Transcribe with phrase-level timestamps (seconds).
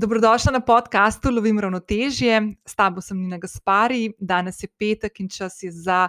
[0.00, 5.62] Dobrodošla na podkastu Lovim ravnotežje, s tabo sem Nina Gaspari, danes je petek in čas
[5.62, 6.08] je za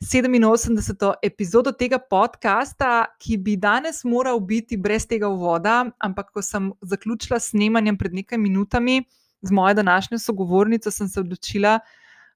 [0.00, 1.14] 87.
[1.22, 7.40] epizodo tega podcasta, ki bi danes moral biti brez tega uvoda, ampak ko sem zaključila
[7.42, 9.02] snemanjem pred nekaj minutami
[9.42, 11.80] z mojo današnjo sogovornico, sem se odločila,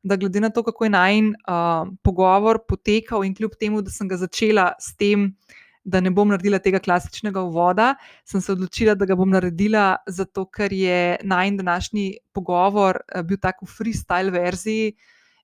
[0.02, 4.08] da glede na to, kako je najn uh, pogovor potekal in kljub temu, da sem
[4.08, 5.36] ga začela s tem,
[5.90, 7.94] da ne bom naredila tega klasičnega uvoda,
[8.24, 13.40] sem se odločila, da ga bom naredila zato, ker je najn današnji pogovor uh, bil
[13.42, 14.94] tako v freestyle verziji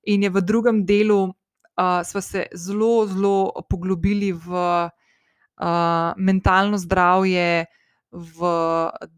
[0.06, 7.66] in je v drugem delu uh, sva se zelo, zelo poglobili v uh, mentalno zdravje.
[8.16, 8.48] V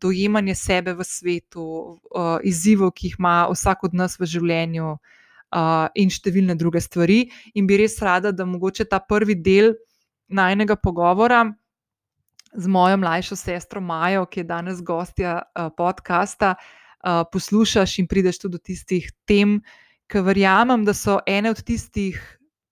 [0.01, 4.97] dojemanje sebe v svetu, uh, izzivov, ki jih ima vsak od nas v življenju,
[5.55, 7.27] uh, in številne druge stvari.
[7.55, 9.75] In bi res rada, da mogoče ta prvi del
[10.29, 11.47] najnega pogovora
[12.53, 18.39] z mojo mlajšo sestro Majo, ki je danes gostja uh, podcasta, uh, poslušaš in prideš
[18.39, 19.61] tudi do tistih tem,
[20.09, 22.19] ki verjamem, da so ene od tistih.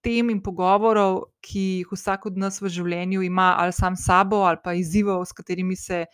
[0.07, 4.61] Tem in pogovorov, ki jih vsak od nas v življenju ima, ali sam sabo, ali
[4.63, 6.05] pa izzivov, s katerimi se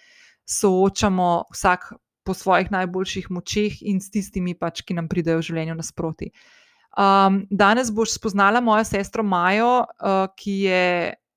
[0.49, 1.91] soočamo, vsak
[2.25, 6.31] po svojih najboljših močeh in s tistimi, pač, ki nam pridejo v življenju nasproti.
[6.97, 10.89] Um, danes boš spoznala mojo sestro Majo, uh, ki je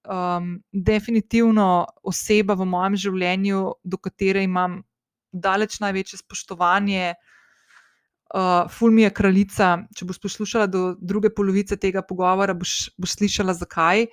[0.09, 4.81] um, definitivno oseba v mojem življenju, do katere imam
[5.33, 7.15] daleč največje spoštovanje.
[8.35, 9.75] Uh, ful mi je kraljica.
[9.95, 14.07] Če boš poslušala do druge polovice tega pogovora, boš, boš slišala, zakaj.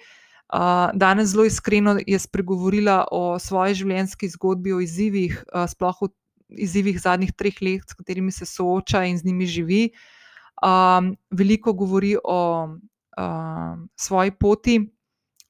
[0.52, 6.10] Uh, danes zelo iskreno je spregovorila o svoji življenjski zgodbi, o izzivih, uh, sploh o
[6.52, 9.84] izzivih zadnjih treh let, s katerimi se sooča in z njimi živi.
[10.62, 14.76] Um, veliko govori o um, svoji poti,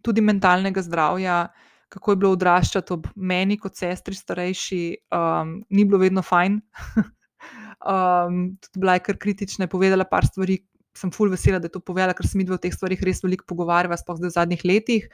[0.02, 1.46] tudi mentalnega zdravja,
[1.92, 6.60] kako je bilo odraščati ob meni, kot sestri, starejši, um, ni bilo vedno fajn.
[7.92, 10.62] um, tudi bila je kar kritična, je povedala par stvari.
[10.92, 13.22] Sem ful vesela, da je to povedala, ker se mi dve o teh stvarih res
[13.24, 15.06] veliko pogovarjava, sploh v zadnjih letih.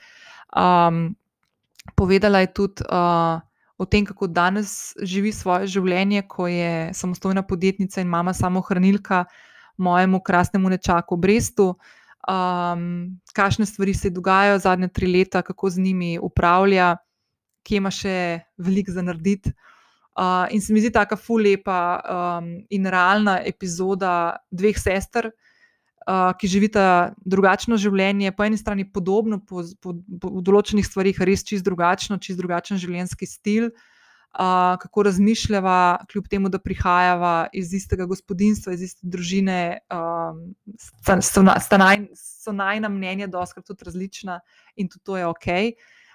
[0.50, 1.12] Um,
[1.94, 3.38] povedala je tudi, uh,
[3.78, 9.24] o tem, kako danes živi svoje življenje, ko je samostojna podjetnica in mama samohranilka
[9.78, 11.76] mojemu krasnemu nečaku Brestu.
[12.28, 16.96] Um, kakšne stvari se dogajajo zadnje tri leta, kako z njimi upravlja,
[17.64, 18.16] kje ima še
[18.60, 19.52] veliko za narediti.
[20.18, 26.50] Uh, in se mi zdi tako fulepa um, in realna epizoda dveh sester, uh, ki
[26.50, 31.64] živita drugačno življenje, po eni strani podobno, po, po, po v določenih stvarih res čist
[31.64, 33.70] drugačno, čist drugačen življenjski stil.
[33.70, 33.97] Uh,
[34.32, 41.78] kako razmišljava, kljub temu, da prihajava iz istega gospodinstva, iz iste družine, um, so, so,
[41.78, 44.40] naj, so najna mnenja, doskrat tudi različna,
[44.76, 45.48] in tudi to je ok.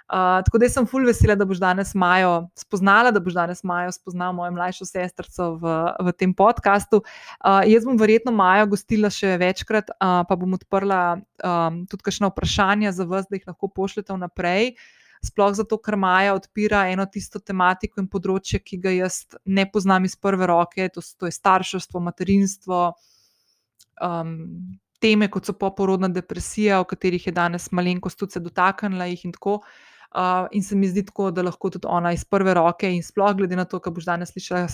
[0.04, 3.92] Uh, tako da sem fulj vesela, da boš danes Majo spoznala, da boš danes Majo
[3.92, 5.76] spoznala mojo mlajšo sestrico v,
[6.06, 7.00] v tem podkastu.
[7.40, 12.30] Uh, jaz bom verjetno Majo gostila še večkrat, uh, pa bom odprla um, tudi kakšno
[12.34, 14.76] vprašanje za vas, da jih lahko pošljete vnaprej.
[15.24, 20.04] Sploh zato, ker Maja odpira eno tisto tematiko in področje, ki ga jaz ne poznam
[20.04, 22.80] iz prve roke, to, to je starševstvo, materinstvo,
[24.04, 24.34] um,
[25.04, 29.36] teme kot so poporodna depresija, o katerih je danes malenkost tudi se dotaknila jih in
[29.36, 29.62] tako.
[30.14, 33.32] Uh, in se mi zdi tako, da lahko tudi ona iz prve roke, in sploh
[33.34, 34.68] glede na to, kar boš danes slišala,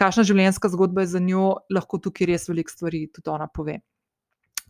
[0.00, 3.82] kakšna življenjska zgodba je za njo, lahko tukaj res veliko stvari tudi ona pove.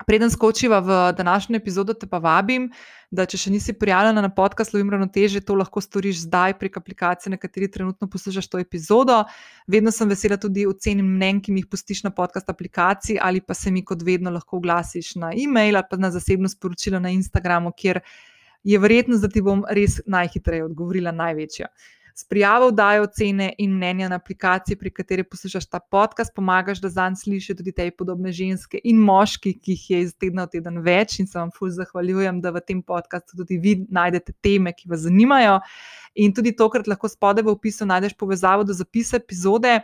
[0.07, 2.71] Preden skočiva v današnjo epizodo, te pa vabim,
[3.11, 7.31] da če še nisi prijavljena na podcast Lovim Ravnoteže, to lahko storiš zdaj prek aplikacije,
[7.31, 9.23] na kateri trenutno poslušaš to epizodo.
[9.67, 13.55] Vedno sem vesela tudi ocenim mnen, ki mi jih pustiš na podcast aplikaciji, ali pa
[13.55, 17.73] se mi kot vedno lahko oglasiš na e-mail ali pa na zasebno sporočilo na Instagramu,
[17.77, 18.01] kjer
[18.65, 21.69] je verjetnost, da ti bom res najhitreje odgovorila največja.
[22.15, 26.89] S prijavo dajo ocene in mnenja na aplikaciji, pri kateri poslušaš ta podcast, pomagaš, da
[26.93, 30.83] zanj slišijo tudi te podobne ženske in moški, ki jih je iz tedna v teden
[30.85, 31.19] več.
[31.21, 35.07] In se vam fulj zahvaljujem, da v tem podkastu tudi vi najdete teme, ki vas
[35.07, 35.59] zanimajo.
[36.15, 39.81] In tudi tokrat lahko spodaj v opisu najdeš povezavo do zapisa epizode.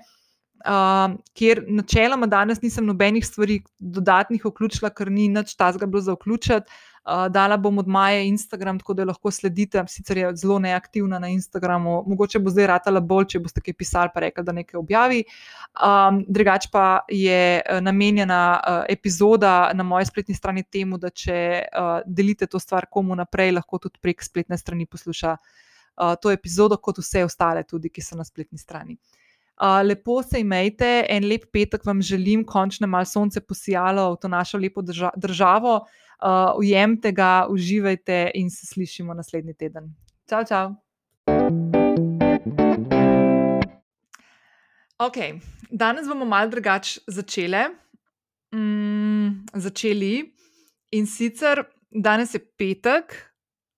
[0.59, 6.17] Uh, kjer načeloma danes nisem nobenih stvari dodatnih vključila, ker ni nič tazga bilo za
[6.17, 6.67] vključiti.
[7.09, 11.29] Uh, dala bom od Maja Instagram, tako da lahko sledite, sicer je zelo neaktivna na
[11.33, 15.23] Instagramu, mogoče bo zdaj ratala bolj, če boste kaj pisali, pa rekli, da nekaj objavi.
[15.73, 21.39] Um, drugač pa je uh, namenjena uh, epizoda na moji spletni strani temu, da če
[21.65, 26.77] uh, delite to stvar komu naprej, lahko tudi prek spletne strani posluša uh, to epizodo,
[26.77, 28.99] kot vse ostale, tudi ki so na spletni strani.
[29.59, 34.29] Uh, lepo se imejte, en lep petek vam želim, končno malo sonce posijalo v to
[34.29, 35.79] našo lepo drža državo.
[36.19, 39.95] Uh, ujemite ga, uživajte in se slišimo naslednji teden.
[40.29, 40.75] Čau, čau.
[44.99, 45.17] Ok,
[45.71, 47.69] danes bomo malo drugače začeli.
[48.55, 50.35] Mm, začeli.
[50.91, 53.15] In sicer danes je petek,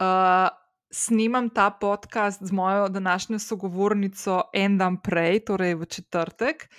[0.00, 0.48] uh,
[0.90, 6.70] snemam ta podcast z mojo današnjo sogovornico en dan prej, torej v četrtek.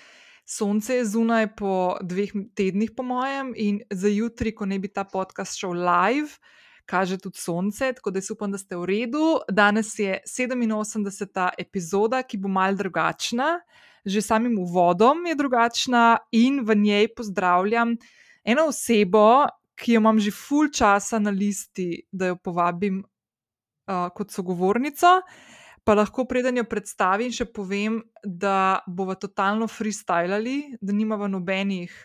[0.45, 5.03] Sonce je zunaj po dveh tednih, po mojem, in za jutri, ko ne bi ta
[5.03, 6.35] podcast šel live,
[6.85, 9.39] kaže tudi sonce, tako da upam, da ste v redu.
[9.49, 11.49] Danes je 87.
[11.57, 13.61] epizoda, ki bo mal drugačna
[14.05, 17.95] že samim uvodom je drugačna, in v njej pozdravljam
[18.43, 19.45] eno osebo,
[19.75, 25.21] ki jo imam že full časa na listi, da jo povabim uh, kot sogovornico.
[25.83, 31.95] Pa lahko preden jo predstavim, še povem, da bomo totalno freestylali, da nimamo nobenih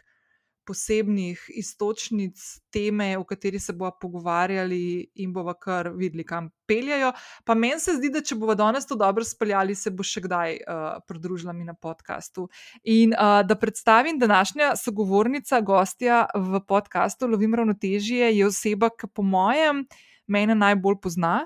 [0.67, 2.41] posebnih istočnic
[2.75, 7.13] teme, o kateri se bomo pogovarjali in bomo kar videli, kam peljajo.
[7.45, 10.59] Pa meni se zdi, da če bomo danes to dobro speljali, se bo še kdaj
[10.59, 12.49] uh, pridružila mi na podkastu.
[12.83, 19.23] In uh, da predstavim današnja sogovornica, gostja v podkastu Lovim ravnotežje, je oseba, ki po
[19.23, 19.87] mojem
[20.27, 21.37] mene najbolj pozna.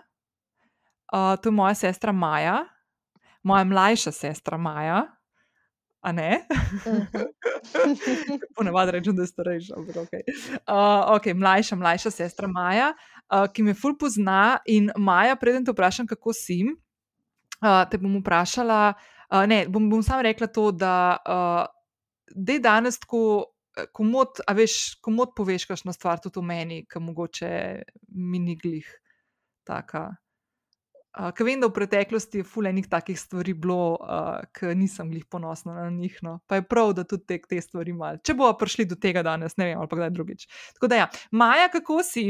[1.12, 2.64] Uh, to je moja sestra Maja,
[3.42, 5.06] moja mlajša sestra Maja
[6.00, 6.46] a ne?
[8.56, 10.14] Ponavadi rečem, da je starejša, ampak ok.
[10.64, 12.92] Uh, okay mlajša, mlajša sestra Maja,
[13.28, 14.58] uh, ki me ful pozna.
[14.66, 16.62] In Maja, preden te vprašam, kako si,
[17.60, 18.80] uh, te bom vprašala.
[19.28, 21.64] Uh, ne, bom, bom samo rekla to, da uh,
[22.36, 23.52] je danes tako.
[23.94, 27.50] Komod, a veš, komod poveš, kakšno stvar tudi o meni, ki mogoče
[28.18, 28.88] mi ni glih
[29.64, 30.08] taka.
[31.10, 35.24] Uh, Ker vem, da v preteklosti je fulejnih takih stvari bilo, uh, ki nisem jih
[35.26, 36.20] ponosna na njih.
[36.22, 36.36] No.
[36.46, 38.20] Pa je prav, da tudi te, te stvari malo.
[38.22, 40.46] Če bomo prišli do tega danes, ne vem, ali pa kdaj drugič.
[40.78, 41.08] Tako da, ja.
[41.34, 42.28] Maja, kako si?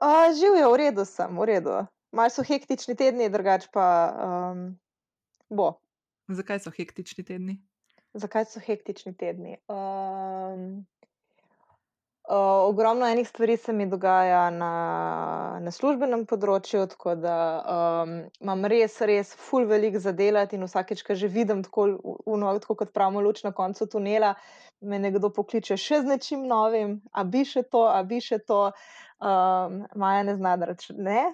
[0.00, 1.76] Uh, Živijo, v redu sem, v redu.
[2.16, 3.86] Malo so hektični tedni, drugače pa
[4.24, 4.64] um,
[5.52, 5.74] bo.
[6.32, 7.58] Zakaj so hektični tedni?
[8.16, 9.58] Zakaj so hektični tedni?
[9.68, 10.86] Um,
[12.36, 14.72] ogromno enih stvari se mi dogaja na,
[15.60, 21.02] na službenem področju, tako da um, imam res, res, full velik za delati in vsakeč,
[21.06, 21.88] ko že vidim tako,
[22.30, 24.36] uno, tako kot pravimo, luč na koncu tunela,
[24.80, 28.62] me nekdo pokliče še z nečim novim, a bi še to, a bi še to.
[29.20, 31.26] Um, Maja ne zna reči ne,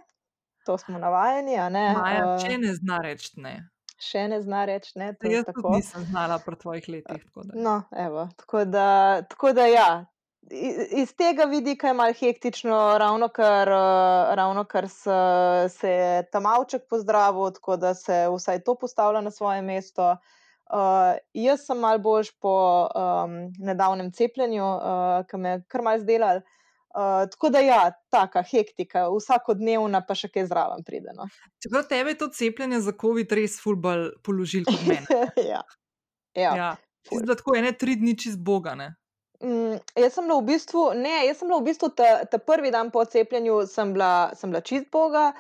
[0.67, 1.61] to smo navajeni.
[1.71, 3.55] Maja, uh, če ne zna reči ne.
[4.03, 5.13] Še ne zna reči ne.
[5.23, 7.23] Jaz tako nisem znala pri tvojih letih.
[7.29, 7.63] Tako da.
[7.69, 8.91] No, evo, tako da,
[9.29, 9.89] tako da ja
[10.91, 15.11] iz tega vidika je malo hektično, ravno kar, uh, ravno kar se,
[15.69, 20.17] se je tam avček pozdravil, tako da se vsaj to postavlja na svoje mesto.
[20.67, 25.99] Uh, jaz sem mal boljš po um, nedavnem cepljenju, uh, ki me je kar mal
[25.99, 26.41] zdelal.
[26.97, 31.13] Uh, tako da, ja, taka hektika, vsakodnevna, pa še kaj zraven pride.
[31.15, 31.29] No.
[31.63, 35.19] Čeprav tebe je to cepljenje za COVID res fulbal položil kot meni.
[35.53, 35.61] ja,
[36.35, 36.55] ja.
[36.57, 36.71] ja.
[37.13, 38.75] Zdaj, tako je, ne tri dni čez Boga.
[38.75, 38.95] Ne?
[39.43, 42.71] Mm, jaz sem bila v bistvu, ne, jaz sem bila v bistvu ta, ta prvi
[42.73, 45.33] dan po cepljenju, sem bila, sem bila čist Boga,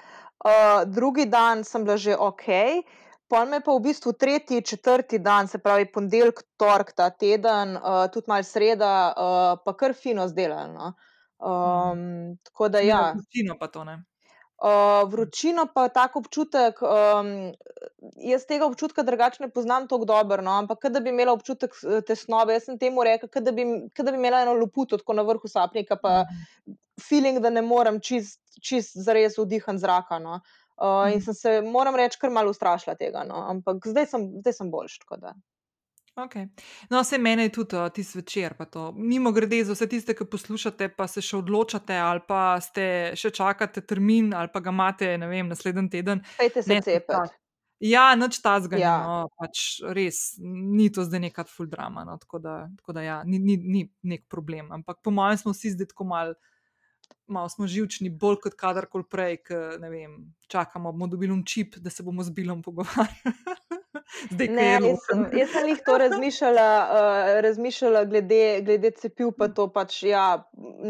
[0.44, 2.46] uh, drugi dan sem bila že ok,
[3.28, 8.04] pol me pa v bistvu tretji, četrti dan, se pravi ponedeljek, torek ta teden, uh,
[8.12, 10.72] tudi mal sreda, uh, pa kar fino zdelano.
[10.72, 10.94] No.
[11.36, 13.14] Um, tako da ja.
[13.32, 14.02] Fino pa to ne.
[14.56, 17.26] Uh, vročino pa tako občutek, um,
[18.24, 21.76] jaz tega občutka drugače ne poznam tako dobro, no, ampak da bi imela občutek
[22.08, 25.98] tesnobe, jaz sem temu rekel, da bi, bi imela eno luputo tako na vrhu sapnika,
[26.00, 26.24] pa
[27.08, 30.18] feeling, da ne morem čist, čist zares vdihan zraka.
[30.24, 30.40] No.
[30.76, 34.56] Uh, in sem se, moram reči, kar malo ustrašila tega, no, ampak zdaj sem, zdaj
[34.56, 34.98] sem boljš.
[36.16, 36.48] Okay.
[36.90, 38.54] No, vse meni je tudi uh, tisti večer.
[38.94, 43.30] Mimo grede, za vse tiste, ki poslušate, pa se še odločate, ali pa ste še
[43.36, 46.24] čakate termin, ali pa ga imate, ne vem, naslednji teden.
[46.38, 47.36] Pejte se cepiti.
[47.84, 48.80] Ja, noč ta zgolj.
[48.80, 48.96] Ja.
[49.04, 52.06] No, pač res ni to zdaj neka full drama.
[52.08, 54.72] No, tako da, tako da ja, ni, ni, ni nek problem.
[54.72, 56.36] Ampak po mojem smo vsi zdaj tako mal.
[57.30, 60.06] Malo smo živčni, bolj kot kadarkoli prej, ki
[60.50, 63.34] čakamo, da bomo dobili čip, da se bomo z bilom pogovarjali.
[64.32, 69.48] Zdaj, ne, jaz, sem, jaz sem jih to razmišljala, uh, razmišljala glede, glede cepiv, pa
[69.48, 70.26] to pač, ja,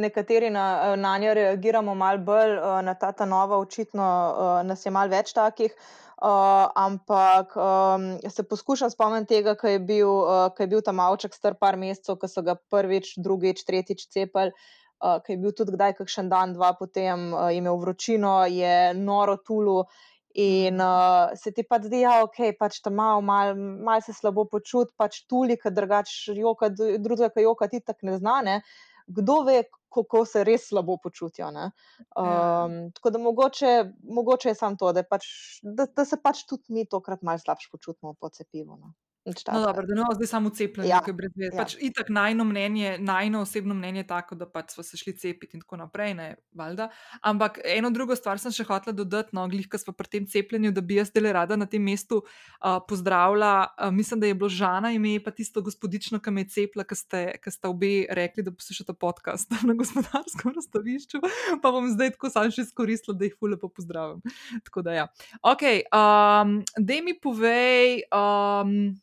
[0.07, 4.87] nekateri na, na njo reagiramo malo bolj, uh, na ta, ta nova, očitno uh, nas
[4.87, 5.77] je malo več takih.
[6.17, 11.59] Uh, ampak um, se poskušam spomniti tega, ko je, uh, je bil tam avček star
[11.61, 14.55] par mesecev, ko so ga prvič, drugič, tretjič cepili.
[14.97, 19.37] Uh, ki je bil tudi kdaj, kakšen dan, dva, potem uh, imel vročino, je noro
[19.37, 19.83] tulu
[20.37, 24.03] In uh, se ti pa zdi, da ja, okay, je pač tam malo, malo mal
[24.05, 28.57] se slabo počuti, pač tuli, ki drugače joka, drugega, ki joka ti tako ne znane.
[29.07, 29.63] Kdo ve,
[29.97, 31.49] kako se res slabo počutijo.
[31.49, 33.73] Um, tako da mogoče,
[34.19, 35.25] mogoče je samo to, da, pač,
[35.63, 38.77] da, da se pač tudi mi tokrat malo slabše počutimo po cepivu.
[38.77, 38.93] No.
[39.27, 41.57] No, dobro, da ne bo zdaj samo cepljenje, Ja, ki je brez veze.
[41.57, 41.59] ja.
[41.59, 45.57] Pač itak najno mnenje, najno osebno mnenje je tako, da pač smo se šli cepiti
[45.57, 46.89] in tako naprej, ne, valjda.
[47.21, 50.71] Ampak eno drugo stvar sem še hotela dodati, no, glih, ko smo pri tem cepljenju,
[50.73, 53.75] da bi jaz zdaj rada na tem mestu uh, pozdravila.
[53.81, 56.95] Uh, mislim, da je bilo Žana ime, pa tisto gospodično, ki me je cepila, ki
[56.95, 61.19] ste, ki ste obe rekli, da poslušate podcast na gospodarskem razstavišču.
[61.63, 64.23] Pa bom zdaj tako sam še izkoristila, da jih fule pa pozdravim.
[64.71, 65.09] Tako da ja.
[65.43, 68.07] Ok, um, dej mi povej.
[68.15, 68.95] Um,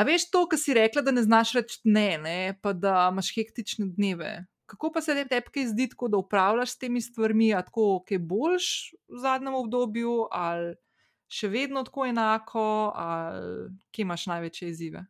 [0.00, 3.34] A veš to, kar si rekla, da ne znaš reči ne, ne, pa da imaš
[3.36, 4.46] hektične dneve.
[4.70, 8.18] Kako pa se tebi kaj zdi, tako, da upravljaš s temi stvarmi, a tako, kaj
[8.18, 8.68] boljš
[9.10, 10.72] v zadnjem obdobju, ali
[11.28, 12.64] še vedno tako enako,
[12.96, 15.04] ali kje imaš največje izzive?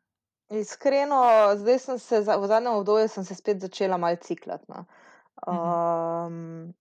[0.50, 1.22] Iskreno,
[1.60, 4.66] zdaj sem se v zadnjem obdobju sem se spet začela malo ciklati.
[4.68, 4.84] No.
[5.46, 5.60] Mhm.
[6.26, 6.74] Um,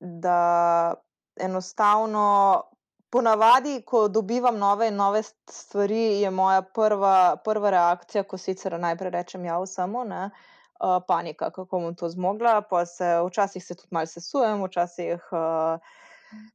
[0.00, 0.94] da
[1.36, 2.24] enostavno,
[3.10, 8.78] ponavadi, ko dobivam nove in nove st- stvari, je moja prva, prva reakcija, ko sicer
[8.80, 10.30] najprej rečem ja, samo ne.
[10.80, 15.98] Uh, panika, kako bom to zmogla, pa se včasih se tudi malo sesujem, včasih uh,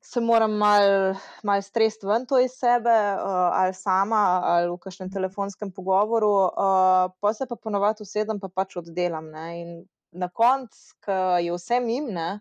[0.02, 3.22] se moram malo mal stresti ven to iz sebe, uh,
[3.54, 8.78] ali sama, ali v kakšnem telefonskem pogovoru, uh, pa se pa ponovadi usedem, pa pač
[8.82, 9.30] oddelam.
[9.32, 9.46] Ne?
[9.62, 12.40] In na koncu, ko je vse mimne,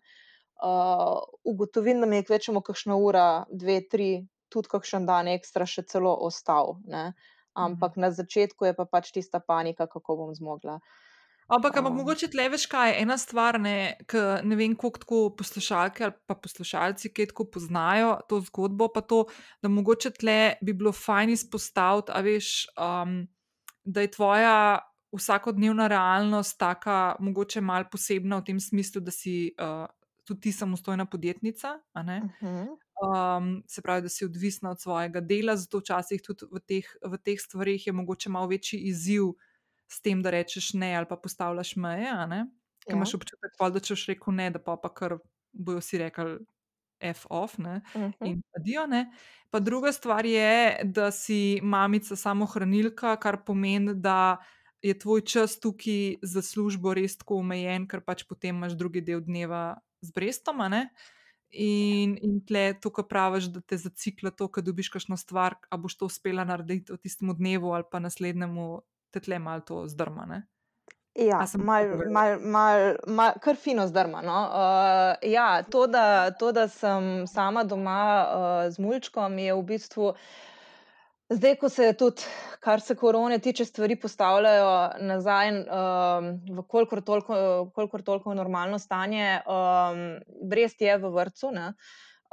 [0.62, 5.86] uh, ugotovim, da mi je kvečemo kakšna ura, dve, tri, tudi kakšen dan ekstra še
[5.90, 6.78] celo ostal.
[6.86, 7.12] Ne?
[7.54, 10.80] Ampak na začetku je pa pač tista panika, kako bom zmogla.
[11.44, 11.98] Ampak, ampak Um.
[12.00, 16.34] mogoče tle veš kaj, ena stvar, ne, ki ne vem, koliko tako poslušalke ali pa
[16.40, 19.26] poslušalci, ki tako poznajo to zgodbo, pa to,
[19.60, 22.48] da mogoče tle bi bilo fajn izpostaviti, a veš,
[22.80, 23.26] um,
[23.84, 24.56] da je tvoja
[25.12, 29.84] vsakodnevna realnost taka, mogoče malo posebna v tem smislu, da si uh,
[30.24, 31.80] tudi ti samostojna podjetnica?
[31.94, 32.76] Uh -huh.
[33.04, 37.18] Um, se pravi, da si odvisna od svojega dela, zato včasih tudi v teh, v
[37.18, 39.22] teh stvarih je mogoče malo večji izziv
[39.88, 42.10] s tem, da rečeš ne ali pa postavljaš meje.
[42.84, 42.96] Ker Ja.
[42.96, 45.18] imaš občutek, pol, da če boš rekel ne, da pa, pa kar
[45.52, 46.38] bojo si rekli
[47.00, 48.12] F off ne, Uh -huh.
[48.26, 48.86] in adijo.
[48.86, 49.12] Ne.
[49.50, 54.36] Pa druga stvar je, da si mamica samohranilka, kar pomeni, da
[54.82, 59.20] je tvoj čas tukaj za službo res tako omejen, ker pač potem imaš drugi del
[59.20, 60.60] dneva z Brestom.
[60.60, 60.82] a ne.
[61.54, 65.78] In, in tle to, kar praviš, da te zacikla to, ko dobiš kakšno stvar, a
[65.78, 68.82] boš to uspela narediti v tistem dnevu ali pa naslednjemu,
[69.14, 70.26] te tle malo to zdrma.
[70.26, 70.40] Ne?
[71.14, 72.10] Ja, malo, povedala?
[72.10, 74.22] mal, mal, mal, kar fino zdrma.
[74.26, 74.38] No?
[74.50, 80.10] Uh, ja, to da, to, da sem sama doma uh, z mulčkom, je v bistvu
[81.34, 82.22] zdaj, ko se tudi,
[82.64, 87.36] kar se korone tiče, stvari postavljajo nazaj um, v kolikor toliko,
[87.74, 89.40] kolikor toliko normalno stanje.
[89.46, 90.04] Um,
[90.48, 91.52] Brest je v vrtu.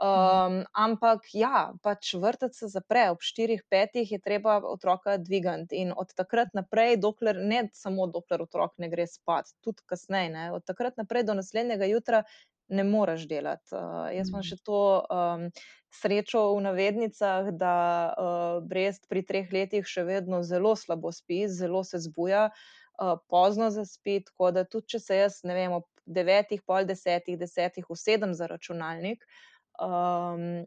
[0.01, 5.77] Um, ampak ja, pač vrtec se zapre ob 4-5, je treba otroka dvigati.
[5.83, 10.47] In od takrat naprej, dokler, ne samo dokler otrok ne gre spat, tudi kasneje, ne,
[10.55, 12.23] od takrat naprej do naslednjega jutra
[12.71, 13.75] ne moreš delati.
[13.75, 14.47] Uh, jaz imam Mhm.
[14.47, 15.47] še to um,
[15.91, 17.75] srečo v navednicah, da
[18.15, 23.69] uh, Brest pri treh letih še vedno zelo slabo spi, zelo se zbuja, uh, pozno
[23.69, 28.33] zaspi, tako da tudi če se jaz, ne vem, ob devetih, pol desetih, desetih usedem
[28.33, 29.27] za računalnik,
[29.79, 30.63] um,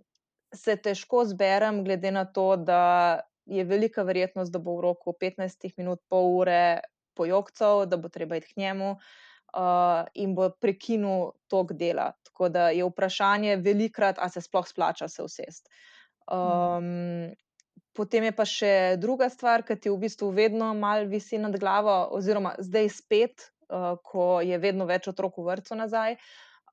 [0.55, 5.73] se težko zberem, glede na to, da je velika verjetnost, da bo v roku 15
[5.81, 6.85] minut, pol ure
[7.17, 9.03] pojokcev, da bo treba iti k njemu uh,
[10.15, 12.13] in bo prekinil tok dela.
[12.27, 15.69] Tako da je vprašanje velikrat, a se sploh splača se usest.
[16.27, 17.35] Um,
[17.95, 21.93] Potem je pa še druga stvar, ki ti v bistvu vedno malo visi nad glavo,
[22.17, 26.17] oziroma zdaj spet, uh, ko je vedno več otrok v vrtu nazaj.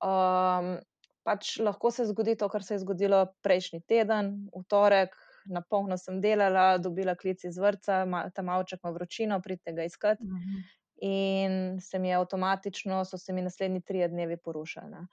[0.01, 0.79] Um,
[1.21, 5.13] pač lahko se zgodi to, kar se je zgodilo prejšnji teden, v torek,
[5.45, 9.85] na polno sem delala, dobila klic iz vrca, ma, ta malček ima vročino, pridite ga
[9.85, 10.25] iskati.
[10.25, 10.65] Mhm.
[11.01, 14.89] In se mi je avtomatično, so se mi naslednji tri dnevi porušili.
[14.89, 15.07] ne.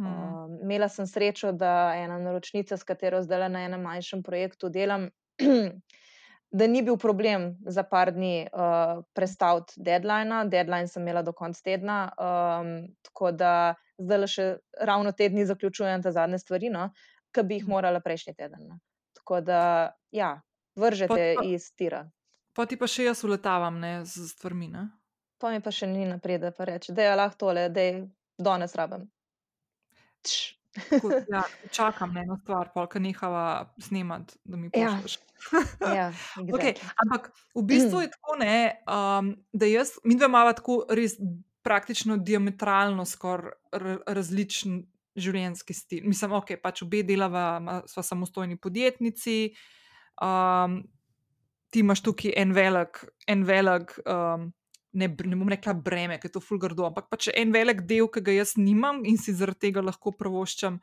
[0.00, 0.34] Mhm.
[0.44, 5.08] Um, imela sem srečo, da ena naročnica, s katero zdaj na enem manjšem projektu delam,
[6.58, 10.48] da ni bil problem za par dni uh, prestaviti deadline.
[10.48, 14.46] Deadline sem imela do konca tedna, um, tako da zdaj še
[14.80, 16.90] ravno te dni zaključujem te zadnje stvari, no,
[17.32, 18.68] ki bi jih morala prejšnji teden.
[18.68, 18.78] No.
[19.16, 19.62] Tako da,
[20.12, 20.40] ja,
[20.76, 22.04] vržete Pa- iz tira.
[22.56, 24.68] Pa ti pa še jaz uletavam ne, z stvarmi.
[24.72, 24.88] Ne?
[25.38, 28.06] Pa mi pa še ni naprej, da pa reče, da je lahko tole, da je
[28.38, 29.08] danes rabim.
[30.22, 30.52] Tš.
[30.90, 33.44] Tako, ja, čakam na eno stvar, polka nehava
[33.78, 34.96] snemati, da mi Ja.
[34.96, 35.18] pošlješ.
[35.96, 36.90] Ja, Okay, exactly.
[37.04, 41.16] ampak v bistvu je tako, ne, um, da jaz, mi dve imamo tako res
[41.62, 44.84] praktično diametralno skoraj ra- različen
[45.16, 46.04] življenjski stil.
[46.04, 47.46] Mislim, ok, pač obe delava,
[47.88, 49.54] sva samostojni podjetnici.
[50.20, 50.82] Um,
[51.70, 54.50] ti imaš tukaj en velik, en velik um,
[54.96, 58.22] ne, ne bom rekla breme, ker je to fulgardo, ampak pač en velik del, ki
[58.24, 60.80] ga jaz nimam in si zaradi tega lahko prvoščam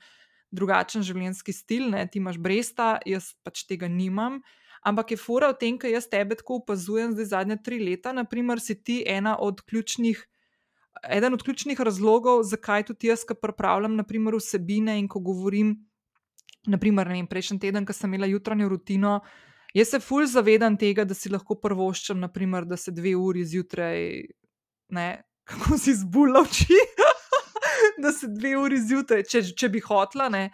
[0.54, 1.88] drugačen življenjski stil.
[1.94, 2.06] Ne?
[2.06, 4.42] Ti imaš bresta, jaz pač tega nimam.
[4.86, 8.14] Ampak je fora v tem, ker jaz tebe tako opazujem zdaj zadnja tri leta.
[8.14, 10.22] Naprimer, si ti ena od ključnih.
[11.10, 15.74] Eden od ključnih razlogov, zakaj tudi jaz, ki pripravljam naprimer, vsebine in ko govorim,
[16.70, 21.06] naprimer, vem, prejšnji teden, ko sem imela jutranjo rutino, uh, Jaz se fulj zavedam tega,
[21.06, 24.22] da si lahko prvoščem, naprimer, da se dve uri zjutraj,
[24.94, 25.08] ne,
[25.50, 26.78] kako si zbula oči,
[28.04, 30.50] da se dve uri zjutraj, če, če bi hotla, ne,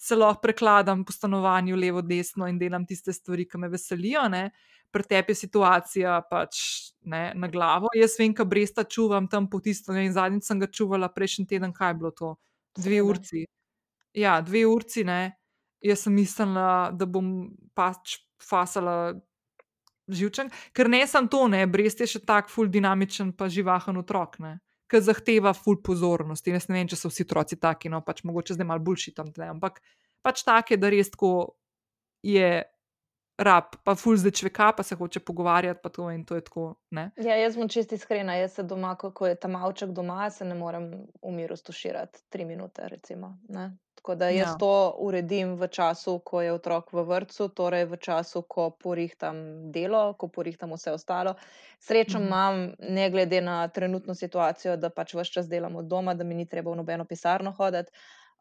[0.00, 4.22] se lahko prekladam po stanovanju levo, desno in delam tiste stvari, ki me veselijo.
[4.32, 4.46] Ne.
[4.90, 6.62] Pri tebi je situacija pač
[7.06, 7.90] ne, na glavo.
[7.94, 9.92] Jaz vem, kaj bresta čuvam tam po tisto.
[9.92, 12.32] Ne, zadnjič sem ga čuvala prejšnji teden, kaj je bilo to?
[12.80, 13.44] Dve urci.
[14.16, 15.20] Ja, dve urci, ne.
[15.84, 19.14] Jaz sem mislila, da bom pač fasala
[20.10, 24.40] živčen, ker ne sem to, ne, brest je še tako ful dinamičen, pa živahen otrok,
[24.42, 24.56] ne,
[24.90, 26.54] ki zahteva ful pozornosti.
[26.54, 29.30] Jaz ne vem, če so vsi otroci taki, no pač mogoče zdaj malo boljši tam
[29.34, 29.78] tle, ampak
[30.24, 31.32] pač take, da res tako
[32.26, 32.50] je.
[33.40, 36.74] Rab, pa ful zdaj čveka, pa se hoče pogovarjati, pa to in to je tako.
[36.90, 37.10] Ne?
[37.16, 40.54] Ja, jaz sem čisto iskrena, jaz se doma, ko je tam avček doma, se ne
[40.54, 40.90] morem
[41.22, 42.88] v miru stuširati tri minute.
[42.88, 43.38] Recimo,
[44.00, 44.56] Tako da jaz ja.
[44.58, 49.36] to uredim v času, ko je otrok v vrtu, torej v času, ko porihtam
[49.72, 51.34] delo, ko porihtam vse ostalo.
[51.80, 52.26] Srečo mhm.
[52.26, 56.34] imam, ne glede na trenutno situacijo, da pač vse čas delam od doma, da mi
[56.34, 57.92] ni treba v nobeno pisarno hoditi.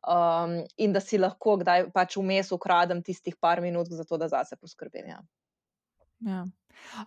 [0.07, 4.55] Um, in da si lahko kdaj pač vmes ukradem tistih par minut, zato da zase
[4.55, 5.09] poskrbim.
[5.11, 5.19] Ja.
[6.23, 6.45] Ja.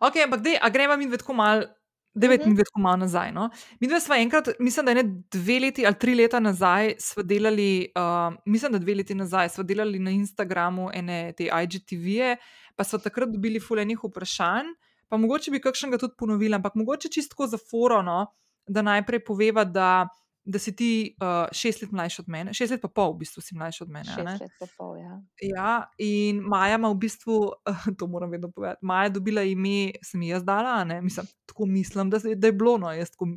[0.00, 1.70] Ok, ampak dej, a gremo mi vedko malo
[2.14, 2.58] Devet uh -huh.
[2.58, 3.32] let, ko malo nazaj.
[3.32, 3.50] No?
[3.80, 7.92] Mi dve smo enkrat, mislim, da ne dve leti ali tri leta nazaj, smo delali,
[7.96, 12.36] uh, mislim, da dve leti nazaj, smo delali na Instagramu ene te IGTV-je,
[12.76, 14.66] pa so takrat dobili fulejnih vprašanj.
[15.08, 18.26] Pa mogoče bi kakšnega tudi ponovila, ampak mogoče čisto za forono,
[18.66, 20.08] da najprej poveva, da
[20.44, 23.42] da si ti uh, šest let mlajši od mene, šest let pa pol, v bistvu
[23.44, 24.08] si mlajši od mene.
[24.10, 25.14] Šest let pa pol, ja.
[25.46, 25.74] ja.
[26.02, 30.24] In Maja ima v bistvu, uh, to moram vedno povedati, Maja je dobila ime, sem
[30.26, 33.34] jaz dala, ne, mislim, tako mislim, da, da je bilo, no, jaz tako.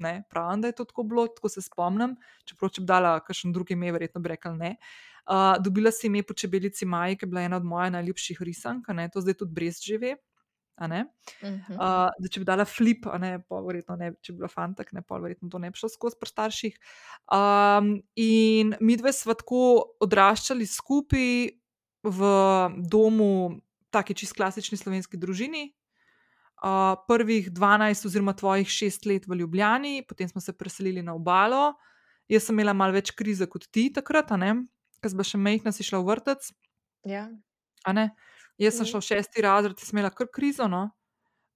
[0.00, 2.14] Ne, pravim, da je to tako bilo, tako se spomnim.
[2.48, 4.70] Čeprav, če bi dala kakšen drugi ime, verjetno bi rekla ne.
[5.28, 8.88] Uh, dobila si ime po čebelici Maji, ki je bila ena od mojih najljubših risank,
[9.12, 10.14] to zdaj tudi brez žive.
[11.42, 11.74] Uh -huh.
[11.74, 15.20] uh, da če bi dala flip, ne, verjetno ne, če bi bila fantak, ne, pol,
[15.22, 16.78] verjetno to ne bi šlo skozi pri starših.
[17.32, 21.50] Um, in mi dve smo tako odraščali skupaj
[22.02, 22.20] v
[22.88, 25.74] domu, taki čist klasični slovenski družini.
[26.60, 31.74] Uh, prvih 12, oziroma tvojih 6 let v Ljubljani, potem smo se preselili na obalo.
[32.28, 34.28] Jaz sem imela malo več krize kot ti takrat,
[35.00, 36.52] ker sem še mehna, si šla v vrtec.
[37.08, 37.30] Ja.
[38.60, 40.90] Jaz sem šla v šesti razred, sem imela kar krizo, no?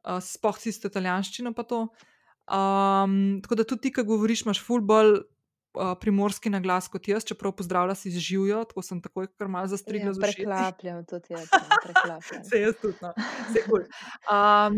[0.05, 1.55] uh, spoh si s italijanščino.
[1.55, 3.15] Um,
[3.45, 5.23] tako da tudi ti, ki govoriš, imaš fulbol.
[5.75, 9.67] Uh, primorski na glas kot jaz, čeprav pozdravlja si živijo, tako sem takoj kar malo
[9.67, 10.13] zastrigla.
[10.13, 11.49] Ja, preklapljam tudi jaz.
[11.83, 12.45] Preklapljam.
[12.51, 13.11] Se jaz tudi, no.
[13.51, 13.83] se kul.
[14.31, 14.77] Um,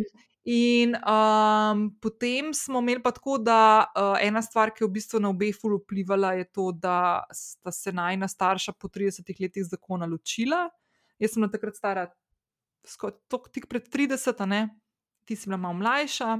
[0.48, 5.20] in um, potem smo imeli pa tako, da uh, ena stvar, ki je v bistvu
[5.20, 6.96] na obe ful vplivala, je to, da
[7.28, 10.64] sta se najna starša po 30 letih zakona ločila.
[11.22, 12.08] Jaz sem takrat stara,
[13.30, 14.68] tako tik pred 30, ne?
[15.26, 16.38] ti si bila malo mlajša.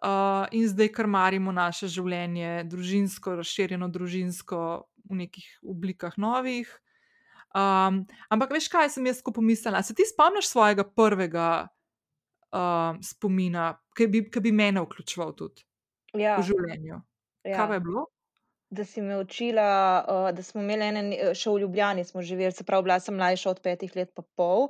[0.00, 4.60] Uh, in zdaj krmarimo naše življenje, družinsko, razširjeno družinsko,
[5.10, 6.70] v nekih oblikah novih.
[7.52, 9.82] Um, ampak veš, kaj sem jaz pomislila?
[9.84, 15.66] Se ti spomniš svojega prvega uh, spomina, ki bi, bi mene vključeval tudi
[16.14, 16.38] ja.
[16.38, 17.02] v življenju?
[17.44, 17.58] Ja.
[17.58, 18.06] Kaj je bilo?
[18.70, 19.68] Da si me učila,
[20.08, 21.02] uh, da smo imeli ene,
[21.34, 24.68] še v Ljubljani smo živeli, se pravi, bila sem mlajša od petih let, pa pol.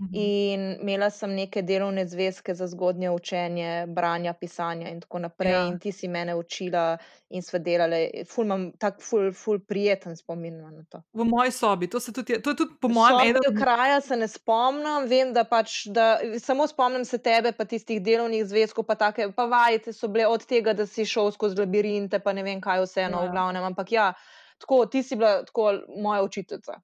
[0.00, 0.10] Mhm.
[0.12, 5.52] In imela sem neke delovne zvezke za zgodnje učenje, branja, pisanja in tako naprej.
[5.52, 5.66] Ja.
[5.66, 8.24] In ti si mene učila in sve delali.
[8.28, 11.02] Ful imam tak ful, ful prijeten spomin na to.
[11.12, 13.30] V moji sobi, to, tudi, to je tudi po mojem mnenju.
[13.30, 13.60] Eden...
[13.62, 18.44] Kraja se ne spomnim, vem, da pač, da, samo spomnim se tebe, pa tistih delovnih
[18.46, 22.32] zvezkov, pa take, pa vajete so bile od tega, da si šel skozi labirinte, pa
[22.32, 23.28] ne vem kaj vseeno ja.
[23.28, 23.64] v glavnem.
[23.64, 24.12] Ampak ja,
[24.58, 26.80] tako, ti si bila tako moja učiteljica.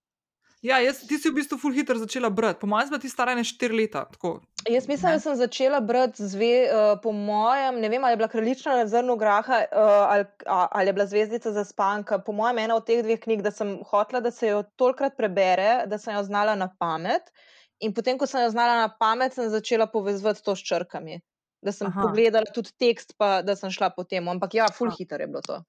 [0.62, 3.34] Ja, jaz, ti si v bistvu full hitro začela brati, po mojem, zdaj ti stara
[3.38, 4.02] ne štiri leta.
[4.10, 4.40] Tako.
[4.66, 5.18] Jaz mislim, ne?
[5.18, 8.86] da sem začela brati, zve, uh, po mojem, ne vem, ali je bila kraljična na
[8.90, 12.18] zrnu graha uh, ali, ali je bila zvezdica za spanka.
[12.18, 15.84] Po mojem, ena od teh dveh knjig, da sem hotela, da se jo tolkrat prebere,
[15.86, 17.30] da sem jo znala na pamet.
[17.78, 21.20] In potem, ko sem jo znala na pamet, sem začela povezati to s črkami.
[21.62, 22.02] Da sem Aha.
[22.02, 24.26] pogledala tudi tekst, pa da sem šla po tem.
[24.28, 25.62] Ampak ja, full hitro je bilo to.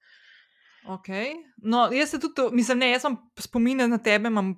[0.98, 1.36] Okay.
[1.62, 4.54] No, jaz se tudi, mislim, ne, jaz sem spominjala na tebe, imam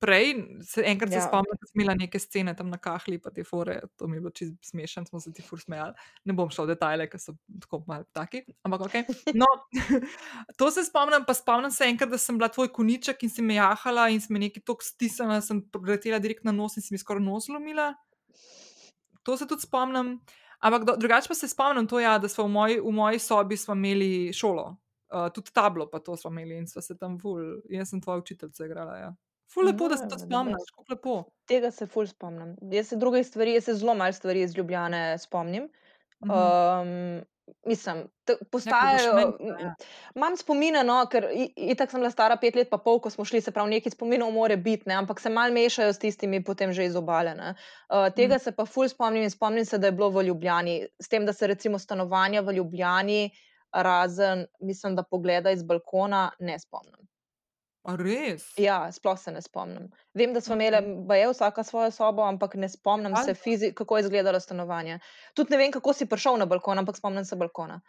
[0.00, 1.28] prej, se, enkrat se Ja.
[1.28, 4.20] spomnim, da sem imela neke scene tam na kahli, pa te fore, to mi je
[4.20, 5.94] bilo čisto smešno, smo se ti fur smejali.
[6.24, 8.94] Ne bom šla v detajle, ker so tako malo taki, ampak ok.
[9.34, 9.46] No,
[10.58, 13.54] to se spomnim, pa spomnim se enkrat, da sem bila tvoj koniček in si me
[13.54, 16.98] jahala in si me nekaj tako stisnila, sem letela direkt na nos in si mi
[16.98, 17.94] skoraj nos lomila.
[19.22, 20.18] To se tudi spomnim.
[20.60, 23.56] Ampak do- drugače pa se spomnim to, ja, da smo v moji, v moji sobi
[23.68, 24.76] imeli šolo,
[25.12, 27.40] uh, tudi tablo, pa to smo imeli in smo se tam ful.
[27.68, 28.96] Jaz sem tvoja učiteljica igrala.
[28.96, 29.14] Ja.
[29.46, 31.24] Ful lepo, da se to No, spomniš, kako lepo.
[31.44, 32.56] Tega se ful spomnim.
[32.62, 35.68] Jaz se drugih stvari, jaz se zelo malo stvari iz Ljubljane spomnim.
[36.24, 36.32] Mhm.
[36.32, 37.22] Um,
[37.66, 39.18] mislim, t- Ja, ko boš postajajo.
[39.60, 39.74] ja.
[40.14, 41.26] Imam spomine, no, ker
[41.56, 44.32] itak sem bila stara pet let, pa pol, ko smo šli, se pravi, neki spominov
[44.32, 47.34] more biti, ne, ampak se mal mešajo s tistimi potem že iz obale.
[47.34, 47.54] ne.
[47.90, 50.86] Uh, tega se pa ful spomnim in spomnim se, da je bilo v Ljubljani.
[51.00, 53.30] S tem, da se recimo stanovanja v Ljubljani,
[53.72, 57.08] razen, mislim, da pogleda iz balkona, ne spomnim.
[57.84, 58.46] A res?
[58.56, 59.90] Ja, sploh se ne spomnim.
[60.16, 60.94] Vem, da smo imeli, Okej.
[61.08, 63.40] baje vsaka svojo sobo, ampak ne spomnim se, Ali pa?
[63.42, 64.98] fizi, kako je izgledalo stanovanje.
[65.34, 67.80] Tudi ne vem, kako si prišel na balkon, ampak spomnim se balkona.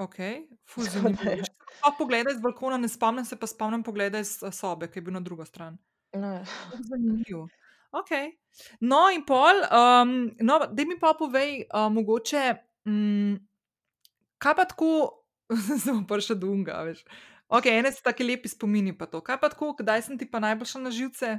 [0.00, 0.16] Ok,
[0.92, 1.30] zanimivo.
[1.30, 1.36] ja.
[1.36, 4.98] Veš, Sploh pogleda iz balkona, ne spomnim se, pa spomnim pogleda iz eh, sobe, ki
[4.98, 5.76] je bil na drugo stran.
[6.16, 6.44] No, ja.
[6.88, 7.44] Zanimivo.
[7.92, 8.10] Ok.
[8.80, 12.54] No, in pol, um, no, da mi pa povej, uh, mogoče,
[12.88, 13.36] um,
[14.38, 14.92] kaj pa tako,
[15.84, 17.04] zelo prša dunga, veš.
[17.50, 19.18] Ok, ene so tako lepi spomini, pa to.
[19.26, 21.30] Kaj pa tako, kdaj sem ti pa najbolj šla na živce?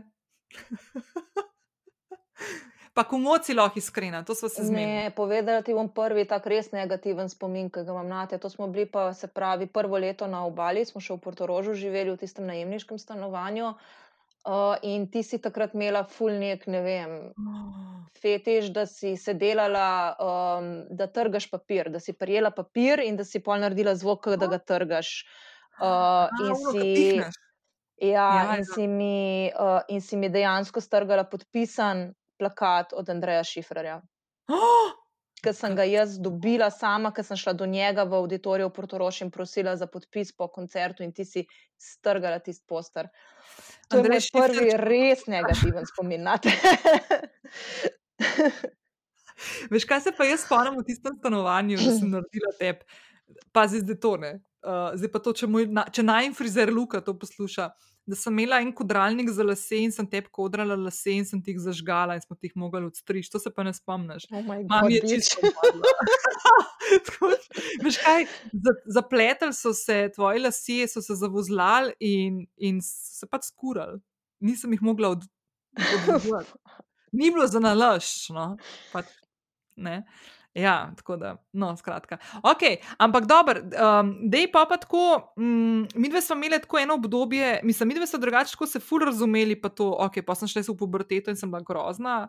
[2.96, 4.92] pa komu si lahko iskrena, to smo se zmenili.
[4.92, 8.36] Ne, povedala ti bom prvi tak res negativen spomin, ki ga imam na te.
[8.44, 12.12] To smo bili pa, se pravi, prvo leto na obali, smo še v Portorožu živeli
[12.12, 13.72] v tistem najemniškem stanovanju.
[14.42, 17.12] Uh, in ti si takrat imela ful nek, ne vem,
[18.20, 23.24] fetiš, da si se delala, um, da trgaš papir, da si prijela papir in da
[23.24, 25.22] si pol naredila zvok, da ga trgaš.
[25.22, 27.36] Uh, A, in, si, pihneš.
[28.02, 28.74] ja, Ja, in, ja.
[28.74, 34.02] si mi, uh, in si mi dejansko strgala podpisan plakat od Andreja Šifrerja.
[34.52, 34.92] Oh!
[35.42, 39.24] Ker sem ga jaz dobila sama, ker sem šla do njega v auditoriju v Portoroš
[39.26, 41.42] in prosila za podpis po koncertu, in ti si
[41.82, 43.10] strgala tisti poster.
[43.90, 46.54] To je Andrej moj prvi Šifrer, res negativen spomin na te.
[49.74, 52.86] Veš, kaj se pa jaz spomnim v tistem stanovanju, da sem naredila tep.
[53.56, 54.36] Pazi, zdaj to ne.
[54.62, 57.72] Uh, zdaj pa to, če, moj, na, če naj frizer Luka to posluša,
[58.06, 61.56] da sem imela en kodralnik za lase in sem tep kodrala lase in sem ti
[61.56, 63.32] jih zažgala in smo ti jih mogli odstriči.
[63.34, 64.28] To se pa ne spomniš.
[64.30, 65.42] Oh Mami je čisto
[67.84, 73.50] Veš kaj, za- zapletli so se, tvoji lasje so se zavozlali in, in se pač
[73.50, 74.02] skurali.
[74.42, 75.26] Nisem jih mogla od,
[75.78, 76.52] odvijati.
[77.18, 78.56] Ni bilo za nalašč, no.
[78.94, 79.10] Pač,
[79.76, 80.04] ne.
[80.54, 82.18] Ja, tako da, no, skratka.
[82.44, 82.64] Ok,
[83.00, 87.62] ampak dobro, um, dej pa pa tako, um, mi dve smo imeli tako eno obdobje,
[87.64, 90.66] mislim, mi dve smo drugače tako se ful razumeli, pa to, ok, pa sem šla
[90.68, 92.28] v puberteto in sem bila grozna,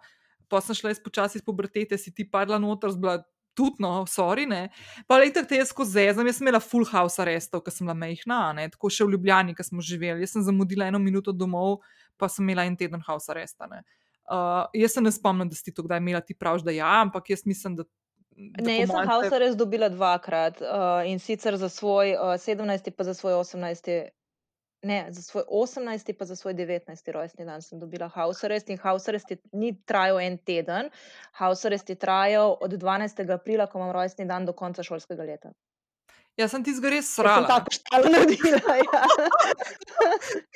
[0.49, 4.69] pa sem šla počasi iz pubertete, si ti padla noter, zbila tudi, no, sorry, ne.
[5.09, 7.97] Pa lejte te jaz skozi zezam, jaz sem imela full house arrestov, ker sem bila
[7.99, 10.25] mehna, ne, tako še v Ljubljani, ker smo živeli.
[10.25, 11.81] Jaz sem zamudila eno minuto domov,
[12.21, 13.83] pa sem imela en teden house arresta, ne.
[14.31, 17.33] Uh, jaz se ne spomnim, da si to kdaj imela, ti praviš, da ja, ampak
[17.35, 17.89] jaz mislim, da.
[18.37, 22.91] Ne, jaz sem Hausa res dobila dvakrat uh, in sicer za svoj uh, 17.
[22.97, 24.09] pa za svoj 18.
[24.83, 26.13] Ne, za svoj 18.
[26.19, 27.13] pa za svoj 19.
[27.13, 28.79] rojstni dan sem dobila house arrest in
[29.31, 30.91] je, ni trajal en teden,
[31.33, 33.31] house arrest je trajal od 12.
[33.31, 35.53] aprila, ko imam rojstni dan, do konca šolskega leta.
[36.37, 37.47] Jaz sem ti zgoraj Jaz sem srala.
[37.47, 38.77] tako naredila.
[38.81, 39.03] Ja.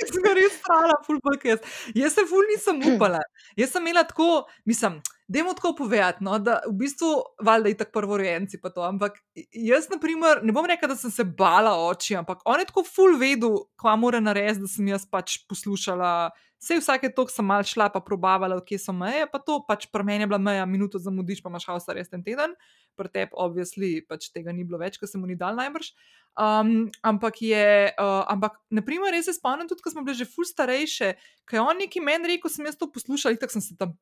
[0.00, 1.60] Jaz sem ga res strala, ful bolj kot jaz.
[1.94, 3.20] Jaz se ful nisem upala.
[3.60, 7.10] Jaz sem imela tako, mislim, dajmo tako povedati, no, da v bistvu,
[7.42, 9.18] valjda je tako prvorojenci pa to, ampak
[9.52, 12.84] jaz, na primer, ne bom rekla, da sem se bala oči, ampak on je tako
[12.86, 16.30] ful vedel, kva mora narediti, da sem jaz pač poslušala.
[16.62, 20.06] Vse vsake tok sem mal šla, pa probavala, kje so meje, pa to pač pri
[20.06, 22.54] meni je bila meja, minuto zamudiš, pa imaš house arrest en teden,
[22.96, 25.92] pri tebi, obvisli, pač tega ni bilo več, ker se mu ni dal najbrž.
[26.40, 30.48] Um, ampak je, uh, ampak, naprimer, res se spomnim tudi, ko smo bili že ful
[30.48, 31.12] starejše,
[31.52, 33.92] je on neki meni rekel, sem jaz to poslušala, tako sem se tam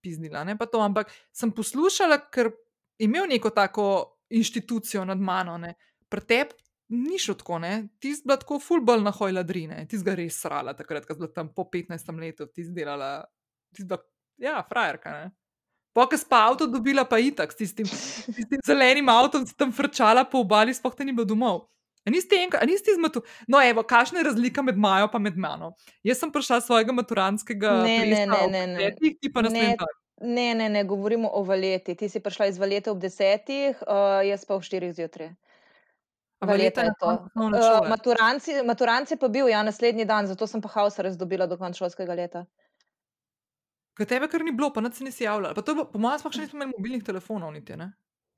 [0.00, 2.52] piznila, ne pa to, ampak sem poslušala, ker
[3.02, 3.86] imel neko tako
[4.34, 5.74] inštitucijo nad mano, ne.
[6.08, 7.60] Pri tebi ni šlo tako.
[7.98, 11.14] Ti si bila tako ful bolj na hojladrine, ti si ga res srala takrat, ko
[11.14, 13.24] si bila tam po 15 letu, ti si delala,
[13.74, 14.00] ti si bila,
[14.38, 15.30] ja, frajerka.
[15.94, 19.70] Pokaj si pa avto dobila, pa itak, s tistim, s tistim zelenim avtom si tam
[19.72, 21.68] frčala po obali, sploh te ni bilo domov.
[22.04, 23.22] A niste enkrat, a niste izmatu.
[23.48, 25.72] No, evo, kakšna je razlika med Majo in med mano?
[26.04, 28.76] Jaz sem prišla svojega maturanskega Ne, ne, ne, ne, ne.
[28.76, 29.48] desetih, ti pa Ne.
[29.48, 29.94] naslednji dan.
[30.20, 31.94] Ne, ne, ne, govorimo o valeti.
[31.94, 35.32] Ti si prišla iz valete ob desetih, uh, jaz pa ob štirih zjutraj.
[36.44, 37.14] Valeta je to.
[37.34, 41.56] Uh, maturanci, maturanci pa bil, ja, naslednji dan, zato sem pa haos res dobila do
[41.56, 42.44] konca šolskega leta.
[43.94, 45.54] Kaj tebe kar ni bilo, pa nas nisi javljala.
[45.54, 47.92] Po mojem, smo še nismo imeli mobilnih telefonov, niti ne.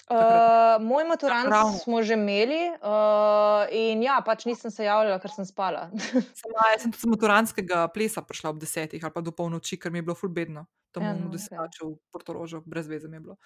[0.07, 1.79] Uh, moj maturant Ravno.
[1.79, 5.89] smo že imeli, uh, in ja, pač nisem se javljala, ker sem spala.
[6.41, 9.99] Sama, jaz sem tudi maturantskega plesa prišla ob desetih ali pa do polnoči, ker mi
[9.99, 10.69] je bilo fulbedno.
[10.95, 13.37] Tam ja, no, v desetih, v Portorožu, brez veze mi je bilo.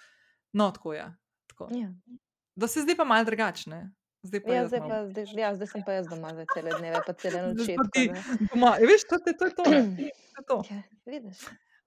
[0.53, 1.07] No, tako je.
[1.49, 1.71] Tako.
[1.73, 1.89] Ja.
[2.55, 3.81] Da se zdaj pa malo drugačne.
[4.21, 7.01] Zdaj, pa ja, zdaj, pa, zdaj, ja, zdaj sem pa jaz doma za cele dneve,
[7.01, 7.73] pa cele noči.
[8.53, 9.63] Doma, je, veš, to, to, to je to.
[10.37, 10.57] to, to.
[10.69, 11.21] Ja,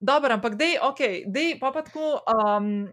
[0.03, 2.19] Dobro, ampak dej, okay, dej, pa pa tako.
[2.27, 2.91] Um,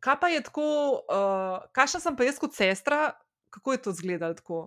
[0.00, 0.66] kaj pa je tako,
[1.04, 3.12] uh, kakšna sem pa jaz kot sestra,
[3.52, 4.60] kako je to izgledalo tako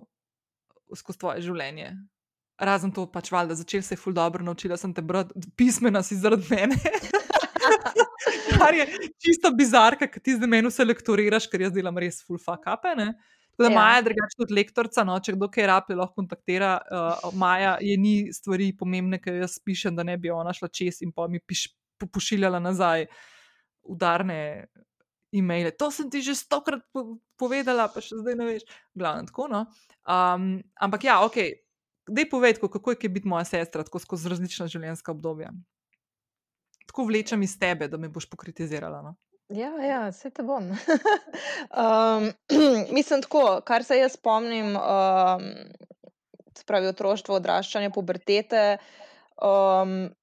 [0.94, 1.92] skozi tvoje življenje?
[2.60, 6.18] Razen to, pač valjda, začel se je ful dobro, naučila sem te brati, pismena si
[6.20, 6.78] zaradi mene.
[8.54, 8.86] Kar je
[9.20, 12.86] čisto bizarka, ker ti zdaj meni vse lektoriraš, ker jaz delam res ful fuck up.
[12.96, 13.10] Ne?
[13.54, 13.74] Tako da ja.
[13.74, 16.76] Maja, drugače kot lektorica, no, če kdo kaj rabi, lahko kontaktira.
[16.86, 21.02] Uh, Maja je ni stvari pomembne, ker jaz pišem, da ne bi ona šla čez
[21.06, 21.68] in pa mi piš,
[22.02, 23.08] pošiljala nazaj
[23.90, 24.66] udarne
[25.34, 25.74] e-maile.
[25.74, 26.84] To sem ti že stokrat
[27.40, 28.64] povedala, pa še zdaj ne veš.
[28.94, 29.48] Glavno tako.
[29.50, 29.66] No.
[30.06, 31.38] Um, ampak ja, ok,
[32.08, 35.52] dej povej, kako je biti moja sestra tako skozi različna življenjska obdobja.
[36.88, 39.02] Tako vlečem iz tebe, da me boš pokritizirala.
[39.02, 39.16] No.
[39.52, 40.70] Ja, ja, vse te bom.
[41.82, 42.30] um,
[42.96, 45.48] mislim, tako, kar se jaz spomnim, um,
[46.56, 48.64] spravi otroštvo, odraščanje, pubertete.
[49.42, 50.14] Um,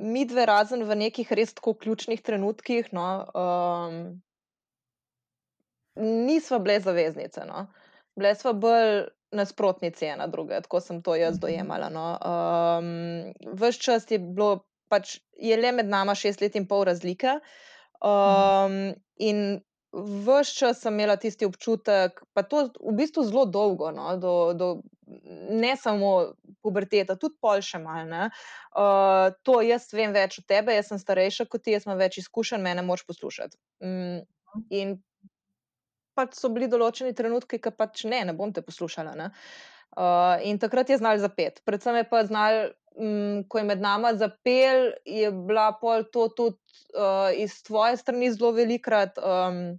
[0.00, 3.98] mi dve, razen v nekih res tako ključnih trenutkih, no, um,
[5.96, 7.44] nismo bile zaveznice.
[7.48, 7.66] No.
[8.18, 11.40] Bile smo bolj nasprotnice ena druge, tako sem to jaz mhm.
[11.40, 11.88] dojemala.
[11.88, 12.06] No.
[12.24, 17.38] Um, Ves čas je bilo, pač je le med nami šest let in pol razlike.
[18.00, 19.60] Um, in
[19.92, 24.68] vse čas sem imela tisti občutek, pa to v bistvu zelo dolgo, no, do, do,
[25.50, 28.28] ne samo puberteta, tudi pol še malo.
[28.70, 32.20] Uh, to jaz vem več od tebe, jaz sem starejša kot ti, jaz imam več
[32.22, 33.58] izkušenj, mene moš poslušati.
[33.82, 34.22] Um,
[34.70, 34.98] in
[36.20, 39.16] pač so bili določeni trenutki, ki pač ne, ne bom te poslušala.
[39.16, 39.32] Ne?
[39.96, 41.64] Uh, in takrat je znal zapet.
[41.66, 42.60] Predvsem je pa znal
[42.94, 46.58] um, ko je med nami zapel, je bila pol to tudi
[46.94, 49.78] uh, iz tvoje strani zelo velikrat um,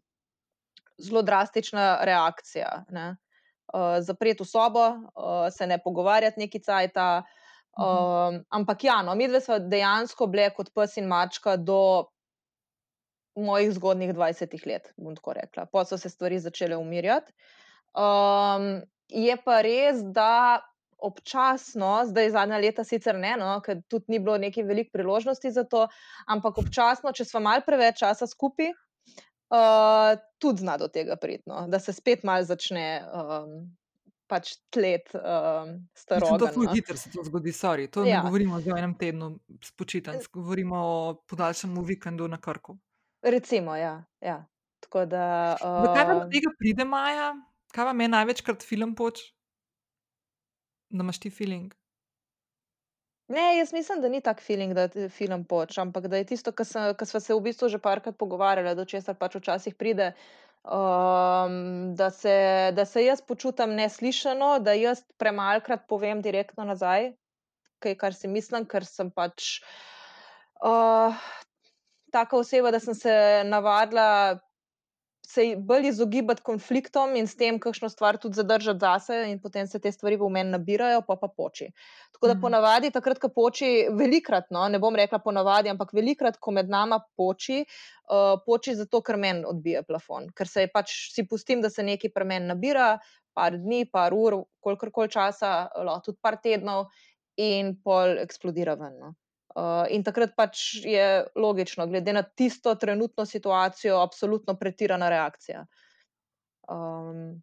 [1.02, 2.86] zelo drastična reakcija.
[2.92, 7.24] Uh, Zapreti v sobo, uh, se ne pogovarjati neki cajta.
[7.80, 12.12] Um, ampak ja, no, mi dve smo dejansko bile kot pes in mačka do
[13.36, 15.66] mojih zgodnih 20 let, bom tako rekla.
[15.66, 17.32] Pa so se stvari začele umirjati.
[17.94, 20.62] Um, je pa res, da
[21.02, 25.64] občasno, zdaj zadnja leta sicer ne, no, ker tudi ni bilo neki velik priložnosti za
[25.66, 25.88] to,
[26.30, 31.82] ampak občasno, če smo mal preveč časa skupaj, uh, tudi zna do tega pritno, da
[31.82, 32.88] se spet mal začne.
[33.12, 33.62] Um,
[34.32, 36.38] Pač tlet um, starosti.
[36.40, 37.90] To je zelo hitro, se to zgodi, sorry.
[37.92, 38.22] To ja.
[38.22, 39.28] ne govorimo o enem tednu
[39.60, 42.78] spočitan, govorimo o podaljšanem vikendu na Krku.
[43.22, 44.04] Recimo, ja.
[44.22, 44.46] ja.
[44.92, 47.36] Da, uh, kaj vam od tega pride, Maja?
[47.72, 49.22] Kaj vam je največkrat film poč?
[50.92, 51.74] da imaš ti feeling.
[53.28, 56.52] Ne, jaz mislim, da ni tak feeling, da ti film poč, ampak da je tisto,
[56.52, 60.12] kar smo se v bistvu že parkrat pogovarjali, do česar pač včasih pride,
[60.64, 67.14] um, da, se, da se jaz počutim neslišano, da jaz premalkrat povem direktno nazaj,
[67.80, 69.62] kaj kar si mislim, ker sem pač
[70.60, 71.16] uh,
[72.12, 73.12] taka oseba, da sem se
[73.46, 74.40] navadila
[75.32, 79.80] se bolj izogibati konfliktom in s tem, kakšno stvar tudi zadržati zase, in potem se
[79.80, 81.70] te stvari v meni nabirajo, pa pa poči.
[82.12, 82.42] Tako da mhm.
[82.42, 87.00] ponavadi, takrat, ko poči, velikrat, no, ne bom rekla ponavadi, ampak velikrat, ko med nama
[87.18, 91.86] poči, uh, poči zato, ker meni odbije plafon, ker se pač si pustim, da se
[91.86, 92.92] nekaj pri meni nabira,
[93.38, 96.90] par dni, par ur, kolikor koli časa, lahko tudi par tednov,
[97.40, 98.98] in pol eksplodira ven.
[99.00, 99.14] No.
[99.56, 105.66] Uh, in takrat pač je logično, glede na tisto trenutno situacijo, absolutno pretirana reakcija.
[106.72, 107.42] Um,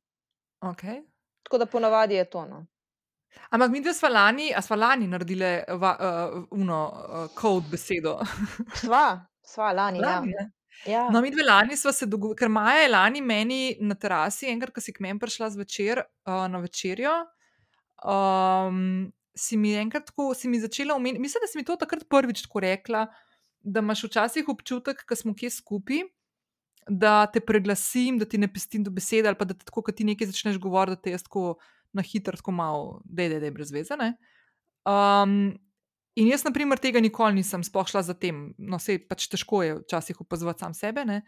[0.60, 1.02] okay.
[1.42, 2.46] Tako da ponavadi je to.
[2.46, 2.66] No.
[3.50, 8.18] Ampak mi dve smo lani, a smo lani naredili uh, uno uh, kod besedo.
[8.80, 9.98] sva, sva lani.
[9.98, 10.14] Ja.
[10.14, 10.50] lani ja.
[10.86, 11.08] Ja.
[11.10, 14.74] No, mi dve lani smo se dogovorili, ker Maja je lani meni na terasi, enkrat,
[14.74, 17.14] ko si k meni prišla zvečer uh, na večerjo.
[18.04, 22.08] Um, si mi enkrat tako, si mi začela omeniti, mislim, da si mi to takrat
[22.10, 23.06] prvič tako rekla,
[23.60, 26.02] da imaš včasih občutek, da smo kje skupaj,
[26.88, 29.96] da te preglasim, da ti ne pestim do besede, ali pa da te tako, kad
[29.96, 31.58] ti nekaj začneš govoriti, da te jaz tako
[31.92, 33.96] na hitro, tako malo, da je, da je brez veze.
[34.88, 35.58] Um,
[36.16, 39.78] in jaz, na primer, tega nikoli nisem spošla za tem, no, se pač težko je
[39.82, 41.04] včasih opazovati sam sebe.
[41.04, 41.22] Ne?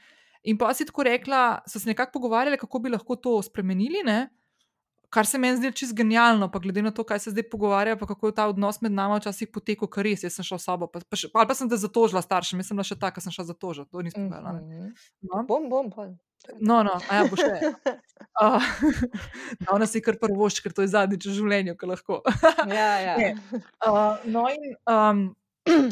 [0.48, 4.04] In pa si tako rekla, so se nekako pogovarjali, kako bi lahko to spremenili.
[4.04, 4.30] Ne?
[5.10, 8.06] Kar se meni zdi čisto genialno, pa glede na to, kaj se zdaj pogovarja, pa
[8.06, 10.24] kako je ta odnos med nami včasih potekel, kar res.
[10.24, 12.80] Jaz sem šel v sobo, pa, pa še, ali pa sem te zatožila staršem, mislim,
[12.80, 14.60] da še tako sem šla zatožila, to nisem povedala.
[14.62, 14.92] Mhm.
[15.26, 15.44] No?
[15.50, 16.18] Bom, bom, bom.
[16.56, 17.50] No, no, a ja, bo še.
[18.40, 18.62] Uh,
[19.68, 22.20] ona si kar prvošč, ker to je zadnjič v življenju, ki lahko.
[22.72, 23.32] ja, ja.
[23.84, 25.22] Uh, no, in um,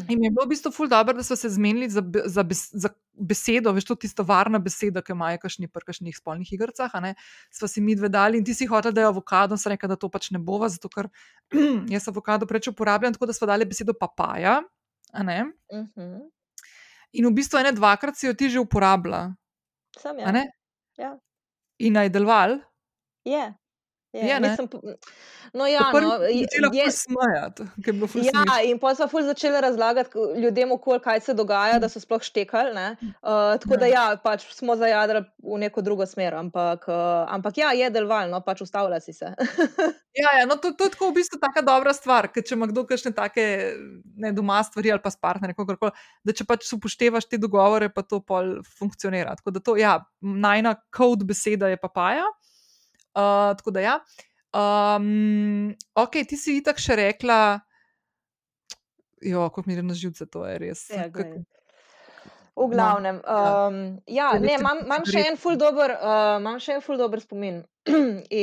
[0.09, 3.71] In je bilo v bistvu ful dobro, da so se zmenili za, za, za besedo,
[3.75, 6.95] veš, to tisto varna beseda, ki imajo kašni pri kašnih spolnih igrah.
[7.51, 9.99] Sva si mi dve dali in ti si hotel, da je avokado, sem rekel, da
[9.99, 11.09] to pač ne bova, zato ker
[11.93, 14.59] jaz avokado preveč uporabljam, tako da sva dali besedo papaja.
[15.13, 15.53] Uh mhm.
[15.71, 16.29] -huh.
[17.13, 19.33] In v bistvu ene dvakrat si jo ti že uporabljala.
[19.97, 20.51] Sam je.
[20.97, 21.17] Ja.
[21.79, 22.59] In naj deloval.
[23.25, 23.53] Je.
[24.13, 24.67] Je, ja, mislim,
[25.53, 28.07] no, ja, no, začela je smajati, je bilo.
[28.15, 32.21] Ja, in potem smo ful začeli razlagati ljudem okoli, kaj se dogaja, da so sploh
[32.21, 32.73] štekali.
[32.73, 33.11] Uh,
[33.61, 33.77] tako ja.
[33.77, 38.41] da ja, pač smo zajadrali v neko drugo smer, ampak, uh, ampak ja, je delovalno,
[38.41, 39.29] pač ustavlja si se.
[40.21, 42.65] ja, ja no, to, to je tako v bistvu taka dobra stvar, ker če ima
[42.71, 43.45] kdo kakšne take
[44.17, 45.77] ne, doma stvari ali pa s partnerjem,
[46.25, 49.37] da če pač upoštevaš te dogovore, pa to pol funkcionira.
[49.37, 52.25] Tako da to, ja, najna kod beseda je papaja.
[53.17, 53.95] Uh, tako da, ja.
[54.53, 57.59] Um, ok, ti si itak še rekla,
[59.21, 60.89] jo, kako mi je na živce, to je res.
[60.89, 61.07] Ja,
[62.59, 63.21] v glavnem.
[63.23, 66.83] No, um, ja, ja ne, imam, imam še en ful dober, uh, imam še en
[66.83, 67.61] ful dober spomin.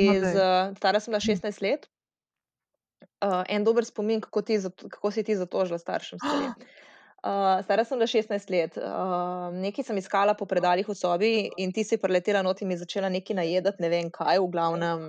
[0.06, 1.66] Iz, uh, stara sem bila 16 hm.
[1.66, 1.88] let.
[3.24, 4.58] Uh, en dober spomin, kako, ti,
[4.92, 6.22] kako si ti zatožila staršem.
[7.26, 11.72] Uh, stara sem bila 16 let, uh, nekaj sem iskala po predaljih v sobi, in
[11.74, 15.08] ti si preletela not in mi začela nekaj najedati, ne vem kaj, v glavnem,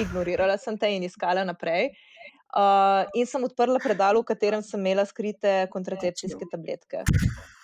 [0.00, 1.90] ignorirala sem te in iskala naprej.
[2.56, 7.04] Uh, in sem odprla predal, v katerem sem imela skrite kontracepcijske tabletke.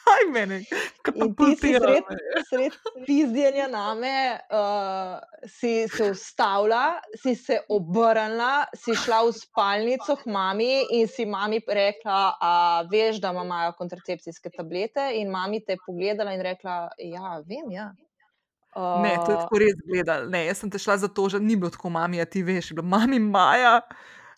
[0.04, 2.08] Aj meni, ti si sred,
[2.48, 2.74] sred
[3.06, 5.16] pizdjenja name, uh,
[5.48, 11.62] si se ustavila, si se obrnila, si šla v spalnico k mami in si mami
[11.64, 12.52] rekla, a
[12.90, 15.08] veš, da imajo kontracepcijske tablete.
[15.20, 17.92] In mami te je pogledala in rekla, ja, vem, ja.
[18.74, 20.28] Uh, ne, to je tako res gledal.
[20.28, 22.84] Ne, jaz sem te šla zato, da ni bilo tako, mami, a ti veš, bilo
[22.92, 23.80] mami Maja.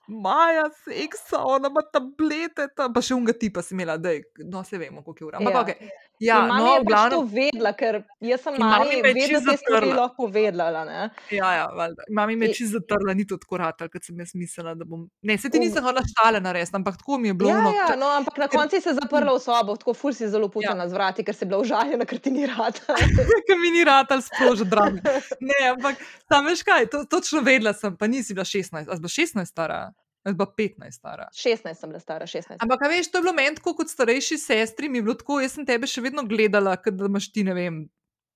[0.09, 4.13] Maja, seksa, ona ima tablete, ta, pa še unga tipa si imela, da
[4.47, 5.41] no, se vemo, koliko je ura.
[5.43, 5.63] Ampak, ja.
[5.63, 6.06] okay.
[6.21, 10.29] Ja, no, je pač to vedela, ker jaz sem mami vedela, da si ti lahko
[10.33, 10.85] vedela.
[10.89, 11.09] Ne?
[11.35, 14.87] Ja, ja, mami me čist zatrla, ni to tako rata, kot sem jaz mislila, da
[14.89, 15.07] bom.
[15.27, 17.53] Ne, se ti nisem hodila štale narediti, ampak tako mi je bilo.
[17.53, 20.31] Ja, no, ja, no, ampak na koncu se je zaprla v sobo, tako ful si
[20.33, 20.89] zelo putana ja.
[20.89, 22.97] z vrati, ker se je bila užaljena, ker ti ni rata.
[23.49, 25.05] ker mi ni rata, sprožil drame.
[25.41, 26.01] Ne, ampak
[26.31, 29.53] tam veš kaj, to, točno vedela sem, pa nisi bila 16, a si bila 16
[29.53, 29.81] stara.
[30.27, 31.29] Jaz pa 15 stara.
[31.33, 32.59] 16 sem bila stara, 16.
[32.65, 35.55] Ampak, veš, to je bilo meni tako kot starejši sestri, mi je bilo tako, jaz
[35.55, 37.79] sem tebe še vedno gledala, da imaš ti, ne vem,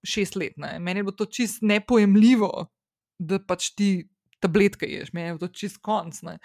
[0.07, 0.55] šest let.
[0.61, 0.77] Ne?
[0.79, 2.53] Meni je bilo to čist nepojemljivo,
[3.19, 3.91] da pač ti
[4.41, 6.23] tabletke ješ, meni je to čist konc.
[6.27, 6.39] Ne?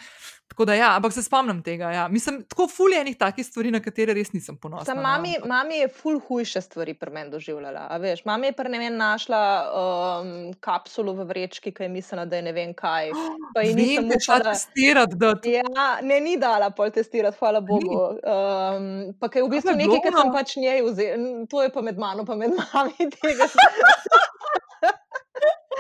[0.47, 1.89] Tako da, ja, ampak se spomnim tega.
[1.91, 2.07] Ja.
[2.07, 4.85] Mislim, tako fuljenih takih stvari, na katere res nisem ponosna.
[4.85, 5.47] Sam no, mami, no.
[5.49, 7.87] mami je ful hujše stvari pri meni doživljala.
[8.01, 12.39] Veš, mami je pri ne vem našla um, kapsulo v vrečki, ki je mislila, da
[12.39, 13.11] je ne vem kaj.
[13.55, 15.15] Pa ji nisem šla testirati.
[15.15, 15.33] Da...
[15.49, 17.97] Ja, ne, ni dala pol testirati, hvala Bogu.
[17.97, 21.99] Um, pa je v bistvu nekaj, kar sem pač njej vzel, to je pa med
[21.99, 23.49] mano, pa med mami tega.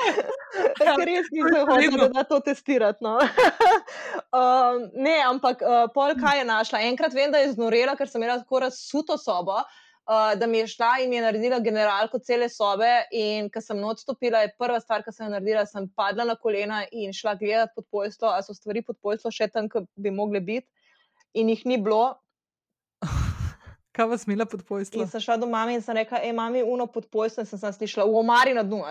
[1.09, 3.03] Res nisem hotel, da to testirati.
[3.05, 3.17] No.
[3.19, 6.83] uh, ne, ampak uh, pol kaj je našla.
[6.89, 9.61] Enkrat vem, da je znorela, ker sem imela tako razsuto sobo.
[10.05, 12.89] Uh, da mi je šla in mi je naredila generalko cele sobe.
[13.11, 16.37] In ko sem noč stopila, je prva stvar, ki sem jo naredila, sem padla na
[16.37, 20.13] kolena in šla gledati pod pojstvo, ali so stvari pod pojstvo še tam, ki bi
[20.13, 20.69] mogle biti.
[21.35, 22.13] In jih ni bilo.
[23.95, 25.01] Kaj vas mila pod pojstvo?
[25.01, 27.41] In sem šla do mami in sem rekla, hej, mami, uno pod pojstvo.
[27.41, 28.83] In sem, sem slišala, v omari na dnu.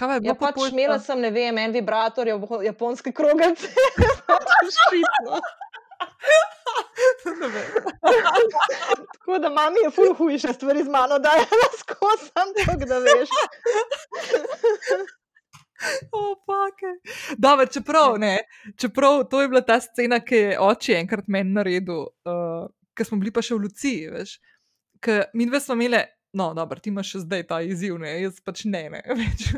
[0.00, 0.32] Kaj je bilo?
[0.32, 2.28] Ja, pač imela sem, ne vem, en vibrator,
[2.64, 3.60] japonski krogec.
[4.76, 5.40] Špitno.
[9.12, 12.98] Tako da mami je ful hujše stvari z mano, da je lahko sam tako, da
[12.98, 13.28] veš.
[16.12, 16.36] Oh,
[17.38, 18.38] Dobar, čeprav, ne,
[18.76, 23.16] čeprav to je bila ta scena, ki je oče enkrat meni naredil, uh, ko smo
[23.16, 24.26] bili pa še v Luciji.
[25.32, 26.02] Mi dve smo imeli
[26.32, 28.10] No, dobro, ti imaš še zdaj ta izziv, ne?
[28.22, 29.48] jaz pač ne, ne več.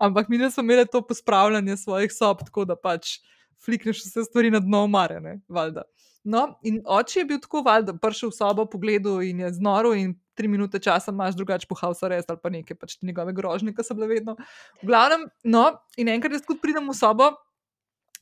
[0.00, 3.18] Ampak mi smo imeli to pospravljanje svojih sob, tako da pač
[3.64, 5.84] flikneš vse stvari na dno umarjene, valjda.
[6.28, 10.14] No, in oče je bil tako, valjda, prišel v sobo, pogledal in je znoro in
[10.38, 13.84] tri minute časa imaš drugače po house arrest ali pa nekaj, pač njegove grožnje, ki
[13.84, 14.36] so bile vedno.
[14.82, 17.32] V glavnem, no, in enkrat jaz tudi pridem v sobo.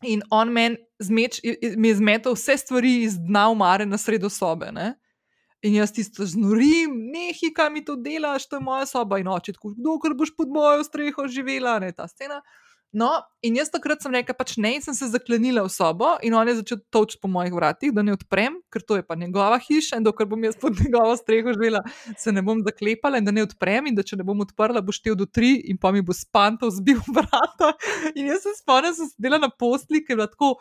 [0.04, 4.68] In on meni je zmetal vse stvari iz dna umare na sredo sobe.
[4.72, 4.92] Ne?
[5.66, 9.56] In jaz tisto znorim, nehi, kaj mi to delaš, to je moja soba in oče,
[9.58, 12.42] kdo kar boš pod mojo streho živela, ne ta scena.
[12.96, 13.08] No,
[13.44, 16.48] in jaz takrat sem rekel, pač ne, in sem se zaklenila v sobo, in on
[16.48, 19.98] je začel točiti po mojih vratih, da ne odprem, ker to je pa njegova hiša
[19.98, 21.82] in dokler bom jaz pod njegovo streho živela,
[22.16, 24.94] se ne bom zaklepala in da ne odprem, in da če ne bom odprla, bo
[24.96, 27.74] štel do tri, in pa mi bo spantov zbil vrata.
[28.14, 30.54] In jaz se spomnim, sem sedela na postli, ker je bila tako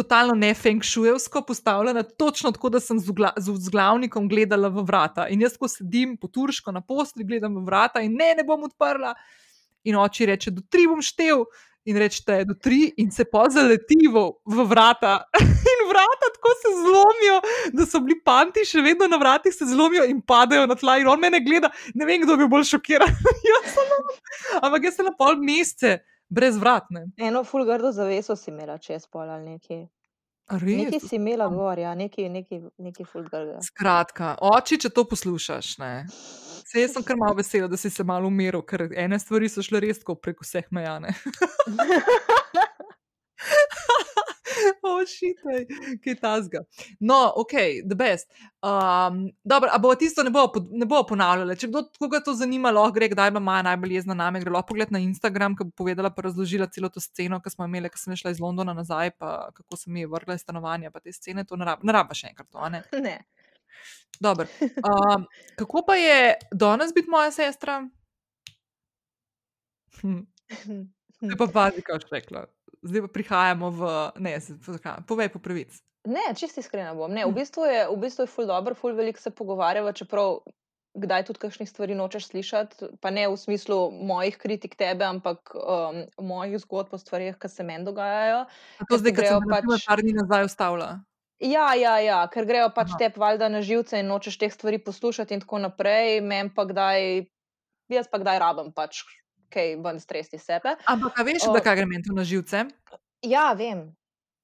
[0.00, 4.70] totalno ne feng šujevsko postavljena, točno tako, da sem z, gla, z, z glavnikom gledala
[4.72, 5.28] v vrata.
[5.28, 8.64] In jaz, ko sedim po turško na posli, gledam v vrata in ne, ne bom
[8.68, 9.14] odprla.
[9.84, 11.44] In oči reče, do tri bom štev.
[11.88, 15.22] In rečete, do tri, in se pa zaletivo v vrata.
[15.70, 17.38] In vrata tako se zlomijo,
[17.72, 20.98] da so bili panti še vedno na vratih, se zlomijo in padajo na tla.
[21.00, 23.08] In on me ne gleda, ne vem, kdo bi bolj šokiran.
[24.64, 25.96] Ampak jaz sem na pol mesece
[26.30, 27.06] brez vratne.
[27.16, 29.86] Eno fulgardo zaveso si imela čez pol ali nekaj.
[30.50, 33.60] Nekaj si imela gor, ja, nekaj, nekaj, nekaj fulgardo.
[33.62, 35.92] Skratka, oči, če to poslušaš, ne.
[36.66, 39.62] Se jaz sem kar malo vesela, da si se malo umiril, ker ene stvari so
[39.62, 41.14] šle res tako preko vseh mejane.
[44.94, 45.64] Ošitaj,
[46.04, 46.62] kaj tasga.
[47.00, 47.52] No, ok,
[47.88, 48.30] the best.
[48.62, 51.56] Um, dobro, a bo tisto ne bo, ne bo ponavljala.
[51.58, 54.72] Če kdo koga to zanima, lahko gre, kdaj ima Maja najbolj jezna name, gre lahko
[54.72, 58.00] pogled na Instagram, ki bo povedala, pa razložila celo to sceno, ki smo imeli, ko
[58.00, 61.44] sem šla iz Londona nazaj, pa kako sem ji vrgla iz stanovanja, pa te scene,
[61.44, 62.84] to ne raba še enkrat, to, ne?
[63.06, 63.18] Ne.
[64.20, 64.46] Dobro.
[64.90, 65.24] Um,
[65.56, 67.80] kako pa je danes biti moja sestra?
[70.00, 70.24] Hm.
[71.20, 72.44] Zdaj pa pazi, kaj boš rekla
[72.82, 73.80] zdaj pa prihajamo v.
[74.24, 74.38] Ne,
[75.06, 75.80] povej po pravici.
[76.08, 77.12] Ne, čisto iskrena bom.
[77.12, 80.40] Ne, v bistvu je, v bistvu je ful dobro, ful veliko se pogovarjava, čeprav
[80.96, 82.96] kdaj tudi kakšnih stvari nočeš slišati.
[83.04, 87.66] Pa ne v smislu mojih kritik tebe, ampak um, mojih zgodb o stvarih, ki se
[87.66, 88.46] meni dogajajo.
[88.80, 90.90] A to zdaj, grejo pač par dni nazaj ustavila.
[91.40, 95.36] Ja, ja, ja, ker grejo pač te valjda na živce in nočeš teh stvari poslušati,
[95.36, 96.20] in tako naprej.
[96.24, 97.28] Mem pa kdaj,
[97.92, 99.04] jaz pa kdaj rabim pač
[99.52, 100.76] kaj ven stresti sebe.
[100.90, 102.64] Ampak, veš, o, da kaj gre meni to na živce?
[103.26, 103.90] Ja, vem.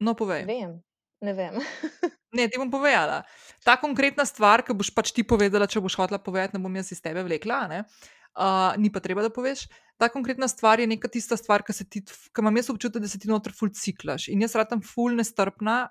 [0.02, 0.44] No, povej.
[0.48, 0.76] Vem,
[1.24, 1.56] ne vem.
[2.36, 3.22] ne, ti bom povedala.
[3.64, 6.92] Ta konkretna stvar, ki boš pač ti povedala, če boš hotela povedati, ne bom jaz
[6.92, 9.66] iz tebe vlekla, uh, ni pa treba, da poveš.
[9.96, 12.02] Ta konkretna stvar je neka tista stvar, ki
[12.42, 14.28] imam jaz občutek, da se ti noter ful ciklaš.
[14.28, 15.86] In jaz radam ful nestrpna,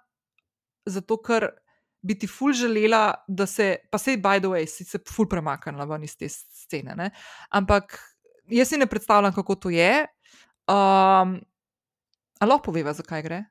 [0.86, 1.49] zato ker
[2.05, 5.88] bi ti ful želela, da se, pa sej, by the way, si se ful premaknila
[5.89, 6.93] ven iz te scene.
[6.93, 7.09] Ne?
[7.49, 7.97] Ampak
[8.47, 10.05] jaz si ne predstavljam, kako to je.
[10.67, 11.39] Um,
[12.39, 13.43] Ali lahko poveva, zakaj gre?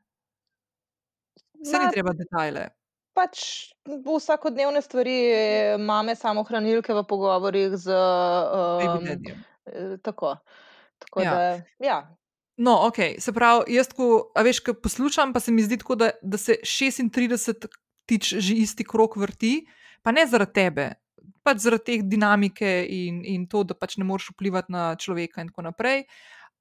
[1.64, 2.68] Vse ni treba detajle.
[3.14, 3.44] Pač
[3.86, 5.16] vsakodnevne stvari,
[5.80, 7.94] mame, samo hranilke v pogovorih z.
[7.94, 9.06] Um,
[10.02, 10.34] tako.
[10.98, 11.34] tako ja.
[11.34, 11.98] Da, ja.
[12.56, 16.10] No, ok, se pravi, jaz, ko, veš, ko poslušam, pa se mi zdi tako, da,
[16.22, 17.66] da se 36
[18.06, 19.64] tič že isti krok vrti,
[20.02, 20.90] pa ne zaradi tebe,
[21.44, 25.50] pač zaradi te dinamike in, in to, da pač ne moreš vplivati na človeka in
[25.52, 26.04] tako naprej.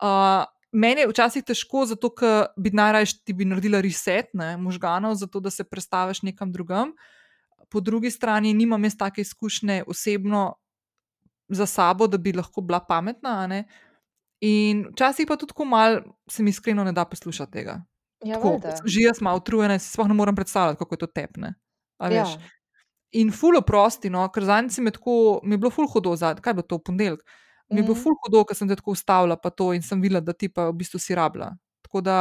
[0.03, 5.15] Uh, meni je včasih težko, zato ker bi najraje ti bi naredila reset ne, možganov,
[5.21, 6.91] zato da se prestaviš nekam drugam.
[7.71, 10.53] Po drugi strani nimam jaz take izkušnje osebno
[11.49, 13.63] za sabo, da bi lahko bila pametna.
[14.43, 17.81] In včasih pa tudi malo se mi iskreno ne da poslušati tega.
[18.23, 18.39] Ja,
[18.85, 21.53] že jaz malo utrujena, si sploh ne morem predstavljati, kako je to tepne.
[21.99, 22.25] Ja.
[23.13, 26.79] In fulo prosti, no, ker za njim je bilo ful hudo, zadnji, kaj bo to
[26.79, 27.21] v ponedeljek.
[27.69, 30.21] Mi je bilo ful hudo, ker sem te tako ustavila, pa to in sem videla,
[30.21, 31.51] da ti pa v bistvu si rabila.
[31.85, 32.17] Tako da,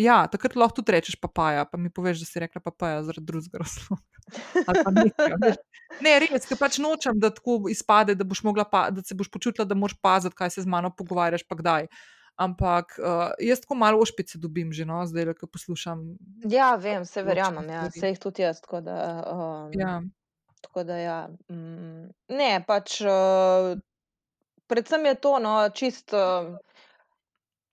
[0.00, 3.62] ja, takrat lahko tudi rečeš papaja, pa mi poveš, da si rekla papaja zaradi drugega
[3.64, 4.02] razloga.
[6.02, 8.24] Ne, res, ker pač nočem, da tako izpade, da,
[8.66, 11.86] pa, da se boš počutila, da moraš paziti, kaj se z mano pogovarjaš, pa kdaj.
[12.34, 16.02] Ampak uh, jaz tako malo ošpice dobim, že no, zdaj, ko poslušam.
[16.50, 18.58] Ja, vem, se verjamem, ja, se jih tudi jaz.
[18.82, 18.96] Da,
[19.30, 20.00] um, ja.
[20.64, 21.18] Tako da, ja.
[21.52, 23.00] Mm, ne, pač.
[23.04, 23.74] Uh,
[24.66, 26.14] predvsem je to, no, čist.
[26.16, 26.56] Uh,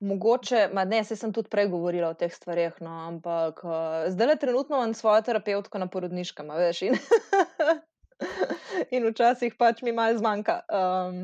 [0.01, 4.35] Mogoče, ne, se sem tudi prej govorila o teh stvarih, no, ampak uh, zdaj le
[4.41, 6.79] trenutno imam svojo terapevtko na porodniškem, veš.
[6.87, 6.97] In,
[8.97, 11.21] in včasih pač mi malo zmanjka um,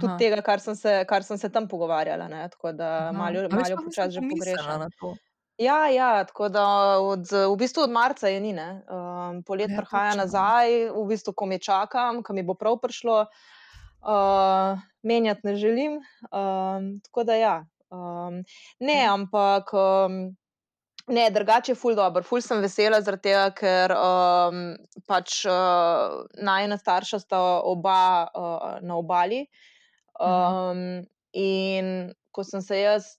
[0.00, 2.30] tudi tega, kar sem, se, kar sem se tam pogovarjala.
[2.32, 4.88] Ne, tako da malo, malo počasi že pogrešam.
[5.58, 6.66] Ja, ja, tako da
[6.98, 11.46] od, v bistvu od marca je ni, um, polet ja, prihaja nazaj, v bistvu, ko
[11.46, 13.20] mi čakam, ko mi bo prav prišlo,
[14.02, 16.00] uh, menjati ne želim.
[16.32, 17.56] Um, tako da ja,
[17.90, 18.42] um,
[18.80, 19.12] ne, ja.
[19.14, 19.72] ampak.
[19.72, 20.36] Um,
[21.06, 24.60] Ne, drugače je ful dobro, ful sem vesela, tega, ker um,
[25.04, 29.42] pač uh, najna starša sta oba uh, na obali.
[30.16, 31.04] Um,
[31.36, 33.18] in ko sem se jaz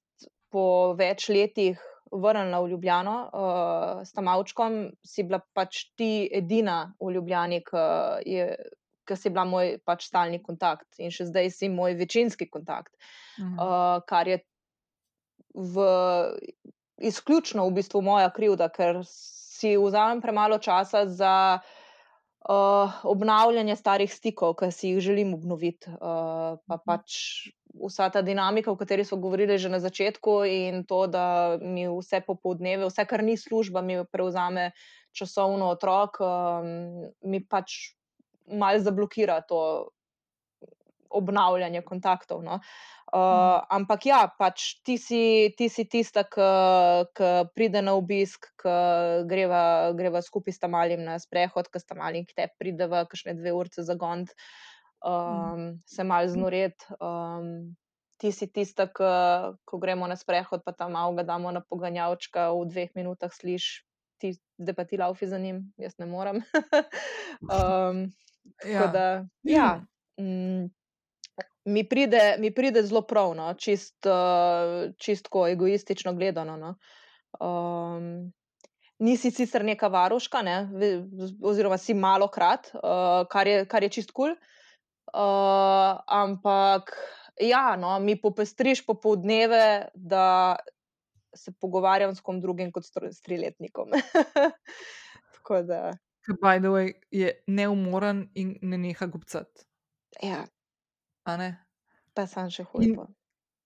[0.49, 1.77] po več letih
[2.11, 7.61] vrnila v Ljubljano uh, s tam avčkom, si bila pač ti edina v Ljubljani,
[9.05, 12.93] ki si bila moj pač stalni kontakt in še zdaj si moj večinski kontakt.
[13.37, 13.55] -huh.
[13.57, 14.39] uh, kar je
[15.53, 15.85] v,
[16.97, 21.59] izključno v bistvu moja krivda, ker si vzamem premalo časa za
[22.49, 25.89] uh, obnavljanje starih stikov, ki si jih želim obnoviti.
[25.89, 26.83] Uh, pa Mhm.
[26.85, 27.11] pač
[27.75, 32.21] vsa ta dinamika, o kateri smo govorili že na začetku, in to, da mi vse
[32.21, 34.71] popoldneve, vse, kar ni služba, mi prevzame
[35.11, 37.95] časovno otrok, um, mi pač
[38.47, 39.89] malo zablokira to
[41.09, 42.43] obnavljanje kontaktov.
[42.43, 42.59] No.
[43.13, 48.75] Uh, ampak ja, pač ti si, ti si tista, ki pride na obisk, ki
[49.29, 53.53] greva, greva skupaj s tamalim na sprehod, ki sta mali, ki te prideva, kakšne dve
[53.55, 54.33] urce za gond,
[55.05, 56.87] um, se mal znoret.
[56.99, 57.75] Um,
[58.17, 59.11] ti si tista, ki,
[59.67, 63.85] ko gremo na sprehod, pa tam malo ga damo na poganjavčka, v dveh minutah sliš,
[64.17, 66.41] ti, zdaj pa ti laufi za njim, jaz ne morem.
[67.53, 68.07] um,
[68.63, 69.05] tako da,
[69.43, 69.85] ja.
[70.19, 70.71] Mm,
[71.65, 76.57] mi pride, mi pride zelo prav, no, čist, uh, čistko egoistično gledano.
[76.57, 76.75] No.
[77.39, 78.33] Um,
[78.99, 80.57] nisi sicer neka varuška, ne,
[81.43, 84.35] oziroma si malo krat, uh, kar, je, kar je čist kul.
[85.15, 86.95] Uh, ampak
[87.41, 90.55] ja, no, mi popestriš popoldneve, da
[91.35, 93.91] se pogovarjam s kom drugim kot s triletnikom.
[95.35, 95.91] Tako da,
[96.41, 99.65] by the way, je neumoren in ne neha gubcati.
[100.21, 100.45] ja,
[101.25, 101.51] a ne?
[102.15, 103.09] pa sem še hujpo.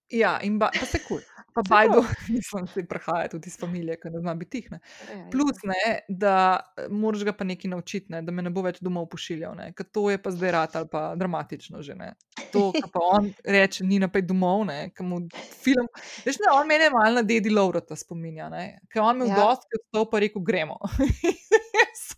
[0.10, 1.20] Ja, in ba, pa se kul.
[1.54, 2.02] Pa Saj bajdo,
[2.34, 4.72] nisem se prihaja tudi iz familije, ki ne zna biti tih.
[4.74, 4.80] Ne.
[5.06, 5.26] Ja, ja.
[5.30, 6.34] Plus, ne, da
[6.78, 9.54] eh, moraš ga pa nekaj naučiti, ne, da me ne bo več domov pošiljal.
[9.60, 11.98] ne, Ker to je pa zdaj rad ali pa dramatično že.
[12.00, 12.14] Ne.
[12.56, 15.22] To, kar pa on reče, ni naprej domov, ne, mu
[15.62, 15.86] film.
[16.26, 19.44] Veš, ne, on mene malo na dedi Laurota spominja, ne, ker on me v Ja.
[19.46, 20.80] dosti odstop pa rekel, gremo.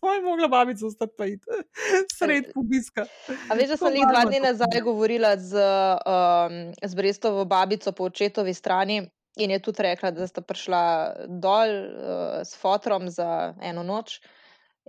[0.06, 1.46] Svoj mogla babica ostati pa iti,
[2.18, 3.06] sred obiska.
[3.50, 8.10] A veš, da sem jih dva dni nazaj govorila z, um, z Brestovo babico po
[8.10, 9.04] očetovi strani
[9.38, 10.82] in je tudi rekla, da sta prišla
[11.28, 14.20] dol uh, s fotrom za eno noč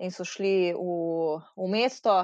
[0.01, 2.23] in so šli v, v mesto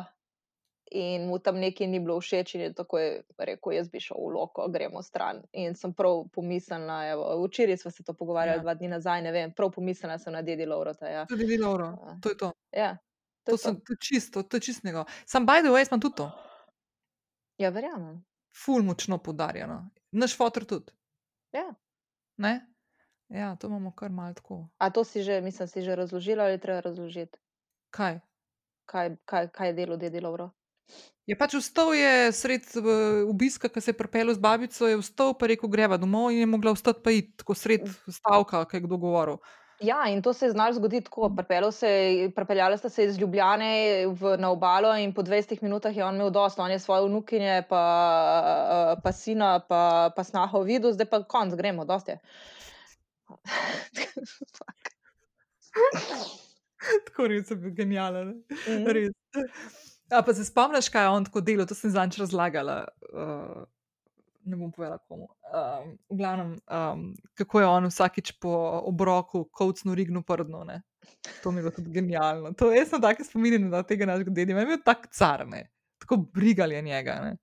[0.90, 3.06] in mu tam nekaj ni bilo všeč in je takoj
[3.38, 5.42] rekel, jaz bi šel v loko, gremo stran.
[5.54, 8.62] In sem prav pomislila, evo, včeraj smo se to pogovarjali, Ja.
[8.62, 11.08] dva dni nazaj, ne vem, prav pomislila sem na dedi Laurota.
[11.08, 11.26] Ja.
[11.26, 12.18] Tudi vi, Lauro, Ja.
[12.20, 12.52] to je to.
[12.72, 12.96] Ja,
[13.44, 13.58] to To, je to.
[13.58, 15.04] sem, to je čisto, to je čist njegov.
[15.26, 16.30] Sam, by the way, sem tudi to.
[17.58, 18.24] Ja, verjamem.
[18.56, 19.78] Ful močno poudarjeno.
[20.12, 20.92] Naš fotor tudi.
[21.52, 21.74] Ja.
[22.36, 22.66] Ne?
[23.28, 24.68] Ja, to imamo kar malo tako.
[24.78, 27.38] A to si že, mislim, si že razložila ali je treba razložiti?
[27.90, 28.20] Kaj?
[28.86, 30.50] kaj, kaj, kaj je delo dedi Lovro.
[31.28, 32.80] Je pač vstal je sred eh,
[33.28, 36.46] obiska, ki se je pripeljal z babico, je vstal pa rekel, greva domov in je
[36.48, 39.36] mogla vstati pa iti, tako sred stavka, ki je kdo govoril.
[39.78, 41.30] Ja, in to se je znalo zgoditi tako.
[41.30, 45.96] Pripeljal se je- Pripeljala sta se iz Ljubljane v, na obalo in po 20 minutah
[45.96, 46.62] je on imel dosto.
[46.62, 51.84] On je svoje vnukinje, pa, pa sina, pa, pa snaho videl, zdaj pa konc, gremo,
[51.84, 52.18] dosti je.
[57.06, 58.42] tako res je bil genijalen.
[58.66, 58.86] Mhm.
[58.88, 59.12] Res.
[60.10, 62.84] A pa se spomniš, kaj je on tako delal, to sem zanč razlagala.
[63.12, 63.64] Uh,
[64.48, 65.28] ne bom povedala komu.
[65.52, 67.02] Um, v glavnem, um,
[67.36, 68.52] kako je on vsakič po
[68.88, 70.64] obroku, kovcnu rignu prdno.
[70.64, 70.80] Ne?
[71.42, 72.52] To mi je bilo tudi genialno.
[72.56, 75.68] To, jaz sem tako spominjena na tega našega dedka, meni je bil tak car, ne?
[76.00, 77.20] tako brigal je njega.
[77.24, 77.36] Ne?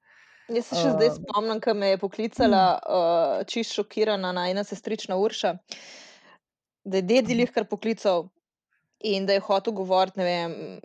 [0.57, 5.17] Jaz se še zdaj Um, spomnim, ko me je poklicala uh, čist šokirana najna sestrična
[5.17, 5.55] Urša,
[6.85, 7.39] da je dedi Mhm.
[7.39, 8.29] jih kar poklical
[8.99, 10.79] in da je hotel govoriti ne vem,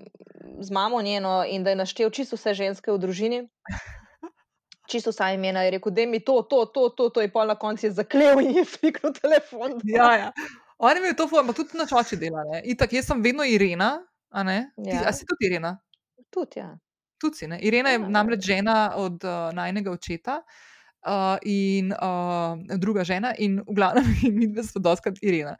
[0.60, 3.48] z mamo njeno in da je naštel čisto vse ženske v družini.
[4.90, 7.54] Čisto vsa imena je rekel, da mi to, to, to, to, to je pol na
[7.54, 9.78] koncu je zaklel in je fliknil telefon.
[9.84, 10.32] Ja, ja.
[10.78, 12.42] On je imel to ampak tudi na čoči dela.
[12.52, 12.62] Ne?
[12.64, 14.00] Itak, jaz sem vedno Irena,
[14.30, 14.72] a ne?
[14.84, 15.04] Ti, Ja.
[15.06, 15.76] a si tudi Irena?
[16.30, 16.78] Tudi, ja.
[17.20, 17.60] Tudi si, ne?
[17.60, 18.08] Irena je Ja.
[18.08, 20.40] namreč žena od uh, najnega očeta
[21.06, 24.04] uh, in uh, druga žena, in v glavnem
[24.38, 25.56] mi dve smo doskrat Irena.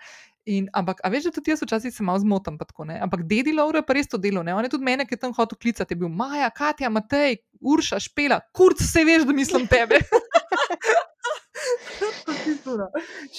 [0.49, 2.97] In, ampak, a veš, da tudi jaz včasih se malo zmotam, tako, ne?
[3.03, 4.43] ampak dedi Laura je pa res to delo.
[4.43, 4.55] Ne?
[4.57, 8.01] On je tudi mene, ki je tam hotel klicati, je bil Maja, Katja, Matej, Urša,
[8.01, 10.01] Špela, kurc, vse veš, da mislim tebe.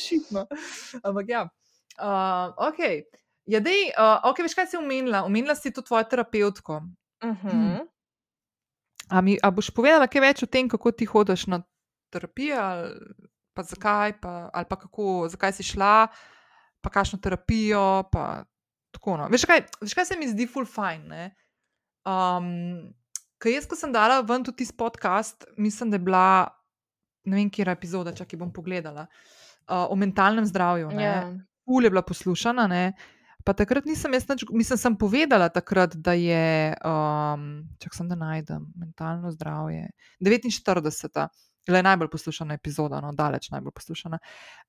[0.01, 0.45] Šitno.
[1.01, 1.41] Ampak ja,
[1.97, 2.79] uh, ok.
[3.49, 5.25] Ja, dej, uh, ok, veš, kaj si omenila?
[5.25, 6.81] Omenila si to tvojo terapevtko.
[7.25, 7.87] Uh -huh.
[9.09, 11.63] A, mi, a boš povedala kaj več o tem, kako ti hodiš na
[12.13, 12.93] terapijo, ali
[13.53, 16.07] pa zakaj, pa, ali pa kako, zakaj si šla,
[16.81, 18.09] pa kakšno terapijo.
[18.11, 18.43] Pa,
[18.95, 19.29] tako, no.
[19.31, 21.05] veš, kaj, veš, kaj se mi zdi full fine.
[21.07, 21.29] Ne?
[22.07, 22.91] Um,
[23.41, 26.25] Ker jaz, ko sem dala ven tudi tisti podcast, mislim, da je bila,
[27.25, 29.07] ne vem, kje je epizoda, če bom pogledala,
[29.65, 30.91] uh, o mentalnem zdravju.
[30.93, 31.07] ne.
[31.07, 31.23] Ja.
[31.65, 32.67] ful je bila poslušana.
[32.67, 32.93] Ne?
[33.45, 38.17] Pa takrat nisem jaz, nič, mislim, sem povedala takrat, da je, um, če sem da
[38.19, 39.89] najdem, mentalno zdravje,
[40.21, 41.25] 49.
[41.67, 44.17] le najbolj poslušana epizoda, no, daleč najbolj poslušana.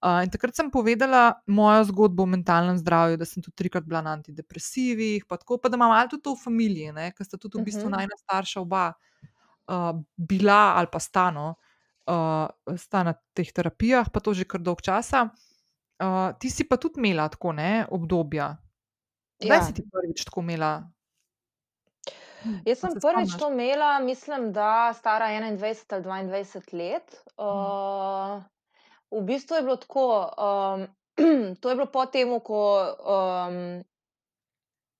[0.02, 4.02] Uh, in takrat sem povedala mojo zgodbo o mentalnem zdravju, da sem tudi trikrat bila
[4.04, 7.64] na antidepresivih, pa tako, pa da imam tudi to v familiji, ker sta tudi v
[7.64, 7.96] bistvu uh -huh.
[7.96, 11.54] najna starša oba uh, bila ali pa stano,
[12.06, 15.28] uh, sta na teh terapijah, pa to že kar dolg časa.
[16.02, 18.56] Uh, ti si pa tudi imela tako ne, obdobja.
[19.42, 19.64] Kdaj ja.
[19.64, 20.90] si ti prvič tako imela
[22.66, 27.14] Jaz sem prvič to imela, mislim, da stara 21 ali 22 let.
[27.36, 28.42] Uh,
[29.10, 30.06] v bistvu je bilo tako,
[30.38, 30.86] um,
[31.60, 32.62] to je bilo po tem, ko
[32.98, 33.82] um,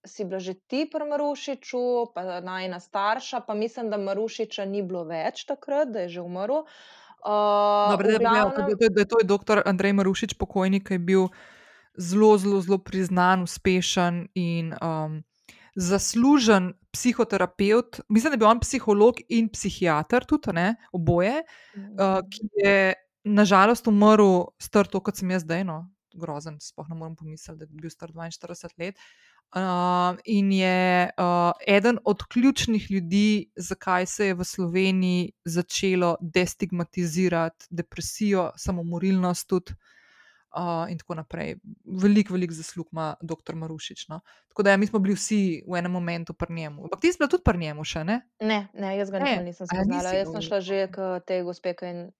[0.07, 5.05] si bila že ti pri Marušiču, pa najna starša, pa mislim, da Marušiča ni bilo
[5.05, 6.67] več takrat, da je že umrl.
[7.23, 8.57] Uh, Dobre, da, glavnem...
[8.57, 11.29] da, da, da je to je doktor Andrej Marušič, pokojnik, ki je bil
[11.95, 15.23] zelo, zelo, zelo priznan, uspešen in um,
[15.77, 21.43] zaslužen psihoterapeut, mislim, da je bil on psiholog in psihiater, tudi ne, oboje,
[21.77, 22.95] uh, ki je
[23.25, 27.65] nažalost umrl star to, kot sem jaz zdaj, no, grozen, spoh ne morem pomisliti, da
[27.65, 29.01] je bil star 42 let.
[29.53, 37.67] Uh, in je uh, eden od ključnih ljudi, zakaj se je v Sloveniji začelo destigmatizirati
[37.71, 39.91] depresijo, samomorilnost tudi uh,
[40.91, 41.57] in tako naprej.
[41.85, 43.55] Veliko, veliko zaslug ima dr.
[43.55, 44.09] Marušič.
[44.09, 44.21] No?
[44.49, 46.85] Tako da ja, mi smo bili vsi v enem momentu pri njemu.
[46.85, 48.21] Ampak ti si bila tudi pri njemu še, ne?
[48.41, 50.13] Ne, ne jaz ga ne, nisem spoznala.
[50.17, 52.11] Jaz sem šla že k tej gospe in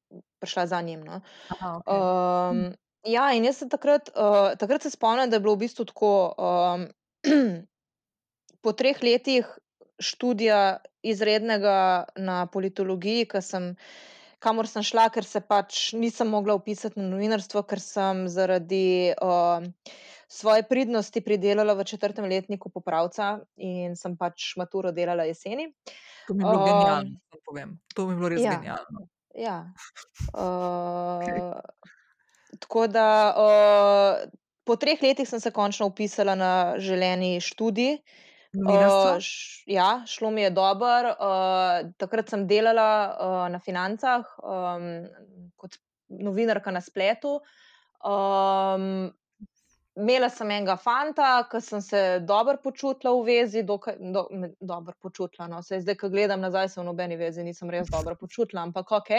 [0.41, 1.05] prišla za njim.
[1.05, 1.21] No?
[1.57, 1.99] Aha, okay.
[1.99, 2.63] um,
[3.05, 6.33] ja, in jaz sem takrat, uh, takrat se spomnim, da je bilo v bistvu tako.
[6.39, 6.89] Um,
[8.63, 9.47] po treh letih
[10.03, 13.75] študija izrednega na politologiji, ki sem
[14.43, 19.65] kamor sem šla, ker se pač nisem mogla upisati na novinarstvo, ker sem zaradi uh,
[20.31, 25.71] svoje pridnosti pridelala v četrtem letniku popravca in sem pač maturo delala jeseni.
[26.29, 27.79] To mi je bilo uh, genialno, da povem.
[27.95, 29.07] To mi je bilo res ja, genialno.
[29.39, 29.59] Ja.
[30.33, 31.41] Uh, okay.
[32.61, 34.31] Tako da uh,
[34.65, 37.97] po treh letih sem se končno upisala na želeni študij.
[37.97, 41.15] Uh, š, ja, šlo mi je dobro.
[41.17, 45.09] Uh, takrat sem delala uh, na financah um,
[45.57, 45.79] kot
[46.09, 47.41] novinarka na spletu.
[48.05, 49.13] Um,
[49.93, 54.23] Imela sem enega fanta, ki sem se dobro počutila v vezi, dokaj do,
[54.61, 55.51] dobro počutila.
[55.53, 55.61] No.
[55.61, 59.11] Sej, zdaj, ko gledam nazaj, sem v nobeni vezi, nisem res dobro počutila, ampak ok.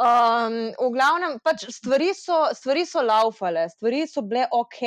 [0.00, 4.80] Um, v glavnem, pač stvari so, stvari so laufale, stvari so bile ok.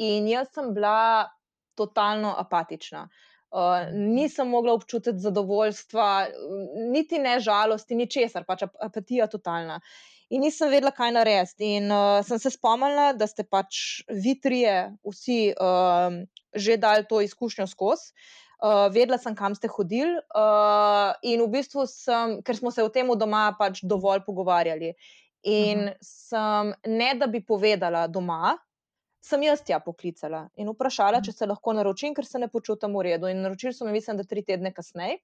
[0.00, 1.28] In jaz sem bila
[1.74, 3.08] totalno apatična.
[3.54, 6.26] Uh, nisem mogla občutiti zadovoljstva,
[6.90, 9.78] niti ne žalosti, ni česar, pač apatija totalna.
[10.34, 11.76] In nisem vedela, kaj narediti.
[11.78, 16.16] In uh, sem se spomnila, da ste pač vi trije, vsi uh,
[16.54, 18.10] že dali to izkušnjo skozi.
[18.64, 22.88] Uh, vedela sem, kam ste hodili, uh, in v bistvu sem, ker smo se o
[22.88, 24.94] tem doma pač dovolj pogovarjali.
[25.44, 25.96] In uh -huh.
[26.00, 28.56] sem, ne da bi povedala doma,
[29.24, 33.06] sem jaz tja poklicala in vprašala, če se lahko naročim, ker se ne počutim v
[33.08, 33.30] redu.
[33.32, 35.22] In naročili so mi, mislim, da tri tedne kasneje.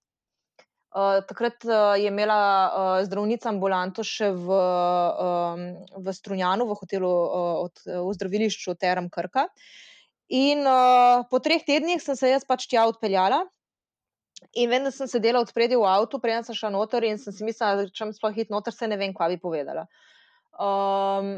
[0.90, 5.60] Uh, takrat uh, je imela uh, zdravnica ambulanto še v, um,
[6.02, 9.46] v Strunjanu, v hotelu, uh, od, v zdravilišču Teram Krka.
[10.34, 13.44] In uh, po treh tednih sem se jaz pač tja odpeljala.
[14.58, 17.34] In vem, da sem sedela od spredi v avtu, preden sem šla noter in sem
[17.34, 19.86] si mislila, da če sem sploh hit noter, se ne vem, kva bi povedala.
[20.58, 21.36] Um,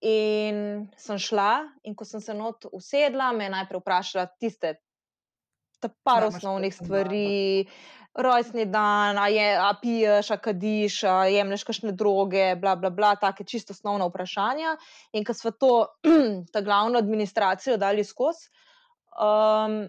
[0.00, 4.78] In sem šla, in ko sem se not usedla, me je najprej vprašala tiste
[6.04, 7.66] par osnovnih stvari,
[8.14, 13.14] rojstni dan, a, je, a piješ, a kadiš, a jemliš kakšne droge, bla, bla, bla,
[13.20, 14.74] take čisto osnovna vprašanja.
[15.12, 15.72] In ko smo to,
[16.52, 18.48] ta glavno administracijo dali skozi,
[19.20, 19.82] um,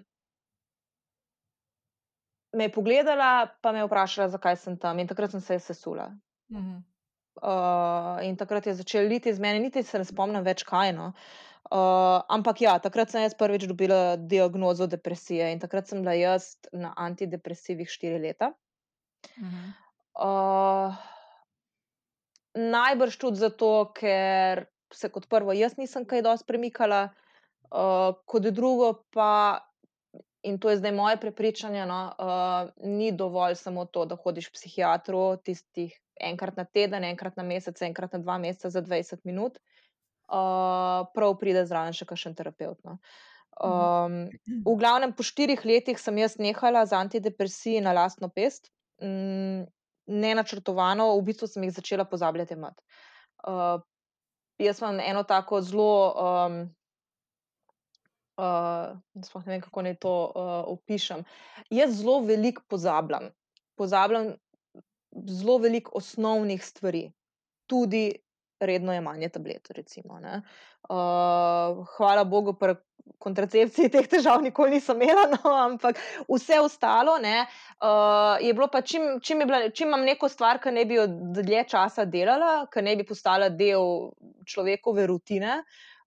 [2.54, 5.00] me je pogledala, pa me je vprašala, zakaj sem tam.
[5.00, 6.12] In takrat sem se sesula.
[6.52, 6.91] Mhm.
[7.40, 10.92] Uh, in takrat je začel liti iz mene, niti se ne spomnim več kaj.
[10.98, 11.14] No.
[11.72, 16.58] Uh, ampak ja, takrat sem jaz prvič dobila diagnozo depresije in takrat sem bila jaz
[16.76, 18.52] na antidepresivih štiri leta.
[19.40, 19.70] Uh -huh.
[20.20, 20.98] uh,
[22.54, 27.10] najbrž tudi zato, ker se kot prvo jaz nisem kaj dosti premikala,
[27.72, 29.64] uh, kot drugo pa,
[30.44, 34.54] in to je zdaj moje prepričanje, no, uh, ni dovolj samo to, da hodiš k
[34.54, 39.60] psihiatru tistih enkrat na teden, enkrat na mesec, enkrat na dva meseca za 20 minut,
[40.30, 42.80] uh, prav pride zraven še kakšen terapeut.
[42.88, 42.98] No.
[43.62, 44.32] Um,
[44.66, 48.72] v glavnem, po štirih letih sem jaz nehala z antidepresijo na lastno pest,
[49.04, 49.68] mm,
[50.12, 52.58] ne načrtovano, v bistvu sem jih začela pozabljati.
[52.58, 53.82] Uh,
[54.62, 55.96] jaz imam eno tako zelo.
[56.12, 56.62] Um,
[58.42, 58.96] Uh,
[59.46, 61.20] ne vem, kako naj to uh, opišem.
[61.70, 63.28] Jaz zelo veliko pozabljam.
[63.78, 64.32] Pozabljam
[65.12, 67.12] zelo veliko osnovnih stvari.
[67.72, 68.12] tudi
[68.60, 69.72] redno jemanje tablet.
[69.72, 72.76] Recimo, uh, hvala Bogu, pri
[73.22, 75.98] kontracepciji teh težav nikoli nisem imela, no, ampak
[76.30, 77.46] vse ostalo ne,
[77.82, 81.00] uh, je bilo pa, čim, čim, je bila, čim imam neko stvar, ki ne bi
[81.00, 84.12] jo dlje časa delala, ki ne bi postala del
[84.46, 85.62] človekove rutine.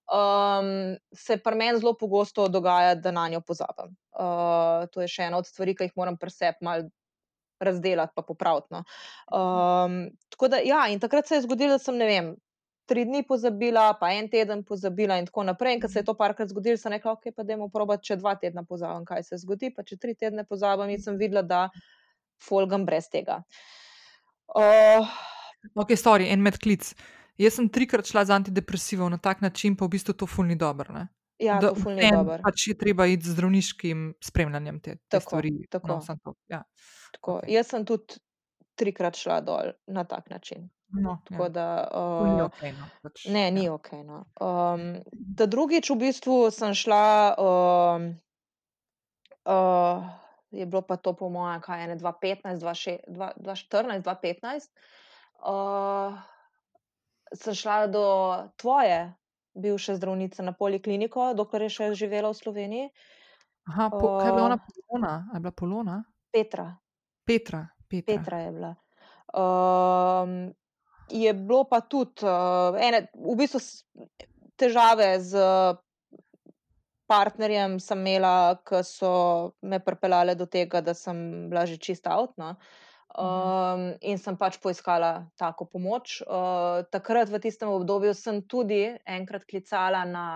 [0.04, 3.94] Um, se pri meni zelo pogosto dogaja, da na njo pozabim.
[4.12, 6.90] Uh, to je še ena od stvari, ki jih moram presep malo
[7.60, 8.66] razdelati, pa popraviti.
[8.70, 8.84] No.
[9.30, 12.34] Um, tako da, ja, in takrat se je zgodilo, da sem, ne vem,
[12.86, 15.78] tri dni pozabila, pa en teden pozabila, in tako naprej.
[15.78, 18.34] In ko se je to parkrat zgodilo, sem rekla, ok, pa dajmo probati, če dva
[18.40, 19.72] tedna pozabim, kaj se zgodi.
[19.74, 21.68] Pa če tri tedne pozabim, in sem videla, da
[22.44, 23.40] folgam brez tega.
[24.54, 25.08] Uh,
[25.74, 26.92] ok, sorry, en medklic.
[27.40, 31.06] Jaz sem trikrat šla z antidepresivom na tak način, pa v bistvu to fulni dobro.
[31.42, 32.38] Ja, da, to fulni dobro.
[32.44, 35.54] Pač je treba iti z zdravniškim spremljanjem te, te tako, stvari.
[35.70, 35.88] Tako.
[35.88, 36.62] No, to, ja.
[37.16, 37.40] Tako.
[37.40, 37.54] Okay.
[37.56, 38.20] Jaz sem tudi
[38.78, 40.68] trikrat šla dol na tak način.
[40.94, 41.48] No, Tako ja.
[41.48, 42.60] da, To ni uh, ok.
[42.78, 43.74] No, pač, ne, ni ja.
[43.74, 43.88] ok.
[44.04, 44.24] No.
[44.38, 47.06] Um, da drugič v bistvu sem šla,
[47.38, 48.04] um,
[49.50, 50.04] uh,
[50.54, 52.62] je bilo pa to po mojem, kaj je 2015,
[53.10, 54.70] 2014, 2015.
[55.42, 56.14] Uh,
[57.34, 58.06] sem šla do
[58.56, 59.14] tvoje
[59.54, 62.88] bivše zdravnice na polikliniko, dokler je še živela v Sloveniji,
[63.70, 65.12] Aha, po, kaj je bila Uh, ona polona?
[65.32, 66.04] A je bila polona?
[66.32, 66.66] Petra.
[67.24, 67.66] Petra.
[67.88, 68.16] Petra.
[68.16, 68.74] Petra je bila.
[69.34, 70.54] Um,
[71.10, 73.60] je bilo pa tudi uh, ene, v bistvu
[74.56, 75.42] težave z
[77.10, 79.12] partnerjem, sem imela, ki so
[79.62, 82.54] me pripeljale do tega, da sem bila že čista avtna.
[83.14, 86.18] Um, in sem pač poiskala tako pomoč.
[86.26, 90.26] Uh, takrat, v tistem obdobju, sem tudi enkrat klicala na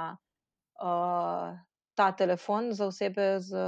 [0.78, 1.58] uh,
[1.98, 3.58] ta telefon za osebe z,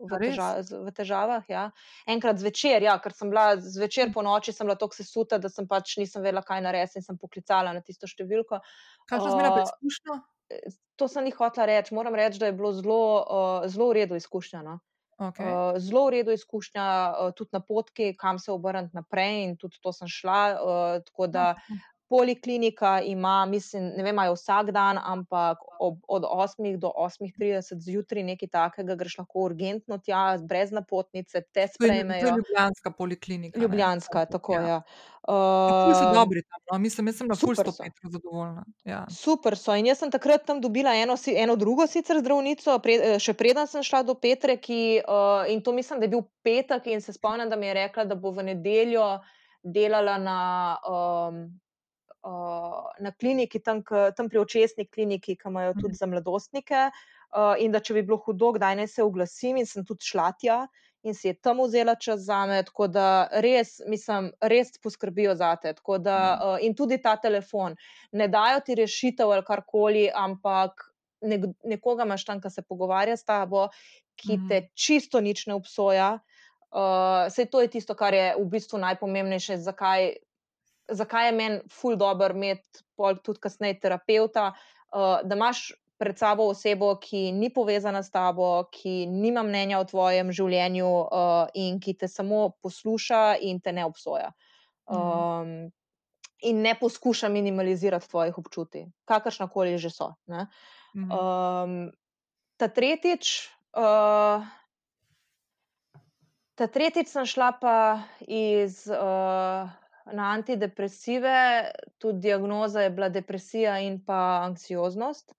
[0.00, 1.44] v, teža, z, v težavah.
[1.52, 1.64] Ja.
[2.08, 5.68] Enkrat zvečer, ja, ker sem bila zvečer po noči, sem bila tako sesuta, da sem
[5.68, 8.62] pač nisem vedela, kaj narediti, in sem poklicala na tisto številko.
[9.04, 10.22] Kakšna uh, zmena Uh, preizkušnja?
[10.96, 11.94] to sem jih hotela reči.
[11.94, 14.62] Moram reči, da je bilo zelo, uh, zelo v redu izkušnja.
[14.62, 14.78] No.
[15.18, 15.46] Okay.
[15.46, 19.78] Uh, zelo v redu izkušnja, uh, tudi na potki, kam se obrniti naprej, in tudi
[19.82, 20.40] to sem šla.
[20.54, 21.52] Uh, tako da
[22.14, 28.22] poliklinika ima, mislim, ne vem, ali vsak dan, ampak ob, od 8 do 8:30 zjutraj
[28.22, 32.36] nekaj takega, greš lahko urgentno tja, brez napotnice, te je, to je sprejmejo.
[32.36, 33.58] Ljubljanska poliklinika.
[33.58, 33.62] ne?
[33.62, 34.60] Ljubljanska, tako Ja.
[34.68, 34.82] ja.
[35.26, 36.60] Pa ful so Uh, dobri tam.
[36.72, 36.78] No?
[36.78, 37.82] Mislim, jaz sem na ful super sto so.
[37.82, 38.64] Petru zadovoljna.
[38.84, 39.06] Ja.
[39.10, 39.74] Super so.
[39.74, 43.66] In jaz sem takrat tam dobila eno, eno drugo sicer zdravnico, pre, eh, še preden
[43.66, 47.16] sem šla do Petre, ki, uh, in to mislim, da je bil petek, in se
[47.16, 49.08] spomnim, da mi je rekla, da bo v nedeljo
[49.64, 50.38] delala na,
[50.84, 51.63] um, uh,
[53.00, 56.88] na kliniki, tam, k, tam pri očesni kliniki, ki imajo tudi za mladostnike.
[57.34, 60.30] Uh, in da če bi bilo hudo, kdaj naj se oglasim, in sem tudi šla
[60.38, 60.58] tja.
[61.04, 65.50] In si je tam vzela čas za me, tako da res, mislim, res poskrbijo za
[65.60, 65.74] te.
[66.00, 67.74] Da, uh, in tudi ta telefon.
[68.12, 70.86] Ne dajo ti rešitev ali karkoli, ampak
[71.20, 73.68] nek, nekoga imaš tam, ki se pogovarja s tabo,
[74.16, 74.48] ki Mhm.
[74.48, 76.20] te čisto nič ne obsoja.
[76.70, 80.16] Uh, Sej to je tisto, kar je v bistvu najpomembnejše, zakaj,
[80.88, 84.52] zakaj je meni ful dobr imeti pol tudi kasneje terapeuta,
[84.92, 89.86] uh, da imaš pred sabo osebo, ki ni povezana s tabo, ki nima mnenja o
[89.86, 94.32] tvojem življenju uh, in ki te samo posluša in te ne obsoja.
[94.90, 95.70] Um,
[96.44, 100.12] in ne poskuša minimalizirati tvojih občutij, kakršna koli že so.
[100.26, 100.46] Ne?
[100.96, 101.10] Mhm.
[101.10, 101.78] Um,
[102.60, 104.44] ta tretjič, uh,
[106.54, 107.78] ta tretjič sem šla pa
[108.28, 109.70] iz, uh,
[110.12, 115.34] na antidepresive, tudi diagnoza je bila depresija in pa anksioznost.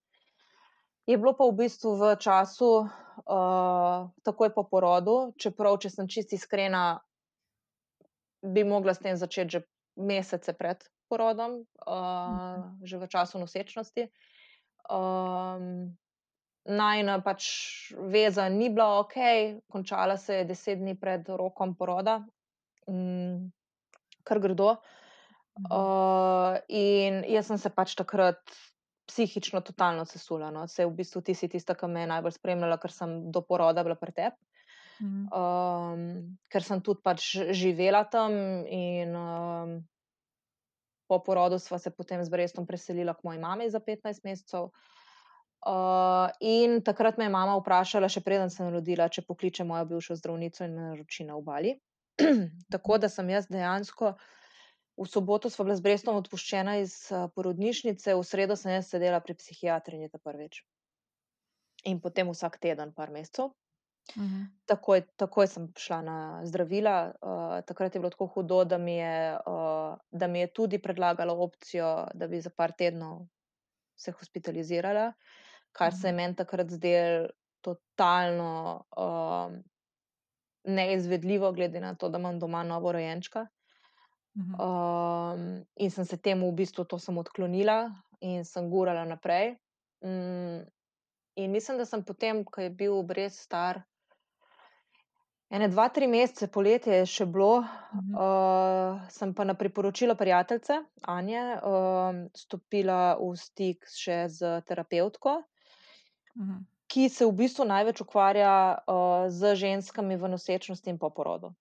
[1.06, 6.34] Je bilo pa v bistvu v času, uh, takoj po porodu, čeprav, če sem čisto
[6.36, 6.98] iskrena,
[8.42, 9.62] bi mogla s tem začeti že
[9.96, 14.10] mesece pred porodom, uh, že v času nosečnosti.
[14.90, 15.94] Um,
[16.66, 17.46] Najna pač
[17.94, 19.14] veza ni bila ok,
[19.70, 22.26] končala se je deset dni pred rokom poroda,
[22.90, 23.54] mm,
[24.26, 24.76] kar grdo.
[25.56, 28.42] Uh, in jaz sem se pač takrat
[29.08, 30.50] psihično totalno sesula.
[30.52, 30.66] No.
[30.68, 33.86] Se v bistvu ti si tista, ki me je najbolj spremljala, ker sem do poroda
[33.86, 34.36] bila pri tebi.
[35.04, 35.28] Mhm.
[35.36, 38.32] Um, ker sem tudi pač živela tam,
[38.64, 39.74] in um,
[41.08, 44.72] po porodu sva se potem z Brestom preselila k moji mami za 15 mesecev.
[45.66, 50.18] Uh, in takrat me je mama vprašala, še preden sem rodila, če pokliče mojo bivšo
[50.20, 51.74] zdravnico in me naroči na obali.
[52.74, 54.16] Tako da sem jaz dejansko
[54.96, 59.20] v soboto sva bila z Brestom odpuščena iz uh, porodnišnice, v sredo sem jaz sedela
[59.20, 60.64] pri psihiatrinji ta prvič.
[61.92, 63.52] In potem vsak teden, par mesecev.
[64.16, 64.46] Uh -huh.
[64.66, 67.14] takoj, takoj sem šla na zdravila.
[67.22, 71.34] Uh, takrat je bilo tako hudo, da mi, je, uh, da mi je tudi predlagala
[71.34, 73.26] opcijo, da bi za par tednov
[73.96, 75.14] se hospitalizirala,
[75.72, 76.02] kar uh -huh.
[76.02, 77.28] se je meni takrat zdelo
[77.62, 79.58] totalno uh,
[80.66, 83.48] neizvedljivo, glede na to, da imam doma novo rojenčka.
[84.36, 86.86] Um, in sem se temu v bistvu
[87.18, 89.56] odklonila in sem gurala naprej.
[90.02, 90.66] Um,
[91.36, 93.80] in mislim, da sem potem, ko je bil brez star,
[95.50, 99.00] ene dva, tri mesece, poletje je še bilo, uh -huh.
[99.00, 105.44] uh, sem pa na priporočilo prijateljice Anje uh, stopila v stik še z terapeutko.
[106.36, 106.75] Uh -huh.
[106.96, 111.52] Ki se v bistvu največ ukvarja uh, z ženskami v nosečnosti in po porodu.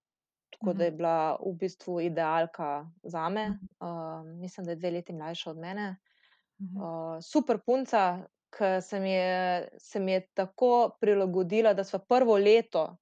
[0.55, 3.59] Tako da je bila v bistvu idealka za me.
[3.83, 5.97] Uh, mislim, da je dve leti mlajša od mene.
[6.63, 8.23] Uh, super punca,
[8.55, 9.01] ki se,
[9.79, 12.97] se mi je tako prilagodila, da smo prvo leto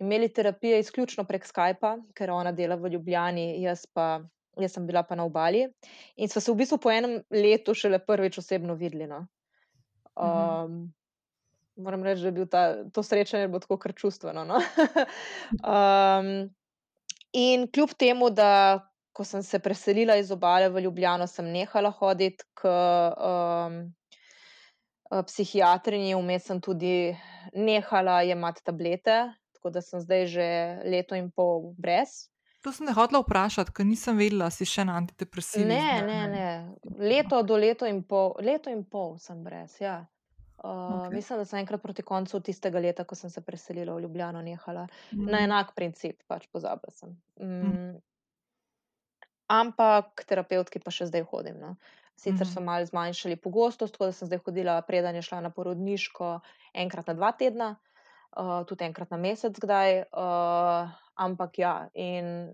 [0.00, 4.20] imeli terapije izključno prek Skypa, ker ona dela v Ljubljani, jaz, pa,
[4.58, 5.66] jaz sem bila pa na obali.
[6.16, 9.06] In smo se v bistvu po enem letu šele prvič osebno videli.
[9.06, 9.26] No.
[10.16, 10.88] Um,
[11.82, 12.64] moram reči, da je bil ta,
[12.94, 14.44] to srečanje tako kar čustveno.
[14.48, 14.58] No.
[15.74, 16.50] um,
[17.32, 18.80] In kljub temu, da
[19.12, 23.78] ko sem se preselila iz obale v Ljubljano, sem nehala hoditi k um,
[25.28, 27.16] psihiatrinji, vmes sem tudi
[27.52, 29.16] nehala jemati tablete,
[29.56, 30.46] tako da sem zdaj že
[30.84, 32.28] leto in pol brez.
[32.62, 35.66] To sem ne hotela vprašati, ker nisem vedela, si še na antidepresivih.
[35.66, 36.50] Ne, ne, ne.
[37.00, 39.80] Leto do leto in pol, leto in pol sem brez.
[39.80, 40.04] Ja.
[40.62, 41.14] Uh, okay.
[41.14, 44.86] Mislim, da sem enkrat proti koncu tistega leta, ko sem se preselila v Ljubljano, nehala
[45.10, 45.26] mm.
[45.26, 47.16] na enak princip, pač pozabila sem.
[47.40, 47.66] Mm.
[47.66, 47.96] Mm.
[49.50, 51.58] Ampak terapeutki pa še zdaj hodim.
[51.58, 51.74] No.
[52.14, 52.52] Sicer mm.
[52.54, 56.36] so malo zmanjšali pogostost, tako da sem zdaj hodila, preden je šla na porodniško,
[56.78, 57.74] enkrat na dva tedna,
[58.38, 60.04] uh, tudi enkrat na mesec, kdaj.
[60.14, 62.52] Uh, ampak ja, in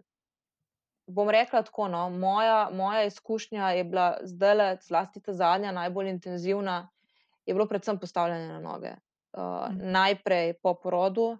[1.08, 6.86] bom rekla tako, no, moja, moja izkušnja je bila zdaj, zlasti ta zadnja, najbolj intenzivna
[7.48, 8.92] je bilo predvsem postavljanje na noge.
[9.32, 9.42] Uh,
[9.72, 9.90] mm.
[9.92, 11.38] Najprej po porodu,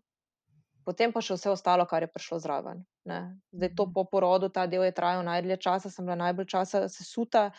[0.85, 2.81] potem pa še vse ostalo, kar je prišlo zraven.
[3.09, 3.37] Ne.
[3.53, 7.51] Zdaj, to po porodu, ta del je trajal najdlje časa, sem bila najbolj časa sesuta.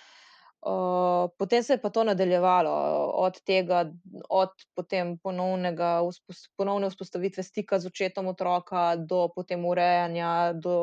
[0.60, 2.74] Uh, potem se je pa to nadaljevalo,
[3.22, 3.86] od tega,
[4.28, 4.52] od
[5.24, 5.92] ponovnega,
[6.60, 10.74] ponovne vzpostavitve stika z očetom otroka, do potem urejanja, do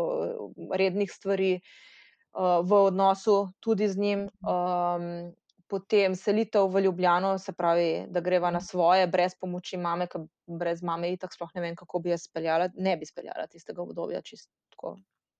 [0.72, 4.24] rednih stvari uh, v odnosu tudi z njim.
[4.40, 5.34] Um,
[5.68, 10.82] potem selitev v Ljubljano, se pravi, da greva na svoje, brez pomoči mame, ker brez
[10.82, 14.22] mame itak sploh ne vem, kako bi jaz speljala, ne bi speljala tistega obdobja.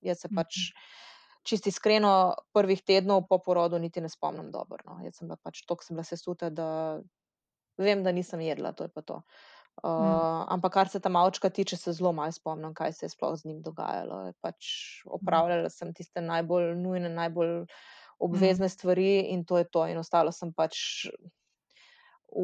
[0.05, 0.59] Jaz se pač
[1.47, 4.83] čisti iskreno prvih tednov po porodu niti ne spomnim dobro.
[4.85, 4.99] No.
[5.05, 6.69] Jaz sem bila pač toliko, sem bila sesuta, da
[7.79, 9.21] vem, da nisem jedla, to je pa to.
[9.85, 10.47] Uh, mm.
[10.57, 13.47] Ampak, kar se tam malčka tiče, se zelo malo spomnim, kaj se je sploh z
[13.47, 14.33] njim dogajalo.
[14.43, 14.67] Pač
[15.05, 17.85] opravljala sem tiste najbolj nujne, najbolj uh,
[18.19, 19.87] obvezne stvari in to je to.
[19.87, 21.07] In ostalo sem pač
[22.33, 22.43] v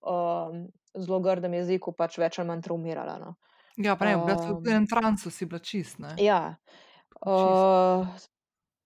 [0.00, 3.18] um, zelo grdem jeziku, pač več ali manj traumirala.
[3.20, 3.34] No.
[3.76, 5.98] Ja, prej, um, v enem trancu si bila čist.
[5.98, 6.14] Ne?
[6.22, 6.54] Ja.
[7.24, 8.06] Uh,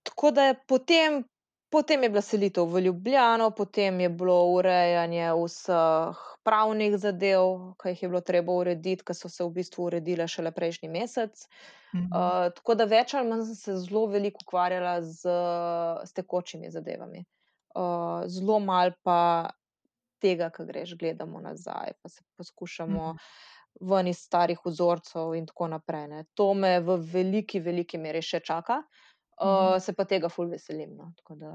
[0.07, 1.23] tako da je potem.
[1.71, 8.03] Potem je bila selitev v Ljubljano, potem je bilo urejanje vseh pravnih zadev, ki jih
[8.03, 11.45] je bilo treba urediti, ki so se v bistvu uredile šele prejšnji mesec.
[11.95, 12.09] Mhm.
[12.13, 15.37] Uh, tako da več ali manj sem se zelo veliko ukvarjala z,
[16.05, 17.25] z tekočimi zadevami.
[17.77, 19.51] Uh, zelo malo pa
[20.21, 23.13] tega, kar greš, gledamo nazaj, pa se poskušamo.
[23.13, 23.29] Mhm.
[23.89, 26.09] Ven iz starih vzorcev, in tako naprej.
[26.11, 26.25] Ne.
[26.35, 28.81] To me v veliki, veliki meri še čaka,
[29.41, 30.97] uh, uh, se pa tega ful veselim.
[30.97, 31.13] No.
[31.31, 31.55] Da,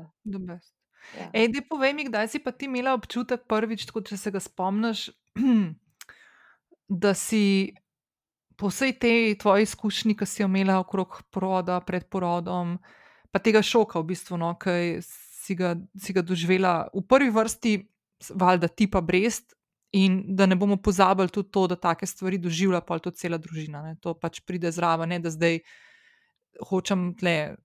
[1.18, 1.30] ja.
[1.34, 5.10] Ej, povej mi, kdaj si pa ti imela občutek prvič, tako, če se ga spomniš,
[7.04, 7.74] da si
[8.60, 12.78] po vsej tej tvoji izkušnji, ki si jo imela okrog poroda, pred porodom,
[13.34, 17.74] pa tega šoka, v bistvu, no, ki si ga, si ga doživela v prvi vrsti,
[18.40, 19.58] valjda tipa brest.
[19.94, 23.84] In da ne bomo pozabili tudi to, da take stvari doživlja pa tudi cela družina.
[23.86, 23.92] Ne.
[24.02, 25.60] To pač pride zraven, ne, da zdaj
[26.62, 27.56] hočem tle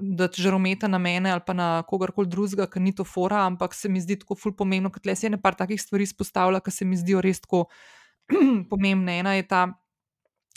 [0.00, 3.88] da žarometa na mene ali pa na kogarkoli drugega, ker ni to fora, ampak se
[3.88, 6.96] mi zdi tako ful pomembno, ker se je nekaj takih stvari izpostavlja, ki se mi
[6.96, 7.66] zdijo res tako
[8.70, 9.18] pomembne.
[9.20, 9.66] Ena je ta,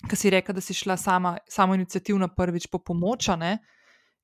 [0.10, 3.30] ki si rekel, da si šla sama, samo inicijativno prvič po pomoč,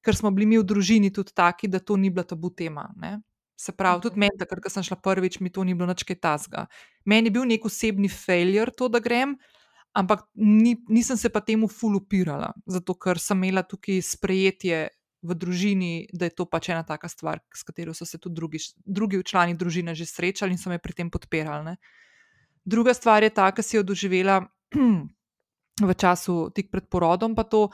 [0.06, 2.90] ker smo bili mi v družini tudi taki, da to ni bila tabu tema.
[2.98, 3.20] Ne?
[3.58, 6.68] Se pravi, tudi meni, ker sem šla prvič, mi to ni bilo nič kaj tasga.
[7.06, 9.38] Meni je bil nek osebni failure to, da grem.
[9.96, 14.90] Ampak ni, nisem se pa temu fulupirala, zato ker sem imela tukaj sprejetje
[15.26, 18.60] v družini, da je to pač ena taka stvar, s katero so se tudi drugi,
[18.86, 21.72] drugi člani družine že srečali in so me pri tem podpirali.
[21.72, 21.76] Ne.
[22.66, 24.42] Druga stvar je ta, ki si jo doživela
[25.90, 27.70] v času tik pred porodom, pa to,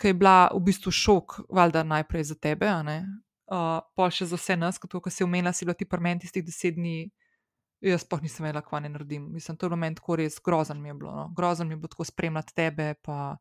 [0.00, 4.56] ki je bila v bistvu šok, valjda najprej za tebe, uh, pa še za vse
[4.58, 7.10] nas, kot si omenila, si bila ti prment iz teh deset dni.
[7.84, 9.26] Jaz pa nisem vedela, kaj ne naredim.
[9.34, 11.12] Mislim, to je moment, ko res grozen mi je bilo.
[11.12, 11.28] No.
[11.36, 13.36] Grozen mi je bilo tako spremljati tebe, pa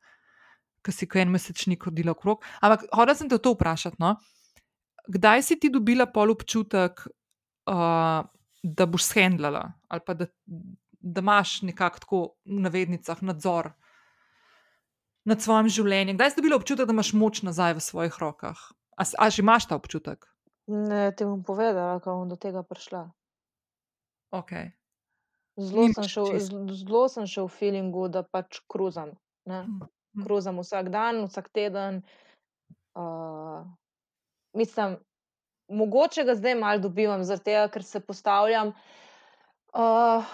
[0.84, 2.44] ki si ko en mesečnik hodila okrog.
[2.60, 4.02] Ampak hodila sem te to vprašati.
[4.04, 4.18] No.
[5.08, 7.06] Kdaj si ti dobila pol občutek,
[7.72, 8.28] uh,
[8.64, 10.26] da boš shendlala ali pa da,
[11.00, 13.74] da imaš nekako tako v navednicah nadzor
[15.28, 16.16] nad svojim življenjem?
[16.18, 18.60] Kdaj si dobila občutek, da imaš moč nazaj v svojih rokah?
[18.98, 20.28] A, a že imaš ta občutek?
[20.68, 23.08] Ne, ti bom povedala, kako bom do tega prišla.
[24.34, 24.72] Okay.
[25.58, 26.40] Zelo sem, šel,
[26.74, 29.14] zelo sem šel v feelingu, da pač kruzam.
[29.50, 29.84] Mm.
[30.26, 32.02] Kruzam vsak dan, vsak teden.
[32.98, 33.62] Uh,
[34.58, 34.98] mislim,
[35.70, 38.74] mogoče ga zdaj malo dobivam, zato ker se postavljam,
[39.78, 40.34] uh,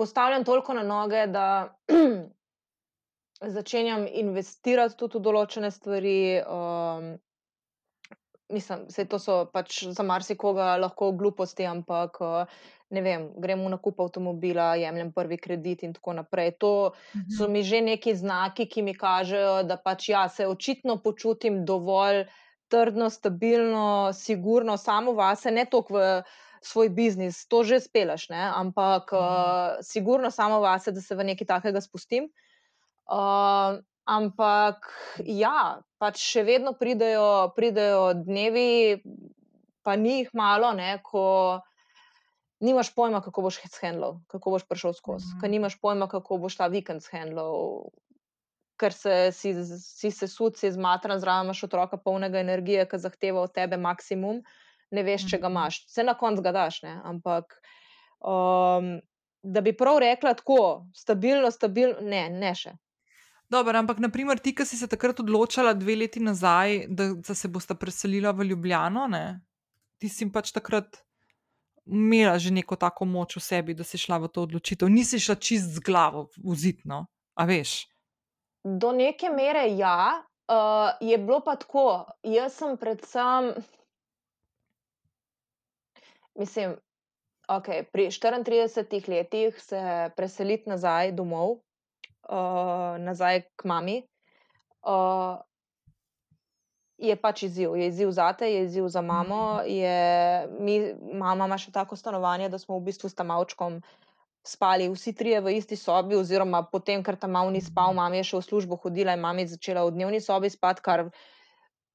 [0.00, 1.76] postavljam toliko na noge, da
[3.56, 6.18] začenjam investirati tudi v določene stvari.
[6.48, 7.16] Um,
[8.48, 12.16] mislim, da to so pač za marsikoga lahko gluposti, ampak
[12.90, 16.54] ne vem, gremo v nakup avtomobila, jemljem prvi kredit in tako naprej.
[16.62, 16.72] To
[17.28, 17.52] so mhm.
[17.52, 22.26] mi že neki znaki, ki mi kažejo, da pač ja, se očitno počutim dovolj
[22.68, 26.04] trdno, stabilno, sigurno, samo vase, ne toliko v
[26.62, 28.40] svoj biznis, to že spelaš, ne?
[28.54, 32.28] ampak uh, sigurno samo vase, da se v nekaj takega spustim.
[33.08, 33.78] Uh,
[34.08, 34.88] ampak
[35.24, 39.00] ja, pač še vedno pridejo, pridejo dnevi,
[39.84, 41.60] pa ni jih malo, ne, ko
[42.60, 45.40] nimaš pojma, kako boš handlal, kako boš prišel skozi, mm -hmm.
[45.40, 47.84] ker nimaš pojma, kako boš ta vikend handlal.
[48.78, 53.40] Ker se, si, si se sud, si zmatran, zraven imaš otroka polnega energije, ki zahteva
[53.40, 54.42] od tebe maksimum,
[54.90, 55.56] ne veš, če ga mhm.
[55.56, 55.86] imaš.
[55.86, 57.00] Vse na koncu ga daš, ne?
[57.04, 57.62] ampak
[58.20, 59.00] um,
[59.42, 62.72] da bi prav rekla tako, stabilno, stabilno, ne, ne še.
[63.48, 67.48] Dobro, ampak naprimer ti, ki si se takrat odločila dve leti nazaj, da, da se
[67.48, 69.40] boste preselila v Ljubljano, ne?
[69.98, 71.00] ti si pač takrat
[71.88, 74.88] imela že neko tako moč v sebi, da si šla v to odločitev.
[74.88, 77.88] Nisi šla čist z glavo v zidno, a veš.
[78.64, 80.20] Do neke mere ja,
[80.52, 82.04] uh, je bilo pa tako.
[82.22, 83.54] Jaz sem predvsem,
[86.36, 86.76] mislim,
[87.48, 91.60] okay, pri 34 letih se preseliti nazaj domov,
[92.28, 94.02] uh, nazaj k mami.
[94.82, 95.40] Uh,
[96.98, 97.76] je pač izziv.
[97.76, 99.54] Je izziv za te, je izziv za mamo.
[99.54, 99.70] Mhm.
[99.70, 100.78] Je, mi,
[101.14, 103.80] mama ima še tako stanovanje, da smo v bistvu s tam avčkom
[104.46, 108.30] spali vsi trije v isti sobi, oziroma potem, ker tam malo ni spal, mama je
[108.30, 111.08] še v službo hodila in mama je začela v dnevni sobi spati, kar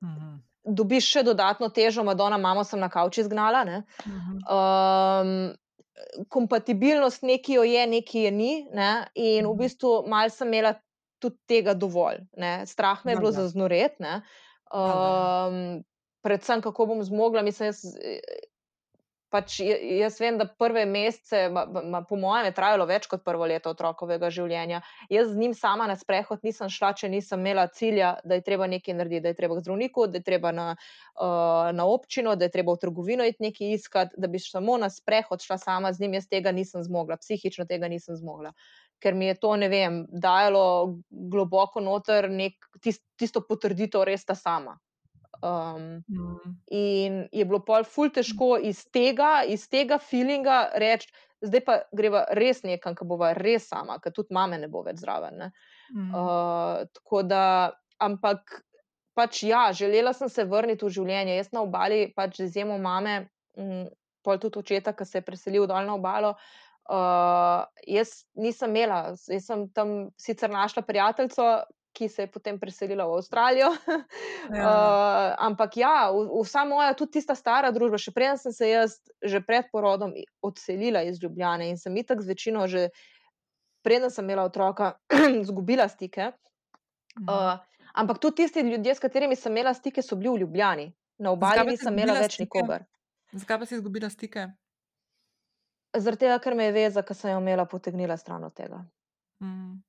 [0.03, 0.37] mhm.
[0.63, 3.65] dobiš še dodatno težo, Madonna, mamo sem na kavči zgnala.
[4.05, 5.53] Um,
[6.29, 8.53] kompatibilnost neki jo je, neki je ni.
[8.73, 9.07] Ne?
[9.15, 10.75] In v bistvu mal sem imela
[11.23, 12.21] tudi tega dovolj.
[12.37, 12.63] Ne?
[12.67, 13.99] Strah me je bilo za znoret.
[14.73, 15.83] Um,
[16.25, 17.83] predvsem, kako bom zmogla, mislim, jaz,
[19.33, 23.47] pač jaz vem, da prve mesece, ma, ma, po mojem, je trajalo več kot prvo
[23.49, 24.83] leto otrokovega življenja.
[25.13, 28.69] Jaz z njim sama na sprehod nisem šla, če nisem imela cilja, da je treba
[28.69, 30.67] nekaj narediti, da je treba k zdravniku, da je treba na,
[31.17, 34.91] uh, na občino, da je treba v trgovino iti nekaj iskati, da bi samo na
[34.93, 38.53] sprehod šla sama z njim, jaz tega nisem zmogla, psihično tega nisem zmogla.
[39.03, 40.63] Ker mi je to, ne vem, dajalo
[41.11, 44.77] globoko noter nek, tist, tisto potrditev, res ta sama.
[45.43, 46.55] Um, mm.
[46.71, 51.09] In je bilo pol ful težko iz tega, iz tega feelinga reči,
[51.43, 55.01] zdaj pa greva res nekam, ki bova res sama, ker tudi mame ne bo več
[55.03, 55.49] zraven.
[55.91, 56.13] Mm.
[56.13, 57.43] Uh, tako da,
[57.99, 58.61] ampak
[59.17, 61.37] pač ja, želela sem se vrniti v življenje.
[61.41, 63.25] Jaz na obali, pač z izjemo mame,
[63.59, 63.83] um,
[64.23, 66.37] pol tudi očeta, ki se je preselil dol na obalo.
[66.83, 71.45] Uh, jaz nisem imela, jaz sem tam sicer našla prijateljico,
[71.93, 73.71] ki se je potem preselila v Avstralijo.
[74.43, 74.67] Ja.
[74.67, 76.11] Uh, ampak ja,
[76.43, 80.11] vsa moja, tudi tista stara družba, še preden sem se jaz, že pred porodom,
[80.43, 82.89] odselila iz Ljubljana in sem itak z večino, že
[83.87, 84.97] preden sem imela otroka,
[85.43, 86.33] izgubila stike.
[87.23, 87.55] Uh,
[87.95, 90.89] ampak tudi tisti ljudje, s katerimi sem imela stike, so bili v Ljubljani,
[91.23, 92.83] na obali nisem imela več nikogar.
[93.31, 94.49] Zakaj pa si izgubila stike?
[95.93, 98.81] Zaradi tega, ker me je veza, ki sem jo imela, potegnila stran od tega.
[99.43, 99.81] Mm.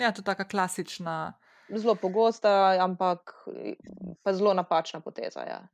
[0.00, 1.32] Ja, to je tako klasična.
[1.72, 3.32] Zelo pogosta, ampak
[4.32, 5.40] zelo napačna poteza.
[5.40, 5.68] Ja.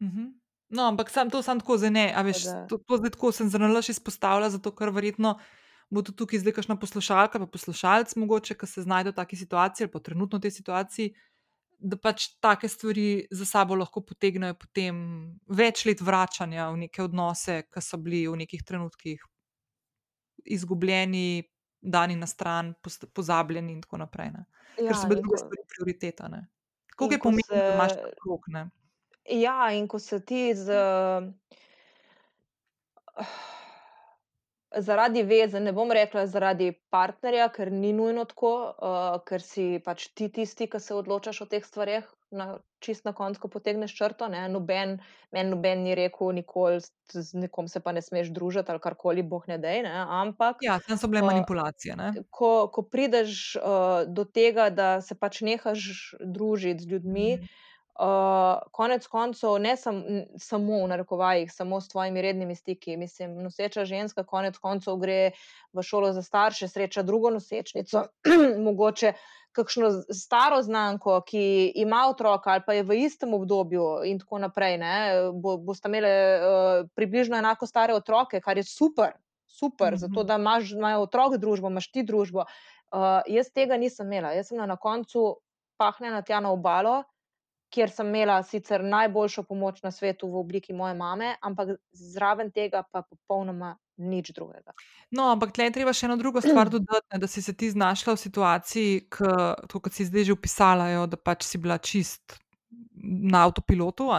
[0.00, 0.20] Uh mhm.
[0.20, 0.32] -huh.
[0.72, 2.06] No, ampak sam, to sem tako zdaj ne.
[2.24, 5.38] Veš, to, to zdaj tako sem zelo lahko izpostavila, zato ker verjetno
[5.92, 9.84] bo tu tukaj zdaj kakšna poslušalka, pa poslušalec, mogoče, ki se znajde v taki situaciji
[9.84, 11.14] ali pa trenutno v tej situaciji.
[11.82, 14.96] Da pač take stvari za sabo lahko potegnejo potem
[15.50, 19.24] več let vračanja v neke odnose, ki so bili v nekih trenutkih
[20.46, 21.42] izgubljeni,
[21.82, 22.74] dani na stran,
[23.14, 24.30] pozabljeni in tako naprej.
[24.36, 24.44] Ne?
[24.76, 26.30] Ker Ja, so bile in druge stvari prioriteta.
[26.30, 26.44] Ne?
[26.96, 28.48] Koliko je pomembno, da imaš se, krok?
[28.54, 28.68] Ne?
[29.28, 30.78] ja, in ko se ti z,
[34.76, 40.08] zaradi veze, ne bom rekla zaradi partnerja, ker ni nujno tako, uh, ker si pač
[40.14, 42.46] ti tisti, ki se odločaš o teh stvareh, na,
[42.80, 44.28] čist na koncu, ko potegneš črto.
[44.32, 44.46] Ne?
[44.48, 44.98] Noben,
[45.32, 49.44] meni noben ni rekel, nikoli z, nekom se pa ne smeš družiti ali karkoli, boh
[49.48, 49.92] ne dej, ne?
[50.22, 50.64] ampak.
[50.64, 51.96] Ja, tam so bile Uh, manipulacije.
[51.96, 52.12] Ne?
[52.30, 57.52] ko, ko prideš uh, do tega, da se pač nehaš družiti z ljudmi, Mhm.
[57.98, 60.02] Uh, konec koncev, ne sam,
[60.38, 62.96] samo v narekovajih, samo s tvojimi rednimi stiki.
[62.96, 65.30] Mislim, noseča ženska, konec koncev gre
[65.72, 68.04] v šolo za starše, sreča drugo nosečnico,
[68.66, 69.12] mogoče
[69.52, 74.78] kakšno staro znanko, ki ima otroka ali pa je v istem obdobju, in tako naprej.
[74.78, 74.94] ne,
[75.34, 79.12] Bo, boste imeli uh, približno enako stare otroke, kar je super.
[79.46, 80.26] Super, zato Mhm.
[80.26, 82.44] da imaš, imajo otrok družbo, imaš ti družbo.
[82.92, 84.32] Uh, jaz tega nisem imela.
[84.32, 85.36] Jaz sem na koncu
[85.76, 87.02] pahnjena tja na obalo,
[87.72, 92.84] kjer sem imela sicer najboljšo pomoč na svetu v obliki moje mame, ampak zraven tega
[92.92, 94.74] pa popolnoma nič drugega.
[95.10, 97.70] No, ampak tle je treba še eno drugo stvar dodati, ne, da si se ti
[97.70, 99.32] znašla v situaciji, k,
[99.66, 102.38] tako kot si zdaj že opisala, jo, da pač si bila čist
[103.02, 104.10] na avtopilotu.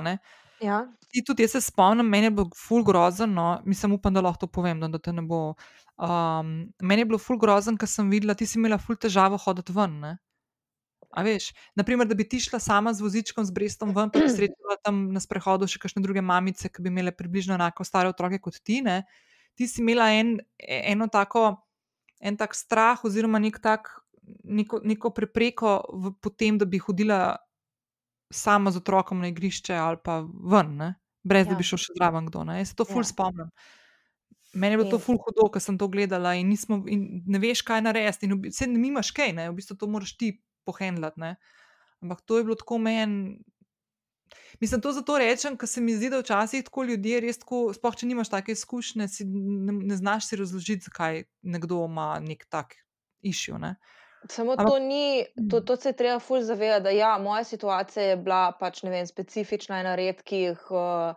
[0.63, 0.83] Ja,
[1.13, 4.45] Ti tudi jaz se spomnim, meni je bilo ful grozen, no, mislim, upam, da lahko
[4.45, 5.53] to povem, no, da te ne bo.
[6.01, 9.75] Um, meni je bilo ful grozen, ker sem videla, ti si imela ful težavo hoditi
[9.75, 9.99] ven.
[10.01, 10.13] Ne?
[11.13, 14.29] A veš, naprimer, da bi ti šla sama z vozičkom, z Brestom ven, pa bi
[14.29, 18.39] srečala tam na sprehodu še kakšne druge mamice, ki bi imele približno enako stare otroke
[18.39, 18.81] kot ti.
[18.81, 19.03] Ne?
[19.53, 21.61] Ti si imela en, eno tako,
[22.19, 23.91] en tak strah, oziroma nek tak,
[24.43, 27.37] neko, neko prepreko v, potem, da bi hodila
[28.33, 30.89] sama z otrokom na igrišče ali pa ven, ne?
[31.23, 31.53] brez ja.
[31.53, 32.41] da bi šel še zraven kdo.
[32.43, 32.57] Ne?
[32.57, 33.07] Jaz se to ful Ja.
[33.07, 33.51] spomnim.
[34.53, 37.61] Meni je bilo to ful hudo, ker sem to gledala in, nismo, in ne veš,
[37.61, 38.25] kaj narediti.
[38.25, 39.45] in v bi- Saj nimaš kaj, ne?
[39.49, 40.33] v bistvu to moraš ti
[40.65, 41.19] pohendlati.
[41.19, 41.35] Ne?
[42.01, 43.39] Ampak to je bilo tako meni.
[44.59, 47.95] Mislim, to zato rečem, ker se mi zdi, da včasih tako ljudje res tako, sploh
[47.95, 52.73] če nimaš take izkušnje, si ne, ne znaš si razložiti, zakaj nekdo ima nek tak
[53.21, 53.59] išil.
[53.59, 53.75] Ne?
[54.29, 58.05] Samo Ampak- to ni, to, to se je treba ful zavedati, da ja, moja situacija
[58.05, 61.13] je bila pač ne vem, specifična, ena redkih, uh,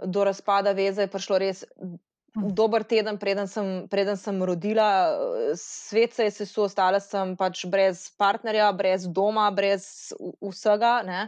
[0.00, 1.96] do razpada veze je prišlo res Mhm.
[2.34, 7.64] Dober teden, preden sem, preden sem rodila, eh, svet se je sesul, ostala sem pač
[7.66, 11.20] brez partnerja, brez doma, brez vsega, ne,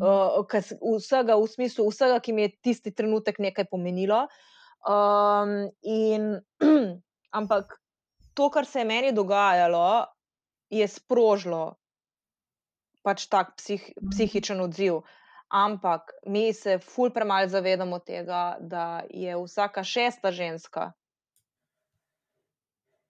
[0.00, 4.26] uh, kas, vsega v smislu, vsega, ki mi je tisti trenutek nekaj pomenilo.
[4.88, 6.40] Um, in,
[7.38, 7.76] ampak
[8.34, 10.06] to, kar se je meni dogajalo,
[10.70, 11.76] je sprožilo
[13.02, 14.10] pač tak psih, Mhm.
[14.12, 15.02] psihičen odziv.
[15.50, 20.92] Ampak mi se ful premalo zavedamo tega, da je vsaka šesta ženska,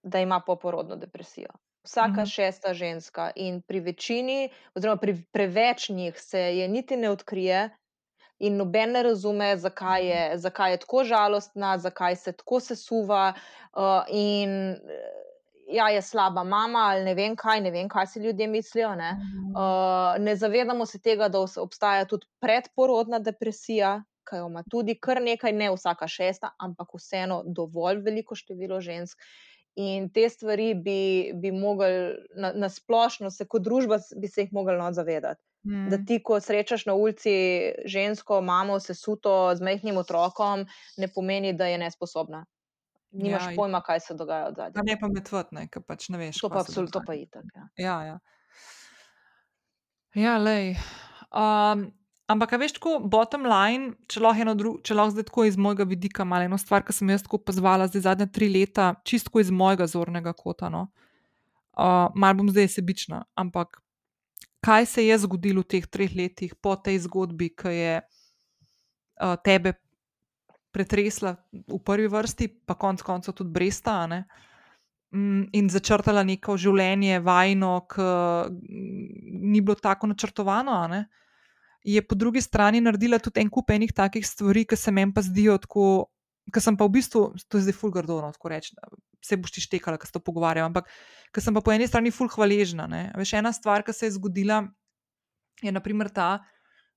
[0.02, 1.50] da ima poporodno depresijo.
[1.84, 2.24] Vsaka Mhm.
[2.24, 7.70] šesta ženska in pri večini, oziroma pri preveč njih se je niti ne odkrije.
[8.38, 13.34] In noben ne razume, zakaj je, zakaj je tako žalostna, zakaj se tako sesuva.
[13.72, 14.76] Uh, in
[15.72, 18.94] ja, je slaba mama, ali ne vem kaj, ne vem, kaj si ljudje mislijo.
[18.94, 19.10] Ne,
[19.54, 25.22] uh, ne zavedamo se tega, da obstaja tudi predporodna depresija, ki jo ima tudi kar
[25.22, 29.18] nekaj, ne vsaka šesta, ampak vseeno dovolj veliko število žensk.
[29.80, 34.52] In te stvari bi, bi mogli na, na splošno, se kot družba, bi se jih
[34.52, 36.06] mogli not zavedati da Mm.
[36.06, 37.30] ti, ko srečaš na ulici
[37.84, 40.66] žensko, mamo, sesuto z majhnim otrokom,
[40.96, 42.46] ne pomeni, da je nesposobna.
[43.12, 44.72] Nimaš Ja, pojma, kaj se dogaja od zadaj.
[44.78, 46.38] Pa ne pametvati, ne, ker pač ne veš.
[46.44, 47.48] To pa absolutno, pa itak.
[47.54, 47.64] Ja.
[47.76, 48.18] Ja, ja.
[50.14, 50.76] Ja, lej.
[51.30, 51.88] Um,
[52.30, 55.86] ampak, veš, tako bottom line, če lahko, eno dru, če lahko zdaj tako iz mojega
[55.90, 59.50] vidika, malo eno stvar, ki sem jaz tako opazovala zdaj zadnje tri leta, čisto iz
[59.50, 60.70] mojega zornega kota.
[60.70, 60.86] No.
[61.74, 63.82] Uh, mal bom zdaj sebična, ampak
[64.62, 69.74] kaj se je zgodilo v teh treh letih po tej zgodbi, ki je uh, tebe
[70.72, 74.24] pretresla v prvi vrsti, pa konec koncev tudi Bresta, ne?
[75.10, 78.06] Mm, in začrtala neko življenje, vajno, ki
[79.50, 81.04] ni bilo tako načrtovano,
[81.82, 85.24] je po drugi strani naredila tudi en kup enih takih stvari, ki se meni pa
[85.26, 85.84] zdijo tako.
[86.50, 88.72] Ker sem pa v bistvu, to je zdaj fulgardno, tako reči,
[89.22, 90.88] vse boš ti štekala, ker se to pogovarjam, ampak
[91.30, 92.88] ker sem pa po eni strani ful hvaležna.
[92.90, 93.02] Ne?
[93.14, 94.64] Veš, ena stvar, ki se je zgodila,
[95.62, 96.40] je naprimer ta,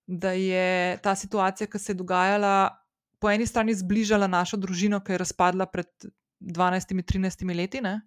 [0.07, 2.71] da je ta situacija, ki se je dogajala,
[3.23, 5.87] po eni strani zbližala našo družino, ki je razpadla pred
[6.43, 7.79] 12-13 leti.
[7.81, 8.01] Ne?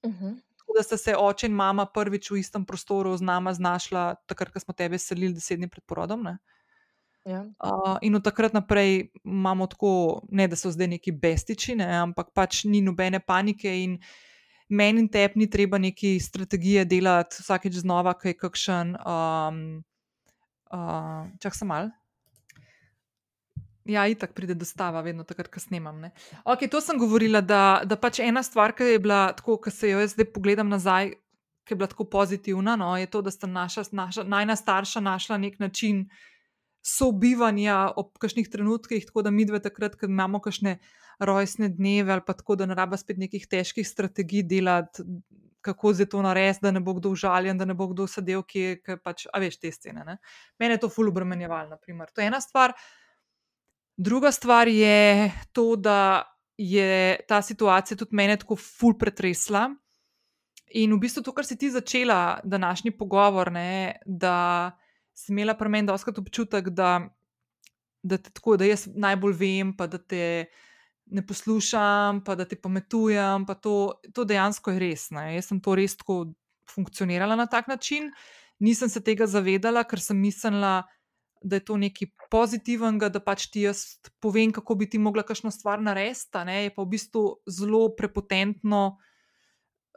[0.00, 0.32] Uh -huh.
[0.56, 4.52] Tako da sta se oče in mama prvič v istem prostoru z nama znašla, takrat,
[4.52, 6.22] ko smo tebe selili deset dni pred porodom.
[6.22, 6.38] Ne?
[7.24, 7.40] Ja.
[7.42, 12.32] Uh, in od takrat naprej imamo tako, ne da so zdaj neki bestiči, ne, ampak
[12.34, 13.82] pač ni nobene panike.
[13.82, 13.98] In
[14.68, 18.96] meni in tebi ni treba neki strategije delati vsakeč znova, kaj je kakšen.
[19.06, 19.84] Um,
[20.72, 21.92] uh, čak sem mal.
[23.84, 26.04] Ja, itak pride dostava, vedno takrat, ko snemam.
[26.44, 29.90] Okay, to sem govorila, da, da pač ena stvar, ki je bila tako, ko se
[29.90, 31.16] jo jaz zdaj pogledam nazaj,
[31.66, 35.38] ki je bila tako pozitivna, no, je to, da sta naša, naša najna starša našla
[35.42, 36.06] nek način
[36.82, 40.78] sobivanja ob kakšnih trenutkih, tako da mi dve takrat, ko imamo kakšne
[41.22, 45.02] rojstne dneve ali pa tako, da ne raba spet nekih težkih strategij delati,
[45.62, 48.60] kako zdaj to narediti, da ne bo kdo užaljen, da ne bo kdo sedel, ki
[48.60, 50.02] je pač, a veš, te scene.
[50.06, 50.18] Ne?
[50.58, 52.10] Mene je to ful obremenjeval, naprimer.
[52.10, 52.74] To je ena stvar.
[53.96, 59.68] Druga stvar je to, da je ta situacija tudi mene tako ful pretresla.
[60.74, 64.72] In v bistvu to, kar si ti začela, današnji pogovor, ne, da
[65.14, 67.00] sem imela pri meni doskrat občutek, da,
[68.02, 70.46] da te tako, da jaz najbolj vem, pa da te
[71.12, 73.44] ne poslušam, pa da te pametujem.
[73.46, 75.10] Pa to, to dejansko je res.
[75.12, 75.34] Ne.
[75.36, 76.32] Jaz sem to res tako
[76.72, 78.08] funkcionirala na tak način.
[78.62, 81.01] Nisem se tega zavedala, ker sem mislila, da
[81.44, 85.82] je to nekaj pozitivnega, da pač ti jaz povem, kako bi ti mogla kakšno stvar
[85.82, 86.38] narediti.
[86.48, 88.98] Je pa v bistvu zelo prepotentno,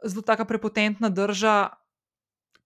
[0.04, 1.70] zelo taka prepotentna drža,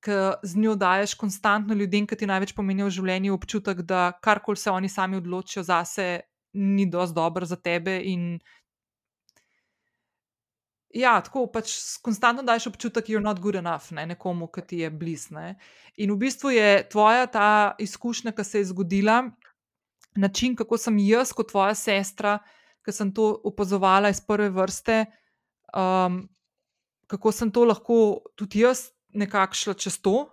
[0.00, 4.56] ki z njo daješ konstantno ljudem, ki ti največ pomenijo v življenju, občutek, da karkoli
[4.56, 6.20] se oni sami odločijo zase,
[6.56, 8.00] ni dosti dobro za tebe.
[8.04, 8.40] In
[10.94, 11.72] ja, tako pač
[12.02, 15.34] konstantno daješ občutek, da je not good enough ne, nekomu, ki ti je blizu.
[15.96, 19.22] In v bistvu je tvoja ta izkušnja, ki se je zgodila,
[20.16, 22.38] način, kako sem jaz, kot tvoja sestra,
[22.84, 25.04] ki sem to opazovala iz prve vrste.
[25.74, 26.28] Um,
[27.10, 30.30] Kako sem to lahko tudi jaz nekako šla čez to,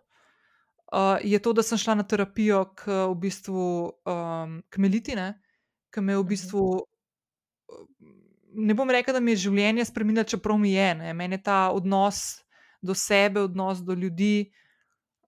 [0.93, 3.63] uh, je to, da sem šla na terapijo k v bistvu
[4.05, 5.41] um, kmelitine,
[5.89, 6.29] ki me je v mhm.
[6.29, 6.65] bistvu.
[8.57, 10.87] Ne bom rekla, da mi je življenje spremenilo, čeprav mi je.
[10.97, 11.13] Ne.
[11.13, 12.41] Meni je ta odnos
[12.81, 14.49] do sebe, odnos do ljudi,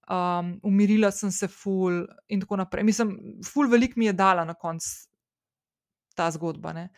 [0.09, 2.85] um, umirila sem se, ful in tako naprej.
[2.87, 3.13] Mislim,
[3.45, 5.09] ful velik mi je dala na koncu
[6.17, 6.73] ta zgodba.
[6.73, 6.89] Ne.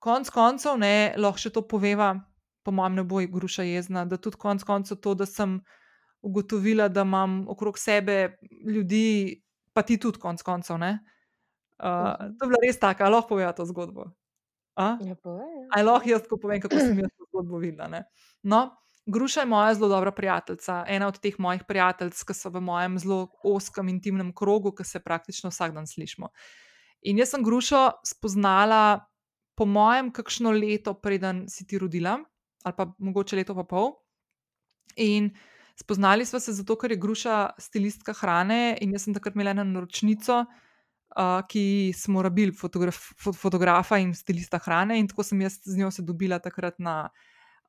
[0.00, 2.14] Konc koncev, ne, lahko še to poveva,
[2.64, 5.58] po mojem, ne bo gruša jezna, da tudi konc koncev to, da sem
[6.20, 8.36] ugotovila, da imam okrog sebe
[8.68, 9.40] ljudi,
[9.72, 10.76] pa ti tudi, konc koncev.
[10.76, 14.10] Uh, to je bila res tako, ali lahko povem to zgodbo.
[14.74, 15.16] Ali ja,
[15.76, 15.82] ja.
[15.84, 18.02] lahko jaz tako povem, kako sem jaz to zgodbo videla.
[18.42, 18.60] No,
[19.06, 22.98] Gruša je moja zelo dobra prijateljica, ena od teh mojih prijateljic, ki so v mojem
[22.98, 26.30] zelo oskem intimnem krogu, ki se praktično vsak dan slišimo.
[27.02, 29.06] In jaz sem Grušo spoznala,
[29.56, 32.18] po mojem, kakšno leto, preden si ti rodila,
[32.64, 33.94] ali pa mogoče leto pa pol.
[34.96, 35.32] In
[35.80, 39.64] Spoznali smo se zato, ker je Gruša stilistka hrane in jaz sem takrat imela eno
[39.64, 40.69] naročnico, uh,
[41.48, 46.02] ki smo rabili fotograf, fotografa in stilista hrane, in tako sem jaz z njo se
[46.02, 47.08] dobila takrat na,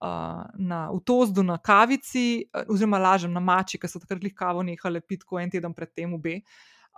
[0.02, 5.02] uh, na Utozdu, na kavici, oziroma lažem na mači, ker so takrat jih kavo nehali
[5.02, 6.42] piti, ko en teden predtem obe.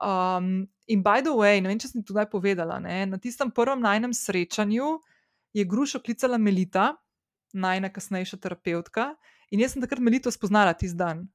[0.03, 3.79] Um, in by the way, ne vem, če sem tudi povedala, ne, na tistem prvem
[3.79, 4.97] najnem srečanju
[5.53, 6.95] je Grušo klicala Melita,
[7.53, 9.13] najna kasnejša terapeutka.
[9.53, 11.27] In jaz sem takrat melito spoznala tisti dan.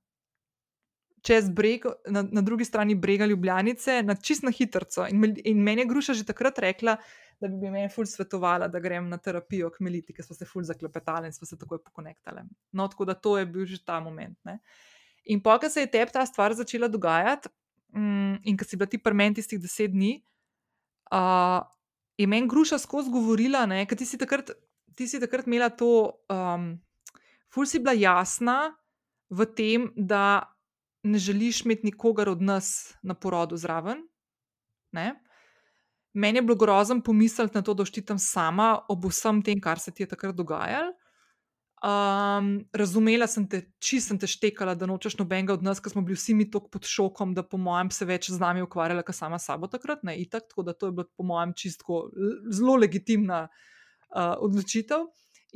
[1.29, 4.87] Čez breg, na, na drugi strani brega Ljubljanice, na čist na hitro.
[5.13, 6.97] In, in meni je Gruša že takrat rekla,
[7.41, 10.49] da bi mi meni ful svetovala, da grem na terapijo k Meliti, ker smo se
[10.49, 12.43] ful zaklepetali in smo se takoj pokonektali.
[12.73, 14.39] No, tako da to je bil že ta moment.
[14.45, 14.59] Ne.
[15.29, 17.53] In pa, ko se je tebi ta stvar začela dogajati,
[17.95, 20.17] mm, in ko si bila ti prmen tistih deset dni,
[21.13, 21.61] uh,
[22.19, 24.51] je meni Gruša skozi govorila, ker ti si takrat,
[24.97, 26.25] ti si takrat imela to.
[26.33, 26.79] Um,
[27.53, 28.75] ful si bila jasna
[29.31, 30.43] v tem, da
[31.03, 34.03] ne želiš imeti nikogar od nas na porodu zraven.
[34.93, 35.15] Ne?
[36.13, 39.95] Meni je bilo grozno pomisliti na to, da oštitam sama ob vsem tem, kar se
[39.95, 40.93] ti je takrat dogajalo.
[41.79, 46.03] Um, razumela sem te, čisto sem te štekala, da nočeš nobenega od nas, ker smo
[46.03, 49.15] bili vsi mi tako pod šokom, da po mojem se več z nami ukvarjala, kot
[49.15, 52.01] sama sabo takrat, ne itak, tako da to je bilo po mojem čisto
[52.51, 55.07] zelo legitimna uh, odločitev.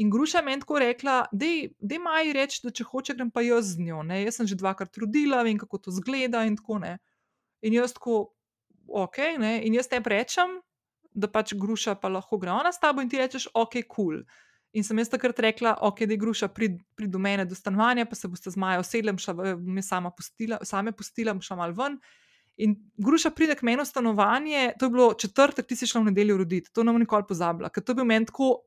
[0.00, 3.42] In Gruša je meni tako rekla, da je maj reči, da če hoče, grem pa
[3.44, 4.02] jaz z njo.
[4.08, 4.22] Ne?
[4.24, 6.96] Jaz sem že dvakrat trudila, vem, kako to zgleda in tako ne.
[7.62, 8.32] In jaz tako,
[8.88, 9.58] ok, ne?
[9.66, 10.60] in jaz te rečem,
[11.12, 14.22] da pač Gruša pa lahko gre ona s tabo in ti rečeš, ok, kul.
[14.22, 14.24] Cool.
[14.72, 18.06] In sem jaz takrat rekla, ok, da je Gruša prid, prid do mene do stanovanja,
[18.08, 21.98] pa se boste z Majo sedem, šla me sama pustila, same pustila, šla mal ven.
[22.56, 26.08] In Gruša pride k meni v stanovanje, to je bilo četrtek, ti si šla v
[26.08, 28.62] nedeljo roditi, to bom nikoli pozabila, ker to je bil meni tako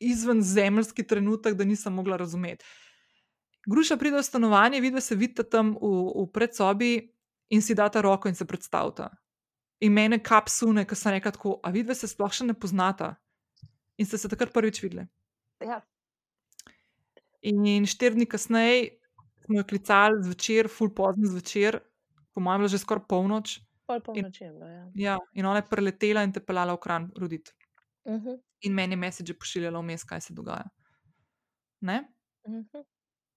[0.00, 2.64] izven zemljski trenutek, da nisem mogla razumeti.
[3.66, 5.90] Gruša pride v stanovanje, vidi, da se vidi tam v,
[6.22, 7.12] v predsobi
[7.48, 9.10] in si da ta roko in se predstavlja.
[9.80, 13.14] in mene kapsune, ki so rekla tako, a vidve se sploh še ne poznata.
[13.98, 15.06] In ste se takrat prvič videli.
[15.60, 15.82] Ja.
[17.44, 18.96] In štiri dni kasneje
[19.44, 21.82] smo jo klicali zvečer, full pozno zvečer,
[22.32, 23.58] po mojem, že skoraj polnoč.
[23.86, 24.84] Pol polnoč je bilo, ja.
[24.96, 27.52] Ja, in ona je preletela in te pelala v kran roditi.
[28.04, 28.40] Uh -huh.
[28.60, 30.68] In meni message pošiljala vmes, kaj se dogaja.
[31.80, 32.04] Ne?
[32.44, 32.84] Uh -huh.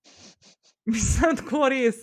[0.85, 1.95] Mislim, tako res.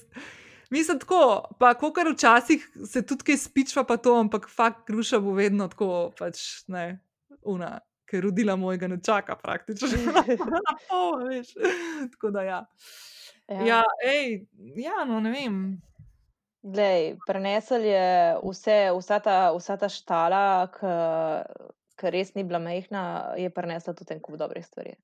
[0.71, 5.33] Mislim, tako, pa kar včasih se tudi kaj spičva, pa to, ampak fakt kruša bo
[5.33, 7.01] vedno tako, pač ne,
[7.43, 7.81] una,
[8.11, 9.89] ker rodila mojega ne čaka praktično.
[10.57, 11.55] Na pol, veš.
[12.13, 12.67] Tako da ja.
[13.49, 13.65] Ja.
[13.67, 14.47] Ja, ej,
[14.77, 15.59] ja, no ne vem.
[16.65, 18.05] Glej, prenesel je
[18.41, 20.93] vse, vsa ta, vsa ta štala, ki
[22.03, 24.97] res ni bila mehna, je prenesla tudi en kup dobrih stvari.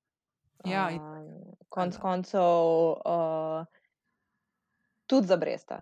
[0.65, 0.89] Ja.
[0.93, 2.01] Um, konc Valjda.
[2.01, 2.41] koncev,
[3.05, 3.65] uh,
[5.05, 5.81] tudi za Bresta.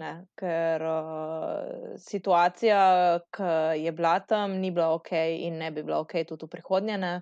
[0.00, 2.80] Ne, ker uh, situacija,
[3.34, 6.98] ki je bila tam, ni bila ok, in ne bi bila ok tudi v prihodnje.
[6.98, 7.14] Ne.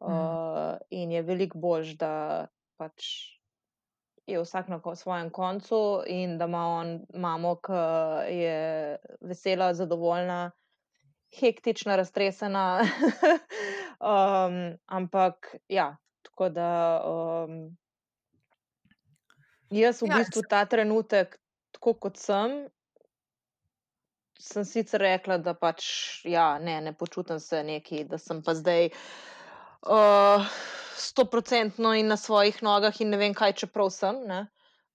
[0.00, 2.46] Uh, in je veliko bolj, da
[2.76, 3.08] pač
[4.26, 7.82] je vsak na svojem koncu, in da ima on mamo, ki
[8.32, 10.50] je vesela, zadovoljna,
[11.34, 12.84] hektična, raztresena.
[14.12, 16.70] um, ampak ja, tako da.
[17.04, 17.76] Um,
[19.70, 21.40] Jaz v Ja, bistvu ta trenutek,
[21.74, 22.68] tako kot sem,
[24.38, 25.86] sem sicer rekla, da pač
[26.24, 28.92] ja, ne, ne počutim se neki, da sem pa zdaj
[30.96, 34.22] stoprocentno in na svojih nogah in ne vem kaj, čeprav sem.
[34.26, 34.46] Ne.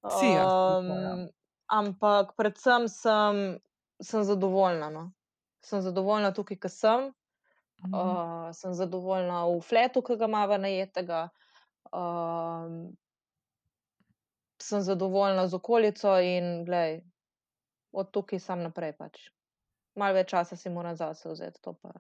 [0.01, 0.47] Si, ja, ja.
[0.79, 1.27] Um,
[1.71, 3.59] ampak predvsem sem,
[4.03, 4.89] sem zadovoljna.
[4.89, 5.11] No.
[5.65, 7.11] Sem zadovoljna tukaj, ki sem.
[7.81, 7.93] Mhm.
[7.93, 11.29] Uh, sem zadovoljna v fletu, ki ga imamo najetega.
[11.91, 12.97] Um,
[14.61, 17.01] sem zadovoljna z okolico in glej,
[17.91, 18.93] od tukaj sam naprej.
[18.97, 19.29] Pač.
[19.95, 21.61] Malo več časa si moram zase vzeti.
[21.65, 21.91] To pa.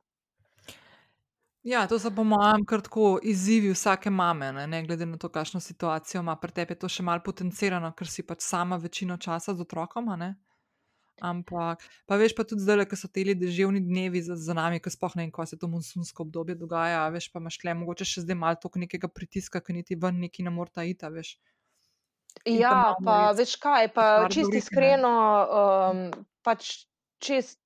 [1.63, 5.29] Ja, to so po mojem kar tako izzivi vsake mame, ne, ne glede na to,
[5.29, 6.35] kakšno situacijo ima.
[6.35, 10.09] Pri tebi je to še malo potencirano, ker si pač sama večino časa z otrokom.
[10.17, 10.35] Ne?
[11.21, 14.89] Ampak, pa veš pa tudi zdaj, ko so ti deževni dnevi za, za nami, ko
[14.89, 18.23] sploh ne vem, ko se to monsunsko obdobje dogaja, veš pa imaš le mogoče še
[18.25, 21.35] zdaj malo toliko nekega pritiska, ker niti ven neki ne morata iti, a veš.
[22.45, 25.11] In Ja, pa res veš kaj, pa čisto iskreno,
[25.61, 26.01] um,
[26.41, 26.87] pač
[27.21, 27.59] čist,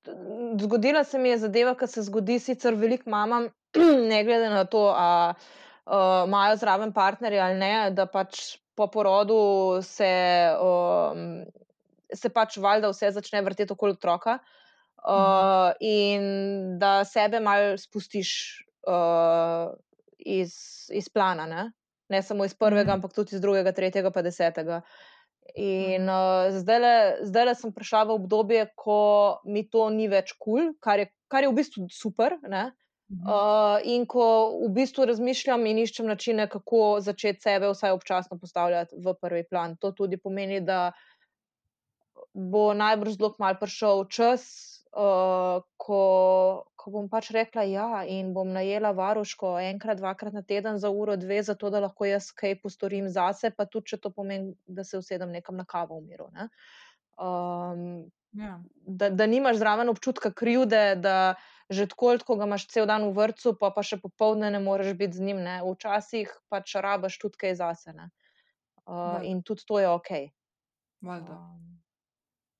[0.60, 3.48] zgodila se mi je zadeva, ki se zgodi sicer veliko mamam,
[4.12, 9.80] ne glede na to, a uh, imajo zraven partnerja ali ne, da pač po porodu
[9.82, 10.12] se,
[10.60, 11.46] um,
[12.16, 14.40] se pač valjda vse začne vrteti okoli otroka.
[15.06, 16.24] Uh, in
[16.80, 18.30] da sebe malo spustiš
[18.88, 19.70] uh,
[20.18, 20.54] iz,
[20.90, 21.72] iz plana, ne?
[22.10, 22.96] ne samo iz prvega, Mhm.
[23.00, 24.82] ampak tudi iz drugega, tretjega, pa desetega.
[25.56, 26.10] In Mhm.
[26.10, 26.58] uh,
[27.22, 28.98] zdaj le sem prišla v obdobje, ko
[29.46, 32.38] mi to ni več kul, cool, kar, je- kar je v bistvu super.
[32.42, 32.72] Ne?
[33.12, 33.30] Mhm.
[33.30, 34.26] Uh, in ko
[34.66, 39.78] v bistvu razmišljam in iščem načine, kako začeti sebe vsaj občasno postavljati v prvi plan.
[39.78, 40.92] To tudi pomeni, da
[42.36, 44.44] bo najbrž zelo malo prišel čas,
[44.92, 46.02] uh, ko,
[46.76, 51.16] ko bom pač rekla ja, in bom najela varuško enkrat, dvakrat na teden za uro,
[51.16, 55.00] dve, zato da lahko jaz kaj postorim zase, pa tudi če to pomeni, da se
[55.00, 56.30] usedem nekam na kavo v miru.
[56.36, 56.50] ne.
[57.16, 58.60] Um, Ja.
[58.84, 61.36] da, da nimaš zraven občutka krivde, da
[61.70, 64.92] že tako, tako ga imaš cel dan v vrtu, pa, pa še popoldne ne moreš
[65.00, 65.40] biti z njim.
[65.40, 65.62] Ne.
[65.64, 67.94] Včasih pač rabaš tudi kaj zase.
[67.96, 68.10] ne.
[68.84, 69.24] Uh, Valjda.
[69.24, 70.12] in tudi to je ok.
[71.02, 71.40] Valjda.
[71.40, 71.85] Um,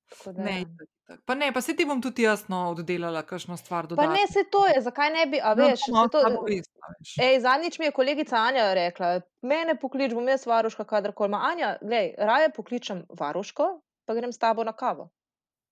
[0.08, 0.60] tako da, Ne, ja.
[0.60, 1.20] itak, itak.
[1.24, 4.12] Pa ne, pa se ti bom tudi jaz no, oddelala, kakšno stvar Pa dodatno.
[4.12, 6.22] ne, se to je, zakaj ne bi, a No, veš, se to.
[6.44, 7.14] veš.
[7.20, 9.12] Ej, zadnjič mi je kolegica Anja rekla,
[9.42, 11.40] mene poklič, bom jaz varuška, kadarkoli ima.
[11.44, 13.70] Anja, glej, raje pokličem varuško,
[14.04, 15.08] pa grem s tabo na kavo.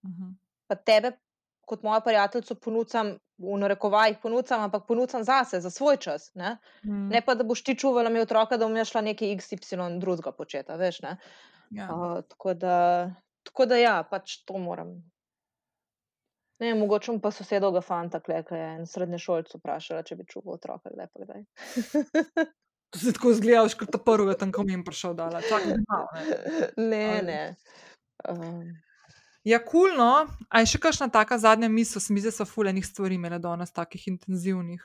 [0.02, 0.32] Mhm.
[0.66, 1.12] Pa tebe,
[1.62, 6.30] kot moja prijateljica, ponucam, v narekovajih ponucam, ampak ponucam zase, za svoj čas.
[6.34, 7.08] Ne, Mhm.
[7.08, 10.32] ne pa, da boš ti čuvala mi otroka, da bom jaz šla nekaj XY drugega
[10.32, 11.00] početi, a veš.
[11.00, 11.16] Ne?
[11.72, 11.88] Ja.
[11.88, 13.10] Uh, tako, da,
[13.46, 14.96] tako da ja, pač to moram.
[16.62, 21.10] Ne, mogoče pa sosedovega fanta, ki je en srednješolc vprašala, če bi čuval otroka, kdaj
[21.10, 21.42] pa kdaj.
[22.94, 25.40] To se tako zgledaš, kot ta prvega, tam, ko mi je prišel dala.
[25.42, 26.06] Čakaj, malo,
[26.78, 27.06] ne.
[27.26, 27.40] ne.
[28.30, 28.68] Um,
[29.44, 30.24] Ja, kulno.
[30.24, 33.18] Cool, A je še kakšna taka zadnja misel, se mi zdi, da so fulejnih stvari
[33.18, 34.80] imele danes, takih intenzivnih.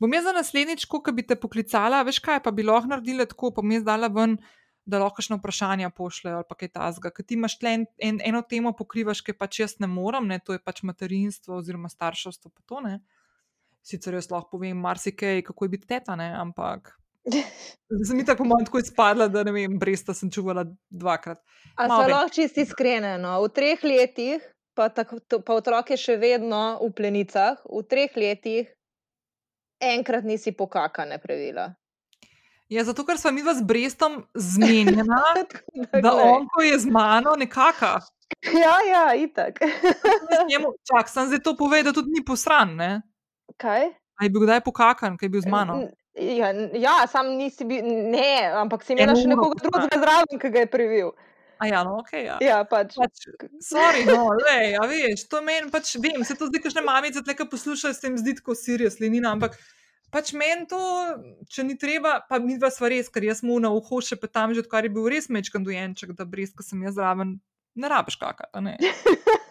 [0.00, 3.50] Bom jaz za naslednjič, ko bi te poklicala, veš kaj, pa bi lahko naredila tako,
[3.52, 4.38] pa mi jaz dala ven,
[4.84, 7.10] da lahko kakšno vprašanje pošljejo ali kaj tasga.
[7.14, 10.40] Ker ti imaš tle en, en, eno temo pokrivaš, ki pač jaz ne morem, ne,
[10.42, 12.98] to je pač materinstvo oziroma starševstvo, pa to ne.
[13.82, 16.94] Sicer jaz lahko povem marsikaj, kako je biti teta, ne, ampak.
[18.02, 21.38] Zdaj mi tako malo tako izpadla, da ne vem, bresta sem čuvala dvakrat.
[21.76, 23.14] A so lahko čisti iskrene.
[23.22, 23.38] No?
[23.44, 24.42] V treh letih
[24.74, 28.72] pa, tako, pa otrok je še vedno v plenicah, v treh letih,
[29.82, 31.72] enkrat nisi pokakane pravila.
[32.72, 35.20] Ja, zato, ker smo mi z Brestom zmenjena,
[36.04, 37.98] da on, ko je z mano, nekako.
[38.48, 39.60] Ja, ja, itak.
[40.88, 42.72] Čak, sem zdaj to povedal, da tudi ni posran.
[42.76, 43.02] Ne?
[43.60, 43.92] Kaj?
[43.92, 45.82] A je bil kdaj pokakan, ki je bil z mano?
[46.16, 50.64] Ja, ja sam nisi bil, ne, ampak si imel še nekoga drugega zraven, ki ga
[50.64, 51.12] je privil.
[51.60, 52.16] A ja, no, ok.
[52.16, 52.96] Ja, ja pač.
[52.96, 53.28] pač
[53.62, 57.46] sorry, no, lej, a veš, to meni pač, vem, se to zdaj, kakšne mamice tleka
[57.52, 59.60] poslušajo, se jim zdi tako sirijo slinina, ampak
[60.12, 60.80] pač meni to,
[61.50, 64.52] če ni treba, pa mi dva sva res, ker jaz mu na uho še petam,
[64.54, 67.38] že odkar je bil res mečkan dojenček, da brez, ko sem jaz zraven,
[67.74, 68.76] ne rabiš kakati.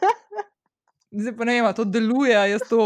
[1.12, 2.84] Zdaj pa ne vem, to deluje, jaz to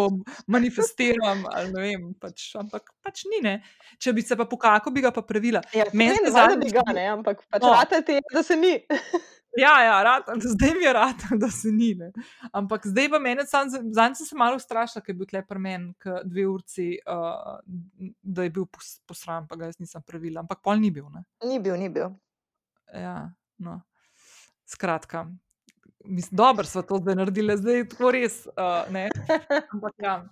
[0.50, 1.44] manifestiram.
[1.76, 3.42] Vem, pač, ampak pač ni.
[3.46, 3.60] Ne.
[4.02, 5.62] Če bi se pa pokakal, bi ga pa pravila.
[5.78, 7.76] Ja, Meni se zdi, da bi ga, ne, ampak pač no.
[7.76, 8.74] rata ti je, da se ni.
[9.64, 11.92] ja, ja rat, zdaj mi je rad, da se ni.
[12.02, 12.10] Ne.
[12.50, 15.92] Ampak zdaj pa meni, zdaj sem se malo ustrašila, ker je bil tleper men,
[16.26, 17.62] dve urci, uh,
[18.26, 18.66] da je bil
[19.06, 20.42] posran, pa ga jaz nisem pravila.
[20.42, 21.12] Ampak pol ni bil.
[21.14, 21.28] Ne.
[21.46, 22.10] Ni bil, ni bil.
[22.90, 23.20] Ja,
[23.62, 23.84] no.
[24.66, 25.28] Skratka,
[26.08, 28.46] mislim, dobro smo to zdaj naredili, zdaj je tako res.
[28.46, 28.52] Uh,
[29.74, 30.26] Ampak, ja,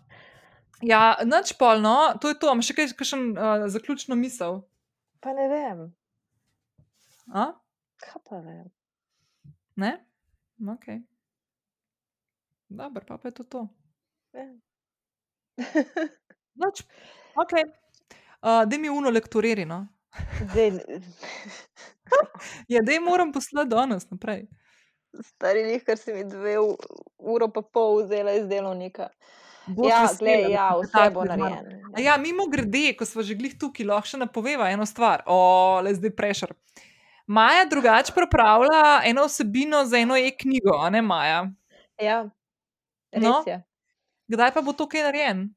[0.81, 2.47] ja noč polno, to je to.
[2.47, 4.61] Imamo še kaj, kakšen uh, zaključno misel?
[5.23, 5.85] Pa ne vem.
[7.33, 7.51] A?
[8.03, 8.67] Kaj pa vem?
[9.75, 9.93] Ne?
[10.73, 10.85] Ok.
[12.69, 13.67] Dobro, pa, pa je to to.
[14.33, 14.49] Ja.
[16.61, 16.83] Noč,
[17.37, 17.53] ok.
[18.43, 19.87] Uh, da mi uno lektoririno.
[22.73, 24.47] ja, da jim moram poslati danes naprej
[25.21, 26.57] stari njih, ker si mi dve
[27.17, 29.09] uro pa pol vzela iz delovnika.
[29.67, 31.79] Bo ja, gled, ja, vse bo narejeno.
[31.97, 35.23] Ja, mimo grede, ko smo že glih tukaj, lahko še napoveva eno stvar.
[35.25, 36.53] O, le zdaj prešer.
[37.27, 41.45] Maja drugače pripravlja eno osebino za eno e-knjigo, a ne Maja.
[42.01, 42.23] Ja,
[43.13, 43.43] res no?
[43.47, 43.61] je.
[44.33, 45.47] Kdaj pa bo to kaj narejen?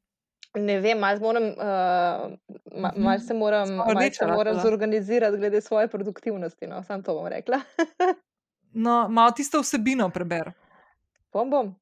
[0.57, 6.67] Ne vem, malo moram, uh, mal se moram, mal se moram zorganizirati glede svoje produktivnosti.
[6.67, 7.61] No, sam to bom rekla.
[8.77, 10.53] No, malo tisto vsebino preber.
[11.33, 11.75] Bom, bom.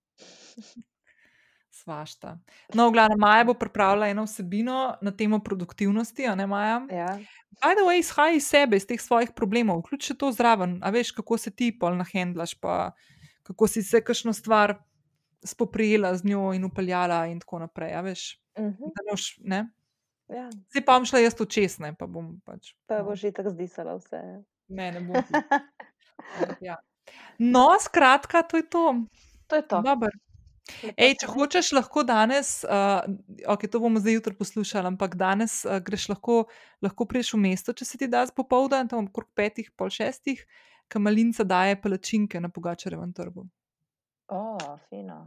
[1.71, 2.39] Svašta.
[2.75, 6.79] No, v glavnem, Maja bo pripravila eno vsebino na temo produktivnosti, a ne Maja.
[6.91, 7.11] Ja.
[7.59, 11.11] By the way, izhaj iz sebe, iz teh svojih problemov, vključi to zraven, a veš,
[11.19, 12.95] kako se ti pol nahendlaš, pa
[13.43, 14.79] kako si se kakšno stvar
[15.45, 18.41] spoprijela z njo in upeljala in tako naprej, a veš.
[18.57, 19.11] Uh -huh.
[19.11, 19.67] noš, ne?
[20.29, 20.51] Ja.
[20.71, 22.73] Zdaj pa bom šla jaz to česne, pa bom pač.
[22.87, 23.05] Pa no.
[23.05, 24.23] bo že tako zdisala vse.
[24.69, 25.15] Ne, ne bom.
[26.61, 26.77] Ja.
[27.39, 28.85] No, skratka, to je to.
[29.47, 29.83] To je to.
[30.97, 33.05] Ej, če hočeš, lahko danes, uh,
[33.53, 36.47] okay, to bomo zdaj jutri poslušali, ampak danes uh, greš lahko,
[36.85, 40.41] lahko priješ v mesto, če se ti da zpopovdan, tam okrog petih, pol šestih,
[40.89, 43.45] kamalinca daje palačinke na pogačarevem trgu.
[44.33, 45.19] O, oh, fino.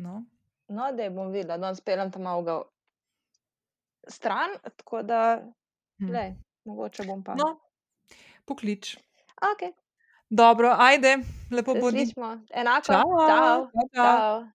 [0.00, 0.22] No,
[0.72, 2.56] no da bom videla, da speljem tam malo
[4.08, 5.20] stran, tako da,
[6.00, 6.10] hm.
[6.16, 6.26] le,
[6.64, 7.36] mogoče bom pa.
[7.36, 7.58] No,
[8.48, 8.96] poklič.
[9.40, 9.72] Okay.
[10.30, 11.18] Dobro, ajde,
[11.50, 11.90] lepo bo.
[11.90, 12.92] Slišmo, enako.
[12.92, 13.02] Čau.
[13.28, 13.70] Čau.
[13.94, 14.46] Čau.